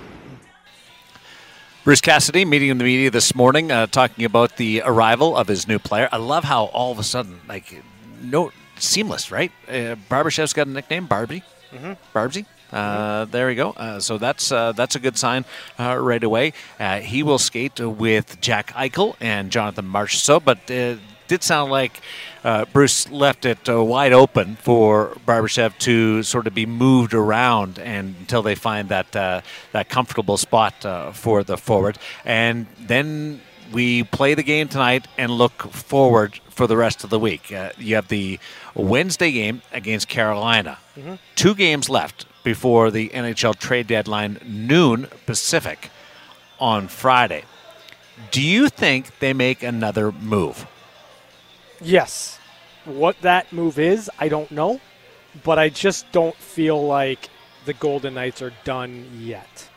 Bruce 1.84 2.02
Cassidy 2.02 2.46
meeting 2.46 2.70
in 2.70 2.78
the 2.78 2.84
media 2.84 3.10
this 3.10 3.34
morning, 3.34 3.72
uh, 3.72 3.88
talking 3.88 4.26
about 4.26 4.58
the 4.58 4.84
arrival 4.86 5.36
of 5.36 5.48
his 5.48 5.68
new 5.68 5.80
player. 5.80 6.08
I 6.12 6.18
love 6.18 6.44
how 6.44 6.66
all 6.66 6.92
of 6.92 7.00
a 7.00 7.04
sudden, 7.04 7.40
like, 7.48 7.84
no 8.22 8.52
seamless, 8.82 9.32
right? 9.32 9.52
Uh, 9.68 9.96
Barbashev's 10.10 10.54
got 10.54 10.68
a 10.68 10.70
nickname, 10.70 11.06
Barbie. 11.08 11.44
Mhm. 11.74 11.98
Barbsy. 12.14 12.46
Uh, 12.72 13.26
there 13.26 13.48
we 13.48 13.56
go. 13.56 13.72
Uh, 13.72 14.00
so 14.00 14.18
that's 14.18 14.52
uh, 14.52 14.72
that's 14.72 14.96
a 14.96 15.00
good 15.00 15.18
sign 15.18 15.44
uh, 15.80 15.98
right 15.98 16.24
away. 16.24 16.54
Uh, 16.80 17.00
he 17.00 17.22
will 17.24 17.38
skate 17.40 17.80
with 17.80 18.40
Jack 18.42 18.72
Eichel 18.74 19.16
and 19.20 19.52
Jonathan 19.52 19.86
Marchessault, 19.86 20.44
but 20.46 20.58
it 20.70 21.00
did 21.28 21.44
sound 21.44 21.72
like 21.72 22.00
uh, 22.44 22.66
Bruce 22.74 23.10
left 23.10 23.46
it 23.46 23.70
uh, 23.70 23.82
wide 23.84 24.12
open 24.14 24.56
for 24.58 25.18
Barbashev 25.26 25.78
to 25.80 26.24
sort 26.24 26.48
of 26.48 26.54
be 26.54 26.66
moved 26.66 27.14
around 27.14 27.78
and 27.80 28.16
until 28.20 28.42
they 28.42 28.56
find 28.56 28.90
that 28.90 29.16
uh, 29.16 29.42
that 29.72 29.88
comfortable 29.90 30.38
spot 30.38 30.86
uh, 30.86 31.12
for 31.12 31.44
the 31.44 31.58
forward, 31.58 31.98
and 32.26 32.68
then 32.80 33.42
we 33.72 34.04
play 34.04 34.34
the 34.34 34.44
game 34.44 34.68
tonight 34.68 35.08
and 35.18 35.32
look 35.32 35.64
forward 35.72 36.40
for 36.50 36.68
the 36.68 36.78
rest 36.78 37.04
of 37.04 37.10
the 37.10 37.20
week. 37.20 37.52
Uh, 37.52 37.70
you 37.78 37.96
have 37.96 38.08
the 38.08 38.40
Wednesday 38.76 39.32
game 39.32 39.62
against 39.72 40.08
Carolina. 40.08 40.78
Mhm. 40.98 41.20
Two 41.36 41.56
games 41.56 41.90
left 41.90 42.26
before 42.44 42.92
the 42.92 43.10
NHL 43.14 43.54
trade 43.54 43.88
deadline, 43.88 44.40
noon 44.46 45.08
Pacific 45.26 45.90
on 46.60 46.88
Friday. 46.88 47.44
Do 48.30 48.42
you 48.42 48.70
think 48.70 49.20
they 49.20 49.34
make 49.34 49.64
another 49.64 50.12
move? 50.12 50.68
Yes. 51.80 52.38
What 52.86 53.22
that 53.22 53.52
move 53.54 53.80
is, 53.80 54.10
I 54.20 54.28
don't 54.28 54.52
know, 54.52 54.80
but 55.44 55.58
I 55.60 55.70
just 55.70 56.12
don't 56.12 56.36
feel 56.36 56.84
like 56.86 57.30
the 57.66 57.74
Golden 57.74 58.16
Knights 58.16 58.42
are 58.42 58.54
done 58.64 59.06
yet. 59.20 59.70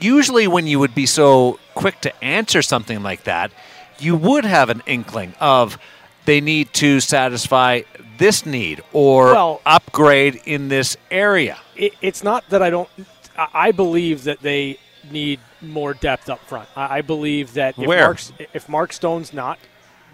Usually, 0.00 0.46
when 0.46 0.66
you 0.66 0.78
would 0.78 0.94
be 0.94 1.06
so 1.06 1.58
quick 1.74 2.00
to 2.02 2.24
answer 2.24 2.62
something 2.62 3.02
like 3.02 3.24
that, 3.24 3.50
you 3.98 4.16
would 4.16 4.44
have 4.44 4.68
an 4.70 4.82
inkling 4.86 5.34
of 5.40 5.78
they 6.26 6.40
need 6.40 6.72
to 6.74 7.00
satisfy 7.00 7.82
this 8.18 8.44
need 8.44 8.82
or 8.92 9.32
Well- 9.32 9.60
upgrade 9.64 10.40
in 10.44 10.68
this 10.68 10.96
area. 11.10 11.58
It, 11.76 11.94
it's 12.02 12.22
not 12.22 12.48
that 12.50 12.62
I 12.62 12.70
don't. 12.70 12.88
I 13.36 13.70
believe 13.72 14.24
that 14.24 14.40
they 14.40 14.78
need 15.10 15.40
more 15.60 15.94
depth 15.94 16.28
up 16.30 16.40
front. 16.46 16.68
I, 16.74 16.98
I 16.98 17.00
believe 17.02 17.54
that 17.54 17.78
if 17.78 17.86
Where? 17.86 18.06
Mark's, 18.06 18.32
if 18.54 18.68
Mark 18.68 18.92
Stone's 18.92 19.32
not 19.32 19.58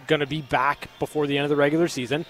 going 0.07 0.21
to 0.21 0.27
be 0.27 0.43
back 0.43 0.89
before 0.99 1.27
the 1.27 1.39
end 1.39 1.45
of 1.45 1.51
the 1.51 1.57
regular 1.57 1.89
season, 1.89 2.27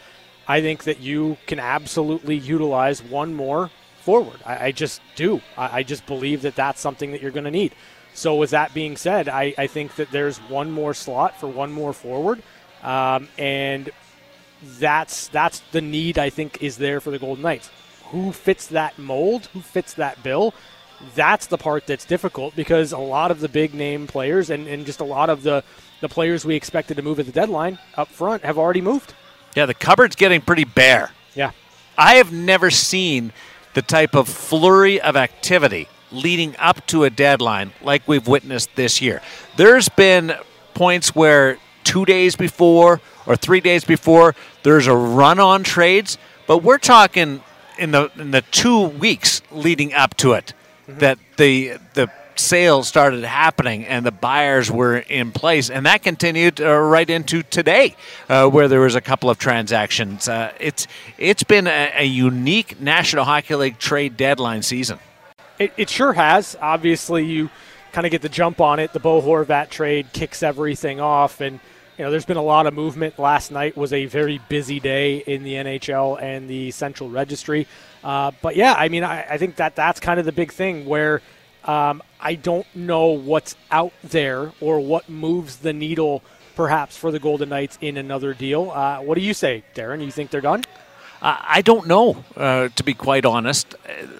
I 0.46 0.60
think 0.60 0.84
that 0.84 1.00
you 1.00 1.38
can 1.46 1.58
absolutely 1.58 2.36
utilize 2.36 3.02
one 3.02 3.34
more 3.34 3.70
forward. 4.02 4.40
I, 4.44 4.66
I 4.66 4.72
just 4.72 5.00
do. 5.16 5.40
I, 5.56 5.78
I 5.78 5.82
just 5.82 6.06
believe 6.06 6.42
that 6.42 6.54
that's 6.54 6.80
something 6.80 7.12
that 7.12 7.22
you're 7.22 7.30
going 7.30 7.44
to 7.44 7.50
need. 7.50 7.74
So, 8.14 8.36
with 8.36 8.50
that 8.50 8.74
being 8.74 8.96
said, 8.96 9.28
I, 9.28 9.54
I 9.56 9.66
think 9.66 9.96
that 9.96 10.10
there's 10.10 10.38
one 10.38 10.70
more 10.70 10.92
slot 10.92 11.40
for 11.40 11.46
one 11.46 11.72
more 11.72 11.94
forward, 11.94 12.42
um, 12.82 13.28
and 13.38 13.90
that's 14.78 15.28
that's 15.28 15.60
the 15.72 15.80
need 15.80 16.18
I 16.18 16.28
think 16.30 16.62
is 16.62 16.76
there 16.76 17.00
for 17.00 17.10
the 17.10 17.18
Golden 17.18 17.42
Knights. 17.42 17.70
Who 18.06 18.32
fits 18.32 18.66
that 18.68 18.98
mold? 18.98 19.46
Who 19.54 19.60
fits 19.60 19.94
that 19.94 20.22
bill? 20.22 20.54
That's 21.14 21.46
the 21.46 21.58
part 21.58 21.86
that's 21.86 22.04
difficult 22.04 22.54
because 22.54 22.92
a 22.92 22.98
lot 22.98 23.30
of 23.30 23.40
the 23.40 23.48
big 23.48 23.74
name 23.74 24.06
players 24.06 24.50
and, 24.50 24.68
and 24.68 24.86
just 24.86 25.00
a 25.00 25.04
lot 25.04 25.30
of 25.30 25.42
the, 25.42 25.64
the 26.00 26.08
players 26.08 26.44
we 26.44 26.54
expected 26.54 26.98
to 26.98 27.02
move 27.02 27.18
at 27.18 27.26
the 27.26 27.32
deadline 27.32 27.78
up 27.96 28.08
front 28.08 28.44
have 28.44 28.58
already 28.58 28.82
moved. 28.82 29.14
Yeah, 29.56 29.66
the 29.66 29.74
cupboard's 29.74 30.14
getting 30.14 30.42
pretty 30.42 30.64
bare. 30.64 31.10
Yeah. 31.34 31.52
I 31.98 32.16
have 32.16 32.32
never 32.32 32.70
seen 32.70 33.32
the 33.74 33.82
type 33.82 34.14
of 34.14 34.28
flurry 34.28 35.00
of 35.00 35.16
activity 35.16 35.88
leading 36.10 36.54
up 36.58 36.86
to 36.86 37.04
a 37.04 37.10
deadline 37.10 37.72
like 37.82 38.06
we've 38.06 38.28
witnessed 38.28 38.74
this 38.76 39.00
year. 39.00 39.22
There's 39.56 39.88
been 39.88 40.34
points 40.74 41.14
where 41.14 41.58
two 41.84 42.04
days 42.04 42.36
before 42.36 43.00
or 43.26 43.36
three 43.36 43.60
days 43.60 43.84
before 43.84 44.34
there's 44.62 44.86
a 44.86 44.94
run 44.94 45.38
on 45.38 45.62
trades, 45.62 46.18
but 46.46 46.58
we're 46.58 46.78
talking 46.78 47.42
in 47.78 47.92
the 47.92 48.10
in 48.16 48.30
the 48.30 48.42
two 48.50 48.88
weeks 48.88 49.42
leading 49.50 49.94
up 49.94 50.14
to 50.18 50.32
it 50.32 50.52
mm-hmm. 50.86 50.98
that 50.98 51.18
the 51.36 51.78
the 51.94 52.10
sales 52.38 52.88
started 52.88 53.24
happening 53.24 53.84
and 53.86 54.04
the 54.06 54.10
buyers 54.12 54.70
were 54.70 54.98
in 54.98 55.30
place 55.32 55.70
and 55.70 55.86
that 55.86 56.02
continued 56.02 56.60
uh, 56.60 56.76
right 56.78 57.10
into 57.10 57.42
today 57.42 57.94
uh, 58.28 58.48
where 58.48 58.68
there 58.68 58.80
was 58.80 58.94
a 58.94 59.00
couple 59.00 59.30
of 59.30 59.38
transactions 59.38 60.28
uh, 60.28 60.52
it's 60.60 60.86
it's 61.18 61.42
been 61.42 61.66
a, 61.66 61.92
a 61.96 62.04
unique 62.04 62.80
national 62.80 63.24
hockey 63.24 63.54
league 63.54 63.78
trade 63.78 64.16
deadline 64.16 64.62
season 64.62 64.98
It, 65.58 65.72
it 65.76 65.90
sure 65.90 66.12
has. 66.14 66.56
Obviously, 66.60 67.24
you 67.24 67.50
kind 67.92 68.06
of 68.06 68.10
get 68.10 68.22
the 68.22 68.28
jump 68.28 68.60
on 68.60 68.78
it. 68.78 68.92
The 68.92 69.00
Bo 69.00 69.20
Horvat 69.20 69.68
trade 69.68 70.12
kicks 70.12 70.42
everything 70.42 70.98
off, 71.00 71.40
and 71.40 71.60
you 71.98 72.04
know 72.04 72.10
there's 72.10 72.24
been 72.24 72.38
a 72.38 72.42
lot 72.42 72.66
of 72.66 72.74
movement. 72.74 73.18
Last 73.18 73.52
night 73.52 73.76
was 73.76 73.92
a 73.92 74.06
very 74.06 74.40
busy 74.48 74.80
day 74.80 75.18
in 75.18 75.44
the 75.44 75.54
NHL 75.54 76.20
and 76.20 76.48
the 76.48 76.70
Central 76.70 77.10
Registry. 77.10 77.66
Uh, 78.02 78.32
but 78.40 78.56
yeah, 78.56 78.74
I 78.74 78.88
mean, 78.88 79.04
I, 79.04 79.22
I 79.34 79.38
think 79.38 79.56
that 79.56 79.76
that's 79.76 80.00
kind 80.00 80.18
of 80.18 80.26
the 80.26 80.32
big 80.32 80.52
thing 80.52 80.86
where 80.86 81.20
um, 81.64 82.02
I 82.20 82.34
don't 82.34 82.66
know 82.74 83.08
what's 83.08 83.56
out 83.70 83.92
there 84.04 84.52
or 84.60 84.80
what 84.80 85.08
moves 85.08 85.56
the 85.56 85.72
needle, 85.72 86.22
perhaps 86.56 86.96
for 86.96 87.10
the 87.10 87.18
Golden 87.18 87.48
Knights 87.48 87.78
in 87.80 87.96
another 87.96 88.34
deal. 88.34 88.70
Uh, 88.70 88.98
what 88.98 89.16
do 89.16 89.20
you 89.20 89.34
say, 89.34 89.64
Darren? 89.74 90.04
You 90.04 90.10
think 90.10 90.30
they're 90.30 90.40
done? 90.40 90.64
I 91.22 91.38
I 91.62 91.62
don't 91.62 91.86
know, 91.86 92.24
uh, 92.36 92.68
to 92.74 92.82
be 92.82 92.94
quite 92.94 93.24
honest. 93.24 93.74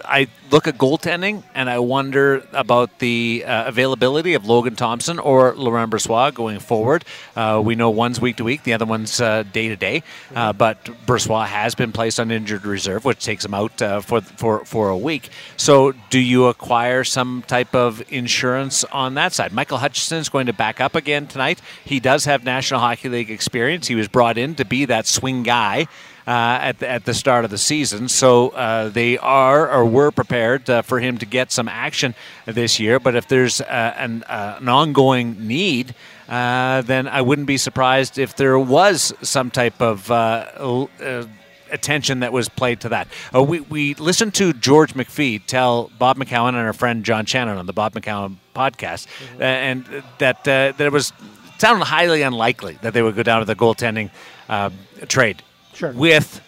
I 0.05 0.28
look 0.50 0.68
at 0.68 0.76
goaltending 0.76 1.42
and 1.55 1.68
I 1.70 1.78
wonder 1.78 2.46
about 2.53 2.98
the 2.98 3.42
uh, 3.46 3.66
availability 3.66 4.34
of 4.34 4.44
Logan 4.46 4.76
Thompson 4.76 5.18
or 5.18 5.55
Laurent 5.55 5.90
Brossoit 5.90 6.34
going 6.34 6.61
forward. 6.61 7.05
Uh, 7.34 7.61
we 7.64 7.74
know 7.74 7.90
one's 7.90 8.20
week 8.20 8.36
to 8.36 8.44
week, 8.44 8.62
the 8.64 8.74
other 8.74 8.84
one's 8.84 9.20
uh, 9.20 9.42
day 9.53 9.68
to 9.68 9.76
day. 9.76 10.03
Uh, 10.34 10.53
But 10.53 10.84
Brossois 11.07 11.46
has 11.46 11.74
been 11.74 11.90
placed 11.92 12.20
on 12.20 12.30
injured 12.30 12.66
reserve, 12.66 13.05
which 13.05 13.24
takes 13.24 13.44
him 13.44 13.55
out 13.55 13.80
uh, 13.82 14.00
for 14.00 14.20
for 14.20 14.64
for 14.64 14.90
a 14.90 14.98
week. 14.98 15.30
So, 15.57 15.92
do 16.11 16.20
you 16.20 16.46
acquire 16.46 17.03
some 17.05 17.42
type 17.46 17.74
of 17.74 18.03
insurance 18.12 18.84
on 18.84 19.14
that 19.14 19.32
side? 19.32 19.53
Michael 19.53 19.78
Hutchinson 19.78 20.18
is 20.18 20.28
going 20.28 20.46
to 20.46 20.53
back 20.53 20.80
up 20.80 20.94
again 20.94 21.26
tonight. 21.26 21.61
He 21.84 21.98
does 22.00 22.26
have 22.26 22.44
National 22.44 22.80
Hockey 22.80 23.09
League 23.09 23.30
experience. 23.30 23.88
He 23.88 23.94
was 23.96 24.09
brought 24.09 24.36
in 24.38 24.55
to 24.57 24.64
be 24.64 24.84
that 24.86 25.07
swing 25.07 25.42
guy 25.42 25.86
at, 26.27 26.79
the, 26.79 26.89
at 26.89 27.05
the 27.05 27.14
start 27.14 27.45
of 27.45 27.51
the 27.51 27.59
season. 27.59 28.09
So 28.09 28.51
uh, 28.51 28.89
they 28.89 29.18
are 29.18 29.70
or 29.70 29.85
were 29.85 30.11
prepared 30.11 30.68
uh, 30.68 30.83
for 30.83 31.01
him 31.01 31.18
to 31.18 31.27
get 31.27 31.53
some 31.53 31.68
action 31.68 32.14
this 32.47 32.79
year. 32.79 32.99
But 32.99 33.14
if 33.16 33.29
there's 33.29 33.61
uh, 33.61 33.95
an, 33.97 34.23
uh, 34.25 34.59
an 34.61 34.68
ongoing 34.68 35.47
need, 35.47 35.95
uh, 36.29 36.83
then 36.83 37.09
I 37.09 37.23
wouldn't 37.23 37.47
be 37.47 37.57
surprised 37.57 38.18
if 38.18 38.37
there 38.37 38.59
was 38.59 39.12
some 39.23 39.51
type 39.51 39.81
of. 39.81 40.11
Uh, 40.11 40.79
uh, 41.01 41.27
Attention 41.70 42.20
that 42.20 42.35
was 42.35 42.51
played 42.51 42.81
to 42.83 42.91
that. 42.91 43.09
Uh, 43.35 43.43
we, 43.43 43.61
we 43.61 43.95
listened 43.95 44.35
to 44.35 44.53
George 44.53 44.93
McPhee 44.93 45.41
tell 45.47 45.91
Bob 45.99 46.18
McCown 46.18 46.49
and 46.49 46.59
our 46.59 46.75
friend 46.75 47.03
John 47.03 47.25
Shannon 47.25 47.57
on 47.57 47.64
the 47.64 47.73
Bob 47.73 47.95
McCown 47.95 48.37
podcast, 48.55 49.07
uh, 49.41 49.45
and 49.45 49.87
that 50.18 50.41
uh, 50.41 50.77
that 50.77 50.81
it 50.81 50.93
was 50.93 51.14
sounded 51.57 51.87
highly 51.87 52.20
unlikely 52.20 52.77
that 52.83 52.93
they 52.93 53.01
would 53.01 53.16
go 53.16 53.23
down 53.23 53.41
to 53.41 53.47
the 53.47 53.57
goaltending 53.57 54.11
uh, 54.51 54.68
trade 55.09 55.43
Sure. 55.75 55.93
with 55.93 56.41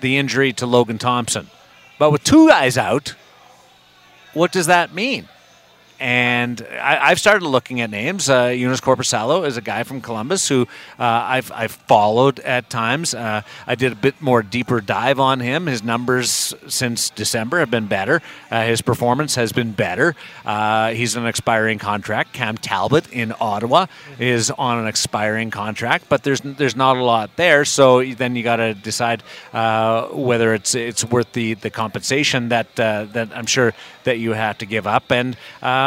the 0.00 0.16
injury 0.16 0.52
to 0.54 0.66
Logan 0.66 0.98
Thompson. 0.98 1.48
But 1.98 2.10
with 2.10 2.24
two 2.24 2.48
guys 2.48 2.76
out, 2.76 3.14
what 4.34 4.52
does 4.52 4.66
that 4.66 4.92
mean? 4.94 5.28
And 6.02 6.66
I, 6.80 7.10
I've 7.10 7.20
started 7.20 7.46
looking 7.46 7.80
at 7.80 7.88
names. 7.88 8.28
Uh, 8.28 8.46
Joonas 8.46 8.82
Korpisalo 8.82 9.46
is 9.46 9.56
a 9.56 9.60
guy 9.60 9.84
from 9.84 10.00
Columbus 10.00 10.48
who 10.48 10.62
uh, 10.98 11.04
I've, 11.04 11.52
I've 11.52 11.70
followed 11.70 12.40
at 12.40 12.68
times. 12.68 13.14
Uh, 13.14 13.42
I 13.68 13.76
did 13.76 13.92
a 13.92 13.94
bit 13.94 14.20
more 14.20 14.42
deeper 14.42 14.80
dive 14.80 15.20
on 15.20 15.38
him. 15.38 15.66
His 15.66 15.84
numbers 15.84 16.54
since 16.66 17.08
December 17.08 17.60
have 17.60 17.70
been 17.70 17.86
better. 17.86 18.20
Uh, 18.50 18.64
his 18.64 18.82
performance 18.82 19.36
has 19.36 19.52
been 19.52 19.70
better. 19.70 20.16
Uh, 20.44 20.90
he's 20.90 21.14
an 21.14 21.24
expiring 21.24 21.78
contract. 21.78 22.32
Cam 22.32 22.56
Talbot 22.56 23.08
in 23.12 23.32
Ottawa 23.40 23.86
is 24.18 24.50
on 24.50 24.78
an 24.78 24.88
expiring 24.88 25.52
contract, 25.52 26.06
but 26.08 26.24
there's 26.24 26.40
there's 26.40 26.74
not 26.74 26.96
a 26.96 27.04
lot 27.04 27.36
there. 27.36 27.64
So 27.64 28.02
then 28.02 28.34
you 28.34 28.42
got 28.42 28.56
to 28.56 28.74
decide 28.74 29.22
uh, 29.52 30.08
whether 30.08 30.52
it's 30.52 30.74
it's 30.74 31.04
worth 31.04 31.32
the, 31.32 31.54
the 31.54 31.70
compensation 31.70 32.48
that 32.48 32.80
uh, 32.80 33.04
that 33.12 33.30
I'm 33.32 33.46
sure 33.46 33.72
that 34.02 34.18
you 34.18 34.32
have 34.32 34.58
to 34.58 34.66
give 34.66 34.88
up. 34.88 35.12
And 35.12 35.36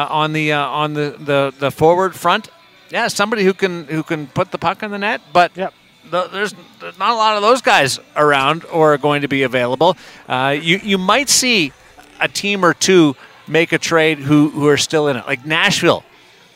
uh, 0.05 0.13
on 0.13 0.33
the 0.33 0.53
uh, 0.53 0.59
on 0.59 0.93
the, 0.93 1.15
the, 1.19 1.53
the 1.59 1.71
forward 1.71 2.15
front, 2.15 2.49
yeah, 2.89 3.07
somebody 3.07 3.43
who 3.43 3.53
can 3.53 3.85
who 3.85 4.03
can 4.03 4.27
put 4.27 4.51
the 4.51 4.57
puck 4.57 4.83
in 4.83 4.91
the 4.91 4.97
net, 4.99 5.21
but. 5.33 5.51
Yep. 5.55 5.73
the- 6.11 6.27
There's 6.27 6.53
not 6.99 7.11
a 7.11 7.15
lot 7.15 7.35
of 7.35 7.41
those 7.41 7.61
guys 7.61 7.99
around 8.15 8.63
or 8.65 8.93
are 8.93 8.97
going 8.97 9.21
to 9.21 9.27
be 9.27 9.43
available. 9.43 9.97
Uh, 10.27 10.55
you 10.61 10.79
you 10.83 10.97
might 10.97 11.29
see 11.29 11.71
a 12.19 12.27
team 12.27 12.63
or 12.63 12.73
two 12.73 13.15
make 13.47 13.71
a 13.73 13.77
trade 13.77 14.19
who, 14.19 14.49
who 14.49 14.67
are 14.67 14.77
still 14.77 15.07
in 15.07 15.17
it, 15.17 15.25
like 15.27 15.45
Nashville 15.45 16.03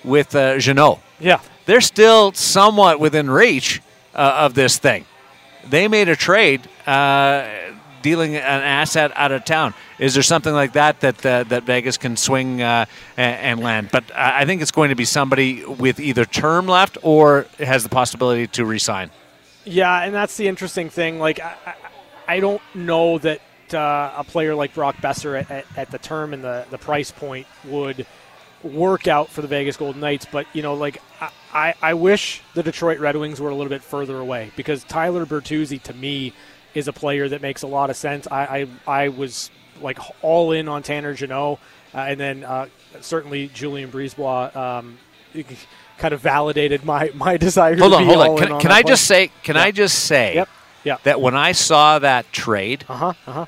with 0.04 0.36
uh, 0.36 0.58
Jeannot. 0.60 1.00
Yeah. 1.20 1.40
They're 1.66 1.82
still 1.82 2.32
somewhat 2.34 3.00
within 3.00 3.30
reach 3.30 3.82
uh, 4.16 4.46
of 4.46 4.54
this 4.54 4.80
thing. 4.80 5.06
They 5.70 5.88
made 5.88 6.10
a 6.10 6.16
trade 6.16 6.62
uh, 6.88 7.46
dealing 8.02 8.36
an 8.36 8.42
asset 8.44 9.12
out 9.16 9.32
of 9.32 9.46
town. 9.46 9.74
Is 10.00 10.14
there 10.14 10.24
something 10.24 10.54
like 10.54 10.74
that 10.74 11.00
that 11.02 11.26
uh, 11.26 11.44
that 11.46 11.64
Vegas 11.64 11.98
can 11.98 12.18
swing 12.18 12.62
uh, 12.62 12.86
and, 13.18 13.36
and 13.40 13.60
land? 13.60 13.90
But 13.92 14.06
I 14.16 14.46
think 14.46 14.62
it's 14.62 14.72
going 14.72 14.90
to 14.90 14.96
be 14.96 15.06
somebody 15.06 15.66
with 15.66 16.00
either 16.00 16.26
term 16.26 16.68
left 16.68 16.98
or 17.02 17.46
has 17.58 17.84
the 17.84 17.90
possibility 17.90 18.48
to 18.48 18.66
resign. 18.66 19.12
Yeah, 19.66 20.04
and 20.04 20.16
that's 20.16 20.38
the 20.38 20.48
interesting 20.48 20.90
thing. 20.90 21.20
Like, 21.20 21.40
I, 21.40 21.76
I 22.28 22.40
don't 22.40 22.62
know 22.74 23.18
that 23.20 23.42
uh, 23.74 24.14
a 24.18 24.24
player 24.24 24.56
like 24.56 24.74
Brock 24.74 24.96
Boeser 24.98 25.40
at, 25.40 25.52
at, 25.52 25.66
at 25.78 25.92
the 25.92 26.00
term 26.00 26.34
and 26.34 26.44
the, 26.44 26.66
the 26.72 26.78
price 26.78 27.12
point 27.12 27.46
would 27.66 28.08
work 28.64 29.08
out 29.08 29.30
for 29.30 29.42
the 29.42 29.48
Vegas 29.48 29.78
Golden 29.78 30.02
Knights. 30.02 30.26
But, 30.32 30.48
you 30.54 30.62
know, 30.62 30.74
like, 30.74 31.02
I, 31.54 31.74
I 31.82 31.94
wish 31.94 32.42
the 32.56 32.64
Detroit 32.64 33.00
Red 33.00 33.16
Wings 33.16 33.40
were 33.40 33.50
a 33.50 33.56
little 33.56 33.70
bit 33.70 33.84
further 33.84 34.18
away 34.18 34.52
because 34.56 34.84
Tyler 34.86 35.26
Bertuzzi, 35.26 35.82
to 35.84 35.94
me, 35.94 36.34
is 36.74 36.88
a 36.88 36.94
player 36.94 37.28
that 37.30 37.42
makes 37.42 37.62
a 37.64 37.68
lot 37.68 37.90
of 37.90 37.96
sense. 37.96 38.28
I, 38.30 38.68
I, 38.88 39.04
I 39.04 39.08
was, 39.10 39.50
like, 39.82 40.00
all 40.22 40.52
in 40.52 40.68
on 40.68 40.84
Tanner 40.84 41.14
Jeannot, 41.14 41.60
uh, 41.94 41.98
and 42.00 42.20
then 42.20 42.44
uh, 42.44 42.68
certainly 43.02 43.48
Julien 43.48 43.92
BriseBois. 43.92 44.56
Um, 44.56 44.98
kind 46.00 46.14
of 46.14 46.22
validated 46.22 46.86
my, 46.86 47.12
my 47.14 47.36
desire 47.36 47.76
Hold 47.76 47.92
to 47.92 47.98
on, 47.98 48.04
be 48.08 48.14
hold 48.14 48.26
on. 48.26 48.38
Can, 48.38 48.52
on 48.54 48.62
can 48.62 48.72
I 48.72 48.82
player. 48.84 48.94
just 48.94 49.06
say? 49.06 49.32
Can 49.44 49.56
Yeah. 49.58 49.64
I 49.64 49.72
just 49.72 50.00
say? 50.06 50.36
Yep. 50.36 50.50
Yeah. 50.86 50.98
That 51.04 51.20
when 51.22 51.36
I 51.36 51.52
saw 51.52 52.00
that 52.00 52.32
trade, 52.32 52.86
Uh-huh, 52.88 53.14
uh-huh. 53.28 53.46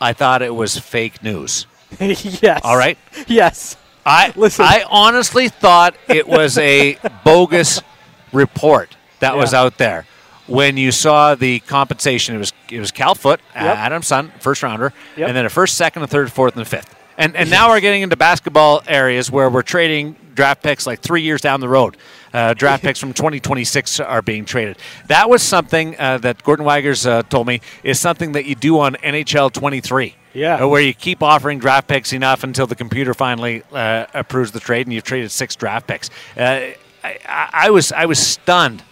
I 0.00 0.12
thought 0.12 0.42
it 0.42 0.52
was 0.54 0.76
fake 0.76 1.22
news. 1.22 1.66
yes. 2.00 2.60
All 2.64 2.76
right. 2.76 2.98
Yes. 3.28 3.76
I 4.04 4.32
Listen. 4.36 4.64
I 4.64 4.84
honestly 4.90 5.48
thought 5.48 5.94
it 6.08 6.26
was 6.26 6.58
a 6.58 6.98
bogus 7.24 7.80
report 8.32 8.96
that 9.20 9.36
was 9.36 9.54
out 9.54 9.78
there. 9.78 10.06
When 10.46 10.76
you 10.76 10.92
saw 10.92 11.34
the 11.34 11.60
compensation, 11.60 12.34
it 12.36 12.38
was 12.38 12.52
it 12.70 12.78
was 12.80 12.90
Cal 12.92 13.14
Foote, 13.14 13.40
uh, 13.54 13.64
Yep. 13.64 13.76
Adam's 13.78 14.06
son, 14.06 14.32
first 14.40 14.62
rounder, 14.62 14.92
Yep. 15.16 15.28
and 15.28 15.36
then 15.36 15.46
a 15.46 15.50
first, 15.50 15.76
second, 15.76 16.02
a 16.02 16.06
third, 16.06 16.32
fourth, 16.32 16.54
and 16.54 16.62
a 16.62 16.64
fifth. 16.64 16.94
And 17.18 17.34
and 17.34 17.50
now 17.50 17.70
we're 17.70 17.80
getting 17.80 18.02
into 18.02 18.16
basketball 18.16 18.82
areas 18.86 19.30
where 19.30 19.48
we're 19.50 19.62
trading 19.62 20.14
draft 20.34 20.62
picks 20.62 20.86
like 20.86 21.00
three 21.00 21.22
years 21.22 21.40
down 21.40 21.60
the 21.60 21.68
road. 21.68 21.96
Uh, 22.34 22.52
draft 22.54 22.82
picks 22.86 23.00
from 23.00 23.14
2026 23.14 24.00
are 24.00 24.20
being 24.22 24.44
traded. 24.44 24.76
That 25.06 25.30
was 25.30 25.42
something 25.42 25.96
uh, 25.98 26.18
that 26.18 26.42
Gordon 26.42 26.66
Weigers 26.66 27.06
uh, 27.06 27.22
told 27.22 27.46
me 27.46 27.60
is 27.82 27.98
something 27.98 28.32
that 28.32 28.44
you 28.44 28.54
do 28.54 28.78
on 28.80 28.94
NHL 28.96 29.50
23. 29.50 30.14
Yeah. 30.34 30.56
Uh, 30.62 30.68
where 30.68 30.82
you 30.82 30.92
keep 30.92 31.22
offering 31.22 31.58
draft 31.58 31.88
picks 31.88 32.12
enough 32.12 32.44
until 32.44 32.66
the 32.66 32.74
computer 32.76 33.14
finally 33.14 33.62
uh, 33.72 34.04
approves 34.12 34.52
the 34.52 34.60
trade, 34.60 34.86
and 34.86 34.92
you've 34.92 35.04
traded 35.04 35.30
six 35.30 35.56
draft 35.56 35.86
picks. 35.86 36.10
Uh, 36.36 36.72
I, 37.02 37.18
I 37.52 37.70
was 37.70 37.90
I 37.92 38.04
was 38.04 38.18
stunned 38.18 38.82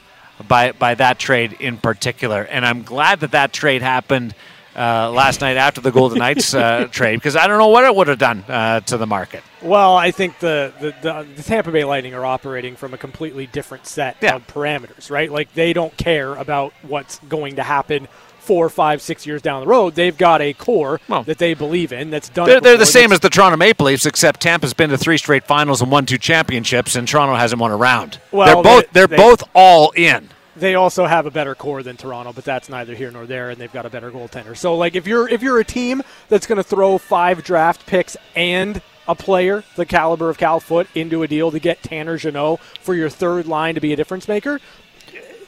by 0.49 0.73
by 0.73 0.95
that 0.95 1.19
trade 1.19 1.55
in 1.61 1.77
particular, 1.79 2.43
and 2.43 2.65
I'm 2.67 2.83
glad 2.83 3.21
that 3.21 3.33
that 3.33 3.53
trade 3.53 3.83
happened 3.83 4.35
uh, 4.77 5.11
last 5.13 5.41
night 5.41 5.57
after 5.57 5.81
the 5.81 5.93
Golden 5.93 6.19
Knights 6.19 6.53
uh, 6.53 6.89
trade 6.91 7.17
because 7.17 7.37
I 7.37 7.47
don't 7.47 7.59
know 7.59 7.69
what 7.69 7.85
it 7.85 7.95
would 7.95 8.09
have 8.09 8.19
done 8.19 8.45
uh, 8.49 8.81
to 8.81 8.97
the 8.97 9.07
market. 9.07 9.43
Well, 9.63 9.97
I 9.97 10.11
think 10.11 10.41
the, 10.41 10.73
the, 10.81 10.95
the, 11.01 11.27
the 11.37 11.43
Tampa 11.45 11.71
Bay 11.71 11.85
Lightning 11.85 12.13
are 12.13 12.25
operating 12.27 12.75
from 12.75 12.93
a 12.93 12.99
completely 12.99 13.47
different 13.47 13.87
set 13.87 14.17
Yeah. 14.21 14.35
of 14.35 14.47
parameters, 14.49 15.11
right? 15.11 15.31
Like 15.31 15.55
they 15.55 15.73
don't 15.73 15.97
care 15.97 16.35
about 16.35 16.75
what's 16.83 17.19
going 17.21 17.57
to 17.57 17.63
happen 17.63 18.09
four, 18.45 18.69
five, 18.69 19.03
six 19.03 19.27
years 19.27 19.43
down 19.43 19.61
the 19.63 19.67
road. 19.67 19.95
They've 19.95 20.17
got 20.17 20.41
a 20.41 20.53
core 20.53 21.01
that 21.09 21.39
they 21.39 21.55
believe 21.55 21.93
in 21.93 22.11
that's 22.11 22.29
done. 22.29 22.47
They're, 22.49 22.61
they're 22.61 22.77
the 22.77 22.87
same 22.87 23.13
as 23.13 23.21
the 23.21 23.31
Toronto 23.31 23.57
Maple 23.57 23.87
Leafs, 23.87 24.07
except 24.07 24.41
Tampa's 24.41 24.75
been 24.75 24.91
to 24.91 24.99
three 24.99 25.19
straight 25.19 25.45
finals 25.45 25.81
and 25.83 25.91
won 25.91 26.07
two 26.07 26.19
championships, 26.19 26.95
and 26.97 27.09
Toronto 27.09 27.35
hasn't 27.35 27.61
won 27.61 27.71
a 27.71 27.77
round. 27.77 28.19
Well, 28.31 28.47
they're 28.47 28.63
both 28.63 28.83
they- 28.85 28.89
they're 28.93 29.07
they- 29.07 29.17
both 29.17 29.43
all 29.55 29.91
in. 29.93 30.29
They 30.57 30.77
also 30.77 31.07
have 31.07 31.27
a 31.27 31.33
better 31.33 31.57
core 31.57 31.83
than 31.83 31.97
Toronto, 31.97 32.33
but 32.33 32.45
that's 32.45 32.69
neither 32.69 32.95
here 32.95 33.11
nor 33.11 33.27
there, 33.27 33.51
and 33.51 33.61
they've 33.61 33.73
got 33.73 33.87
a 33.87 33.91
better 33.91 34.13
goaltender. 34.13 34.57
So, 34.57 34.77
like, 34.77 34.95
if 34.95 35.05
you're 35.05 35.29
if 35.29 35.43
you're 35.43 35.59
a 35.59 35.65
team 35.65 36.01
that's 36.29 36.47
going 36.47 36.59
to 36.59 36.63
throw 36.63 36.97
five 36.97 37.43
draft 37.43 37.87
picks 37.87 38.17
and 38.37 38.81
a 39.09 39.17
player 39.17 39.65
the 39.75 39.85
caliber 39.85 40.31
of 40.31 40.39
Cal 40.39 40.61
Foote 40.61 40.87
into 40.95 41.25
a 41.25 41.29
deal 41.29 41.51
to 41.51 41.59
get 41.59 41.83
Tanner 41.83 42.17
Jeannot 42.17 42.61
for 42.81 42.95
your 42.95 43.11
third 43.11 43.47
line 43.47 43.75
to 43.75 43.81
be 43.81 43.93
a 43.93 43.97
difference 43.97 44.29
maker, 44.29 44.61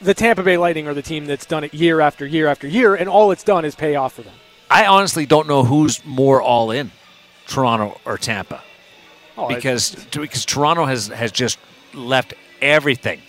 the 0.01 0.15
Tampa 0.15 0.43
Bay 0.43 0.57
Lightning 0.57 0.87
are 0.89 0.95
the 0.95 1.03
team 1.03 1.27
that's 1.27 1.47
done 1.47 1.65
it 1.65 1.75
year 1.75 2.01
after 2.01 2.27
year 2.27 2.47
after 2.49 2.67
year, 2.67 2.95
and 2.95 3.09
all 3.09 3.31
it's 3.31 3.43
done 3.45 3.65
is 3.65 3.75
pay 3.75 3.95
off 3.95 4.15
for 4.15 4.23
them. 4.23 4.35
I 4.71 4.87
honestly 4.87 5.27
don't 5.27 5.47
know 5.47 5.63
who's 5.65 6.05
more 6.05 6.43
all 6.43 6.71
in, 6.71 6.91
Toronto 7.47 8.01
or 8.05 8.19
Tampa, 8.19 8.63
Oh, 9.39 9.49
because 9.49 9.95
because 10.11 10.45
Toronto 10.45 10.85
has 10.87 11.09
has 11.09 11.31
just 11.33 11.59
left 11.95 12.35
everything. 12.61 13.21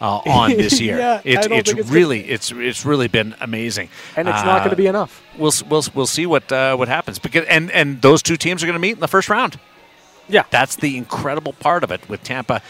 Uh, 0.00 0.18
on 0.28 0.50
this 0.50 0.80
year, 0.86 0.96
Yeah, 0.96 1.20
it's 1.24 1.48
it's 1.50 1.72
it's 1.72 1.90
really 1.90 2.20
it's 2.20 2.52
it's 2.52 2.86
really 2.86 3.08
been 3.08 3.34
amazing, 3.40 3.88
And 4.14 4.28
it's 4.28 4.44
not 4.44 4.58
going 4.58 4.70
to 4.70 4.76
be 4.76 4.86
enough. 4.86 5.20
We'll 5.36 5.50
we'll 5.68 5.82
we'll 5.92 6.06
see 6.06 6.24
what 6.24 6.52
uh, 6.52 6.76
what 6.76 6.86
happens 6.86 7.18
because 7.18 7.44
and 7.46 7.68
and 7.72 8.00
those 8.00 8.22
two 8.22 8.36
teams 8.36 8.62
are 8.62 8.66
going 8.66 8.74
to 8.74 8.78
meet 8.80 8.92
in 8.92 9.00
the 9.00 9.08
first 9.08 9.28
round. 9.28 9.58
Yeah, 10.28 10.44
that's 10.50 10.76
the 10.76 10.96
incredible 10.96 11.52
part 11.52 11.82
of 11.82 11.90
it 11.90 12.08
with 12.08 12.22
Tampa 12.22 12.62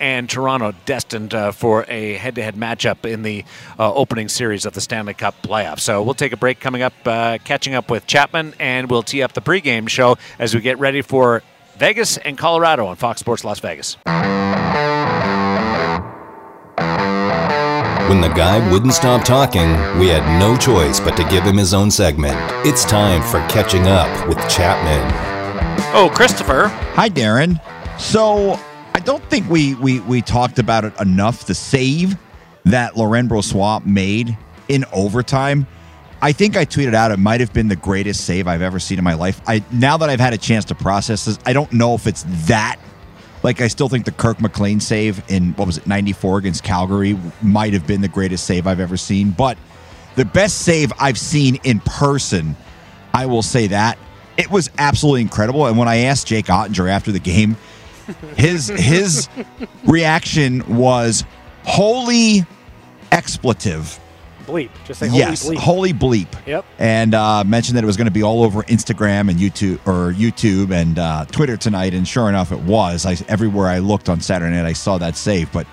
and 0.00 0.28
Toronto 0.28 0.74
destined 0.84 1.34
uh, 1.34 1.52
for 1.52 1.84
a 1.88 2.14
head-to-head 2.14 2.54
matchup 2.56 3.10
in 3.10 3.22
the 3.22 3.44
uh, 3.78 3.92
opening 3.92 4.28
series 4.28 4.66
of 4.66 4.74
the 4.74 4.80
Stanley 4.80 5.14
Cup 5.14 5.34
playoffs. 5.42 5.80
So 5.80 6.02
we'll 6.02 6.14
take 6.14 6.32
a 6.32 6.36
break 6.36 6.60
coming 6.60 6.82
up, 6.82 6.94
uh, 7.04 7.38
catching 7.44 7.74
up 7.74 7.90
with 7.90 8.06
Chapman, 8.06 8.54
and 8.58 8.90
we'll 8.90 9.02
tee 9.02 9.22
up 9.22 9.32
the 9.32 9.42
pregame 9.42 9.88
show 9.88 10.16
as 10.38 10.54
we 10.54 10.60
get 10.60 10.78
ready 10.78 11.02
for 11.02 11.42
Vegas 11.76 12.18
and 12.18 12.38
Colorado 12.38 12.86
on 12.86 12.96
Fox 12.96 13.20
Sports 13.20 13.44
Las 13.44 13.60
Vegas. 13.60 13.96
When 18.08 18.20
the 18.20 18.28
guy 18.28 18.70
wouldn't 18.70 18.92
stop 18.92 19.24
talking, 19.24 19.70
we 19.98 20.08
had 20.08 20.38
no 20.38 20.56
choice 20.56 21.00
but 21.00 21.16
to 21.16 21.24
give 21.30 21.42
him 21.44 21.56
his 21.56 21.72
own 21.72 21.90
segment. 21.90 22.36
It's 22.66 22.84
time 22.84 23.22
for 23.22 23.38
Catching 23.48 23.86
Up 23.86 24.28
with 24.28 24.36
Chapman. 24.48 25.10
Oh, 25.94 26.10
Christopher. 26.14 26.68
Hi, 26.94 27.08
Darren. 27.08 27.60
So 27.98 28.60
I 28.94 29.00
don't 29.00 29.24
think 29.24 29.48
we 29.50 29.74
we 29.74 30.00
we 30.00 30.22
talked 30.22 30.58
about 30.58 30.84
it 30.84 30.98
enough. 31.00 31.46
The 31.46 31.54
save 31.54 32.16
that 32.64 32.96
Laurent 32.96 33.28
Brossoit 33.28 33.84
made 33.84 34.36
in 34.68 34.84
overtime. 34.92 35.66
I 36.22 36.32
think 36.32 36.56
I 36.56 36.64
tweeted 36.64 36.94
out 36.94 37.10
it 37.10 37.18
might 37.18 37.40
have 37.40 37.52
been 37.52 37.68
the 37.68 37.76
greatest 37.76 38.24
save 38.24 38.46
I've 38.46 38.62
ever 38.62 38.78
seen 38.78 38.96
in 38.98 39.04
my 39.04 39.14
life. 39.14 39.40
I 39.46 39.62
now 39.72 39.96
that 39.98 40.08
I've 40.08 40.20
had 40.20 40.32
a 40.32 40.38
chance 40.38 40.64
to 40.66 40.74
process 40.74 41.24
this, 41.24 41.38
I 41.44 41.52
don't 41.52 41.72
know 41.72 41.94
if 41.94 42.06
it's 42.06 42.24
that. 42.46 42.76
Like 43.42 43.60
I 43.60 43.68
still 43.68 43.88
think 43.88 44.06
the 44.06 44.12
Kirk 44.12 44.40
McLean 44.40 44.80
save 44.80 45.22
in 45.28 45.52
what 45.54 45.66
was 45.66 45.76
it 45.76 45.86
94 45.86 46.38
against 46.38 46.62
Calgary 46.62 47.18
might 47.42 47.74
have 47.74 47.86
been 47.86 48.00
the 48.00 48.08
greatest 48.08 48.46
save 48.46 48.66
I've 48.66 48.80
ever 48.80 48.96
seen, 48.96 49.32
but 49.32 49.58
the 50.14 50.24
best 50.24 50.60
save 50.60 50.92
I've 50.98 51.18
seen 51.18 51.56
in 51.64 51.80
person, 51.80 52.56
I 53.12 53.26
will 53.26 53.42
say 53.42 53.66
that. 53.66 53.98
It 54.38 54.50
was 54.50 54.70
absolutely 54.78 55.20
incredible 55.20 55.66
and 55.66 55.76
when 55.76 55.88
I 55.88 55.96
asked 56.04 56.28
Jake 56.28 56.46
Oettinger 56.46 56.88
after 56.88 57.12
the 57.12 57.18
game, 57.18 57.56
his 58.36 58.68
his 58.68 59.28
reaction 59.84 60.76
was 60.76 61.24
holy 61.64 62.44
expletive. 63.12 63.98
Bleep. 64.46 64.70
Just 64.84 65.00
say 65.00 65.08
holy 65.08 65.20
yes, 65.20 65.48
bleep. 65.48 65.56
holy 65.56 65.92
bleep. 65.94 66.46
Yep. 66.46 66.66
And 66.78 67.14
uh, 67.14 67.44
mentioned 67.44 67.78
that 67.78 67.84
it 67.84 67.86
was 67.86 67.96
going 67.96 68.06
to 68.06 68.10
be 68.12 68.22
all 68.22 68.42
over 68.42 68.62
Instagram 68.64 69.30
and 69.30 69.38
YouTube 69.38 69.76
or 69.86 70.12
YouTube 70.12 70.70
and 70.70 70.98
uh, 70.98 71.24
Twitter 71.26 71.56
tonight. 71.56 71.94
And 71.94 72.06
sure 72.06 72.28
enough, 72.28 72.52
it 72.52 72.60
was. 72.60 73.06
I, 73.06 73.16
everywhere 73.28 73.68
I 73.68 73.78
looked 73.78 74.10
on 74.10 74.20
Saturday 74.20 74.54
night, 74.54 74.66
I 74.66 74.74
saw 74.74 74.98
that 74.98 75.16
save. 75.16 75.50
But 75.50 75.66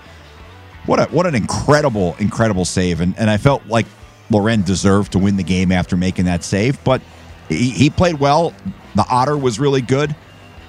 what 0.86 1.00
a 1.00 1.06
what 1.14 1.26
an 1.26 1.36
incredible, 1.36 2.16
incredible 2.20 2.64
save. 2.64 3.02
And 3.02 3.18
and 3.18 3.30
I 3.30 3.38
felt 3.38 3.66
like 3.68 3.86
Laurent 4.30 4.66
deserved 4.66 5.12
to 5.12 5.20
win 5.20 5.36
the 5.36 5.44
game 5.44 5.72
after 5.72 5.98
making 5.98 6.26
that 6.26 6.44
save. 6.44 6.82
But 6.86 7.02
he, 7.50 7.72
he 7.72 7.90
played 7.90 8.20
well. 8.20 8.54
The 8.96 9.06
Otter 9.10 9.38
was 9.38 9.60
really 9.60 9.82
good. 9.82 10.16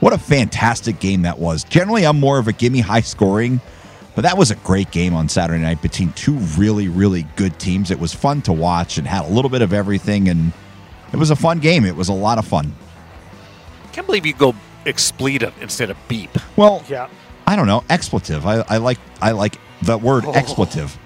What 0.03 0.13
a 0.13 0.19
fantastic 0.19 0.99
game 0.99 1.23
that 1.23 1.39
was. 1.39 1.63
Generally, 1.63 2.07
I'm 2.07 2.19
more 2.19 2.41
of 2.41 2.49
a 2.49 2.53
gimme 2.53 2.81
high 2.81 3.03
scoring, 3.03 3.61
but 4.17 4.23
that 4.23 4.37
was 4.37 4.51
a 4.51 4.57
great 4.57 4.91
game 4.91 5.15
on 5.15 5.29
Saturday 5.29 5.63
night 5.63 5.81
between 5.81 6.11
two 6.15 6.35
really, 6.59 6.89
really 6.89 7.23
good 7.37 7.57
teams. 7.61 7.93
It 7.93 8.01
was 8.01 8.13
fun 8.13 8.43
to 8.43 8.53
watch 8.53 8.99
and 8.99 9.07
had 9.07 9.25
a 9.25 9.29
little 9.29 9.49
bit 9.49 9.63
of 9.63 9.73
everything, 9.73 10.29
and 10.29 10.53
it 11.13 11.19
was 11.19 11.31
a 11.31 11.37
fun 11.37 11.61
game. 11.61 11.85
It 11.85 11.95
was 11.95 12.09
a 12.09 12.13
lot 12.13 12.39
of 12.39 12.45
fun. 12.45 12.75
Can't 13.93 14.05
believe 14.05 14.27
you 14.27 14.33
go 14.33 14.57
expletive 14.87 15.55
instead 15.63 15.89
of 15.89 15.97
beep. 16.09 16.31
Well, 16.57 16.83
yeah. 16.89 17.09
I 17.47 17.55
don't 17.55 17.69
know, 17.69 17.85
expletive. 17.89 18.45
I, 18.45 18.65
I 18.69 18.79
like 18.79 18.99
I 19.21 19.31
like 19.31 19.57
the 19.83 19.99
word 19.99 20.25
Oh. 20.27 20.33
expletive. 20.33 20.99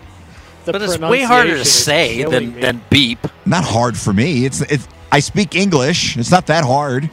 The 0.64 0.72
but 0.72 0.80
it's 0.80 0.98
way 0.98 1.22
harder 1.22 1.58
to 1.58 1.66
say 1.66 2.24
than, 2.24 2.54
me. 2.54 2.60
than 2.62 2.80
beep. 2.88 3.18
Not 3.44 3.62
hard 3.64 3.94
for 3.94 4.14
me. 4.14 4.46
It's 4.46 4.62
it's 4.62 4.88
I 5.12 5.20
speak 5.20 5.54
English. 5.54 6.16
It's 6.16 6.30
not 6.30 6.46
that 6.46 6.64
hard. 6.64 7.10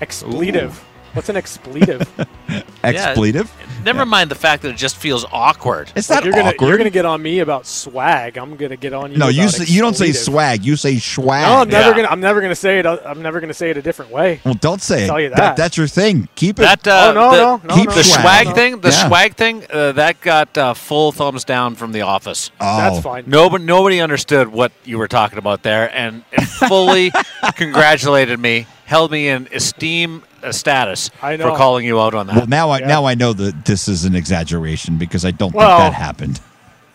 Expletive. 0.00 0.82
What's 1.14 1.28
an 1.28 1.36
expletive? 1.36 2.08
Expletive. 2.82 3.50
Never 3.84 4.04
mind 4.04 4.30
the 4.30 4.34
fact 4.34 4.62
that 4.62 4.70
it 4.70 4.76
just 4.76 4.96
feels 4.96 5.24
awkward. 5.32 5.90
It's 5.96 6.10
Like, 6.10 6.18
not 6.18 6.24
you're 6.24 6.32
gonna, 6.34 6.48
awkward. 6.50 6.68
You're 6.68 6.76
gonna 6.76 6.90
get 6.90 7.04
on 7.06 7.22
me 7.22 7.38
about 7.38 7.66
swag. 7.66 8.36
I'm 8.36 8.56
gonna 8.56 8.76
get 8.76 8.92
on 8.92 9.12
you. 9.12 9.16
no, 9.18 9.28
you 9.28 9.48
say, 9.48 9.64
you 9.72 9.80
don't 9.80 9.94
say 9.96 10.12
swag. 10.12 10.64
You 10.64 10.76
say 10.76 10.98
swag. 10.98 11.46
No, 11.46 11.60
I'm 11.60 11.68
never 11.68 11.90
Yeah. 11.90 11.96
gonna. 11.96 12.08
I'm 12.08 12.20
never 12.20 12.40
gonna 12.42 12.54
say 12.54 12.78
it. 12.80 12.86
I'm 12.86 13.22
never 13.22 13.40
gonna 13.40 13.54
say 13.54 13.70
it 13.70 13.76
a 13.76 13.82
different 13.82 14.10
way. 14.10 14.40
Well, 14.44 14.54
don't 14.54 14.82
say 14.82 15.04
it. 15.04 15.06
Tell 15.06 15.20
you 15.20 15.30
that. 15.30 15.56
That's 15.56 15.76
your 15.76 15.86
thing. 15.86 16.28
Keep 16.34 16.58
it. 16.58 16.62
That 16.62 16.86
uh, 16.86 17.06
Oh, 17.10 17.12
no, 17.12 17.30
the, 17.30 17.36
no, 17.36 17.60
no, 17.68 17.74
Keep 17.74 17.88
no, 17.90 17.94
the 17.94 18.04
swag. 18.04 18.20
swag 18.22 18.46
no. 18.48 18.54
thing, 18.54 18.80
the 18.80 18.90
Yeah. 18.90 19.08
swag 19.08 19.34
thing, 19.36 19.64
uh, 19.72 19.92
that 19.92 20.20
got 20.20 20.58
uh, 20.58 20.74
full 20.74 21.12
thumbs 21.12 21.44
down 21.44 21.74
from 21.76 21.92
the 21.92 22.02
office. 22.02 22.50
oh. 22.60 22.76
That's 22.76 23.00
fine. 23.00 23.24
Nobody, 23.26 23.64
nobody 23.64 24.00
understood 24.00 24.48
what 24.48 24.72
you 24.84 24.98
were 24.98 25.08
talking 25.08 25.38
about 25.38 25.62
there, 25.62 25.90
and 25.96 26.24
fully 26.68 27.12
congratulated 27.56 28.38
me, 28.40 28.66
held 28.84 29.10
me 29.10 29.28
in 29.28 29.48
esteem 29.52 30.22
uh, 30.42 30.52
status 30.52 31.10
I 31.22 31.36
for 31.36 31.56
calling 31.56 31.84
you 31.86 32.00
out 32.00 32.14
on 32.14 32.26
that. 32.28 32.36
Well, 32.36 32.46
now 32.46 32.70
I 32.70 32.80
Yeah. 32.80 32.86
now 32.86 33.04
I 33.06 33.14
know 33.14 33.32
that 33.32 33.64
this 33.64 33.88
is 33.88 34.04
an 34.04 34.14
exaggeration 34.14 34.98
because 34.98 35.24
I 35.24 35.30
don't 35.30 35.54
Well, 35.54 35.78
think 35.78 35.92
that 35.92 35.96
happened. 35.98 36.40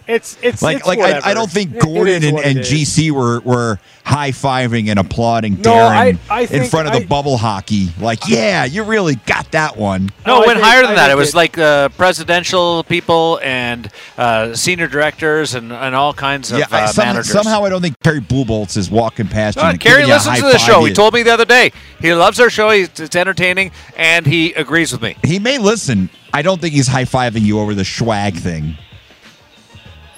It's 0.10 0.38
it's 0.42 0.64
Like 0.64 0.78
it's 0.78 0.88
like 0.88 1.00
I. 1.00 1.22
I 1.32 1.34
don't 1.36 1.52
think 1.52 1.70
It- 1.72 1.76
it 1.78 1.82
Gordon 1.84 2.24
and, 2.24 2.40
and. 2.40 2.60
GC 2.60 3.12
were 3.12 3.42
were 3.42 3.80
high 4.04 4.32
fiving 4.32 4.90
and 4.90 4.98
applauding 4.98 5.62
No, 5.62 5.72
Darren 5.72 6.18
I- 6.32 6.36
I 6.40 6.42
in 6.42 6.66
front 6.66 6.88
of 6.88 6.94
the 6.94 7.02
I- 7.02 7.06
bubble 7.06 7.38
hockey. 7.38 7.90
Like, 8.00 8.28
yeah, 8.28 8.66
you 8.66 8.82
really 8.82 9.16
got 9.28 9.52
that 9.52 9.78
one. 9.78 10.10
No, 10.26 10.38
No, 10.38 10.42
it 10.44 10.48
went 10.48 10.58
think- 10.58 10.68
higher 10.68 10.82
than 10.82 10.92
I 10.94 10.96
that. 10.96 11.12
It 11.12 11.16
was 11.16 11.30
it- 11.30 11.36
like 11.36 11.58
uh, 11.60 11.90
presidential 11.90 12.84
people 12.86 13.40
and 13.44 13.88
uh, 14.18 14.56
senior 14.56 14.88
directors 14.88 15.54
and, 15.54 15.72
and 15.72 15.94
all 15.94 16.14
kinds 16.16 16.52
of 16.52 16.58
yeah, 16.58 16.66
I- 16.72 16.86
uh, 16.86 16.88
some- 16.88 17.06
managers. 17.06 17.32
somehow 17.32 17.64
I 17.66 17.70
don't 17.70 17.82
think 17.84 18.00
Kerry 18.04 18.20
Bubolz 18.22 18.78
is 18.78 18.90
walking 18.90 19.28
past 19.28 19.58
you. 19.58 19.62
Uh, 19.64 19.70
and 19.70 19.80
Kerry 19.80 19.98
giving 19.98 20.08
you 20.08 20.14
listens 20.16 20.38
to 20.40 20.42
high 20.46 20.52
the 20.54 20.58
show. 20.58 20.84
He 20.86 20.92
told 20.94 21.14
me 21.14 21.22
the 21.22 21.34
other 21.34 21.46
day 21.46 21.72
he 22.02 22.12
loves 22.16 22.40
our 22.40 22.50
show. 22.50 22.72
He's, 22.72 22.90
it's 23.00 23.16
entertaining, 23.16 23.72
and 23.96 24.26
he 24.26 24.54
agrees 24.54 24.92
with 24.92 25.04
me. 25.04 25.18
he 25.24 25.38
may 25.38 25.60
listen. 25.60 26.10
I 26.34 26.42
don't 26.42 26.60
think 26.60 26.74
he's 26.74 26.88
high 26.88 27.06
fiving 27.06 27.42
you 27.42 27.60
over 27.60 27.76
the 27.76 27.86
swag 27.86 28.36
thing. 28.38 28.76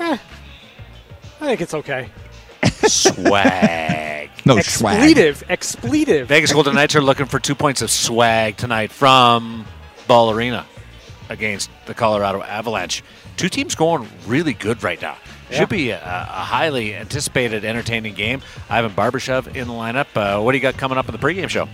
I 0.02 0.20
think 1.40 1.62
it's 1.62 1.74
okay. 1.74 2.10
Swag. 2.88 4.30
No 4.46 4.60
swag. 4.60 4.96
expletive, 4.96 5.44
expletive. 5.50 6.28
Vegas 6.28 6.52
Golden 6.52 6.74
Knights 6.74 6.96
are 6.96 7.02
looking 7.02 7.28
for 7.28 7.38
two 7.38 7.54
points 7.54 7.84
of 7.84 7.92
swag 7.92 8.58
tonight 8.58 8.92
from 8.92 9.68
Ball 10.08 10.32
Arena 10.32 10.66
against 11.30 11.70
the 11.86 11.94
Colorado 11.94 12.42
Avalanche. 12.42 13.04
Two 13.38 13.50
teams 13.50 13.76
going 13.76 14.08
really 14.26 14.54
good 14.54 14.82
right 14.82 15.00
now. 15.00 15.16
Yeah. 15.52 15.60
Should 15.60 15.70
be 15.70 15.92
a, 15.92 15.98
a 16.02 16.44
highly 16.44 16.96
anticipated, 16.96 17.64
entertaining 17.64 18.16
game. 18.16 18.42
Ivan 18.68 18.92
Barbashev 18.94 19.56
in 19.56 19.68
the 19.68 19.74
lineup. 19.74 20.08
Uh, 20.16 20.42
what 20.42 20.54
do 20.54 20.58
you 20.58 20.62
got 20.62 20.76
coming 20.78 20.98
up 20.98 21.08
in 21.08 21.12
the 21.12 21.20
pregame 21.20 21.50
show? 21.50 21.68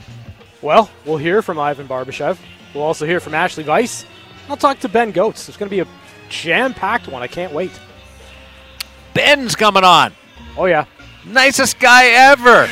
Well, 0.62 0.90
we'll 1.06 1.18
hear 1.18 1.42
from 1.42 1.60
Ivan 1.60 1.88
Barbashev. 1.88 2.38
We'll 2.74 2.84
also 2.84 3.06
hear 3.06 3.22
from 3.22 3.34
Ashley 3.34 3.64
Weiss. 3.64 4.06
I'll 4.50 4.58
talk 4.58 4.80
to 4.80 4.90
Ben 4.90 5.12
Goetz. 5.12 5.48
It's 5.48 5.58
going 5.58 5.70
to 5.70 5.76
be 5.76 5.80
a 5.80 5.88
jam-packed 6.30 7.08
one. 7.08 7.22
I 7.22 7.28
can't 7.28 7.54
wait. 7.54 7.72
Ben's 9.14 9.56
coming 9.56 9.84
on. 9.84 10.14
Oh 10.58 10.66
yeah. 10.66 10.86
Nicest 11.26 11.80
guy 11.80 12.06
ever. 12.06 12.68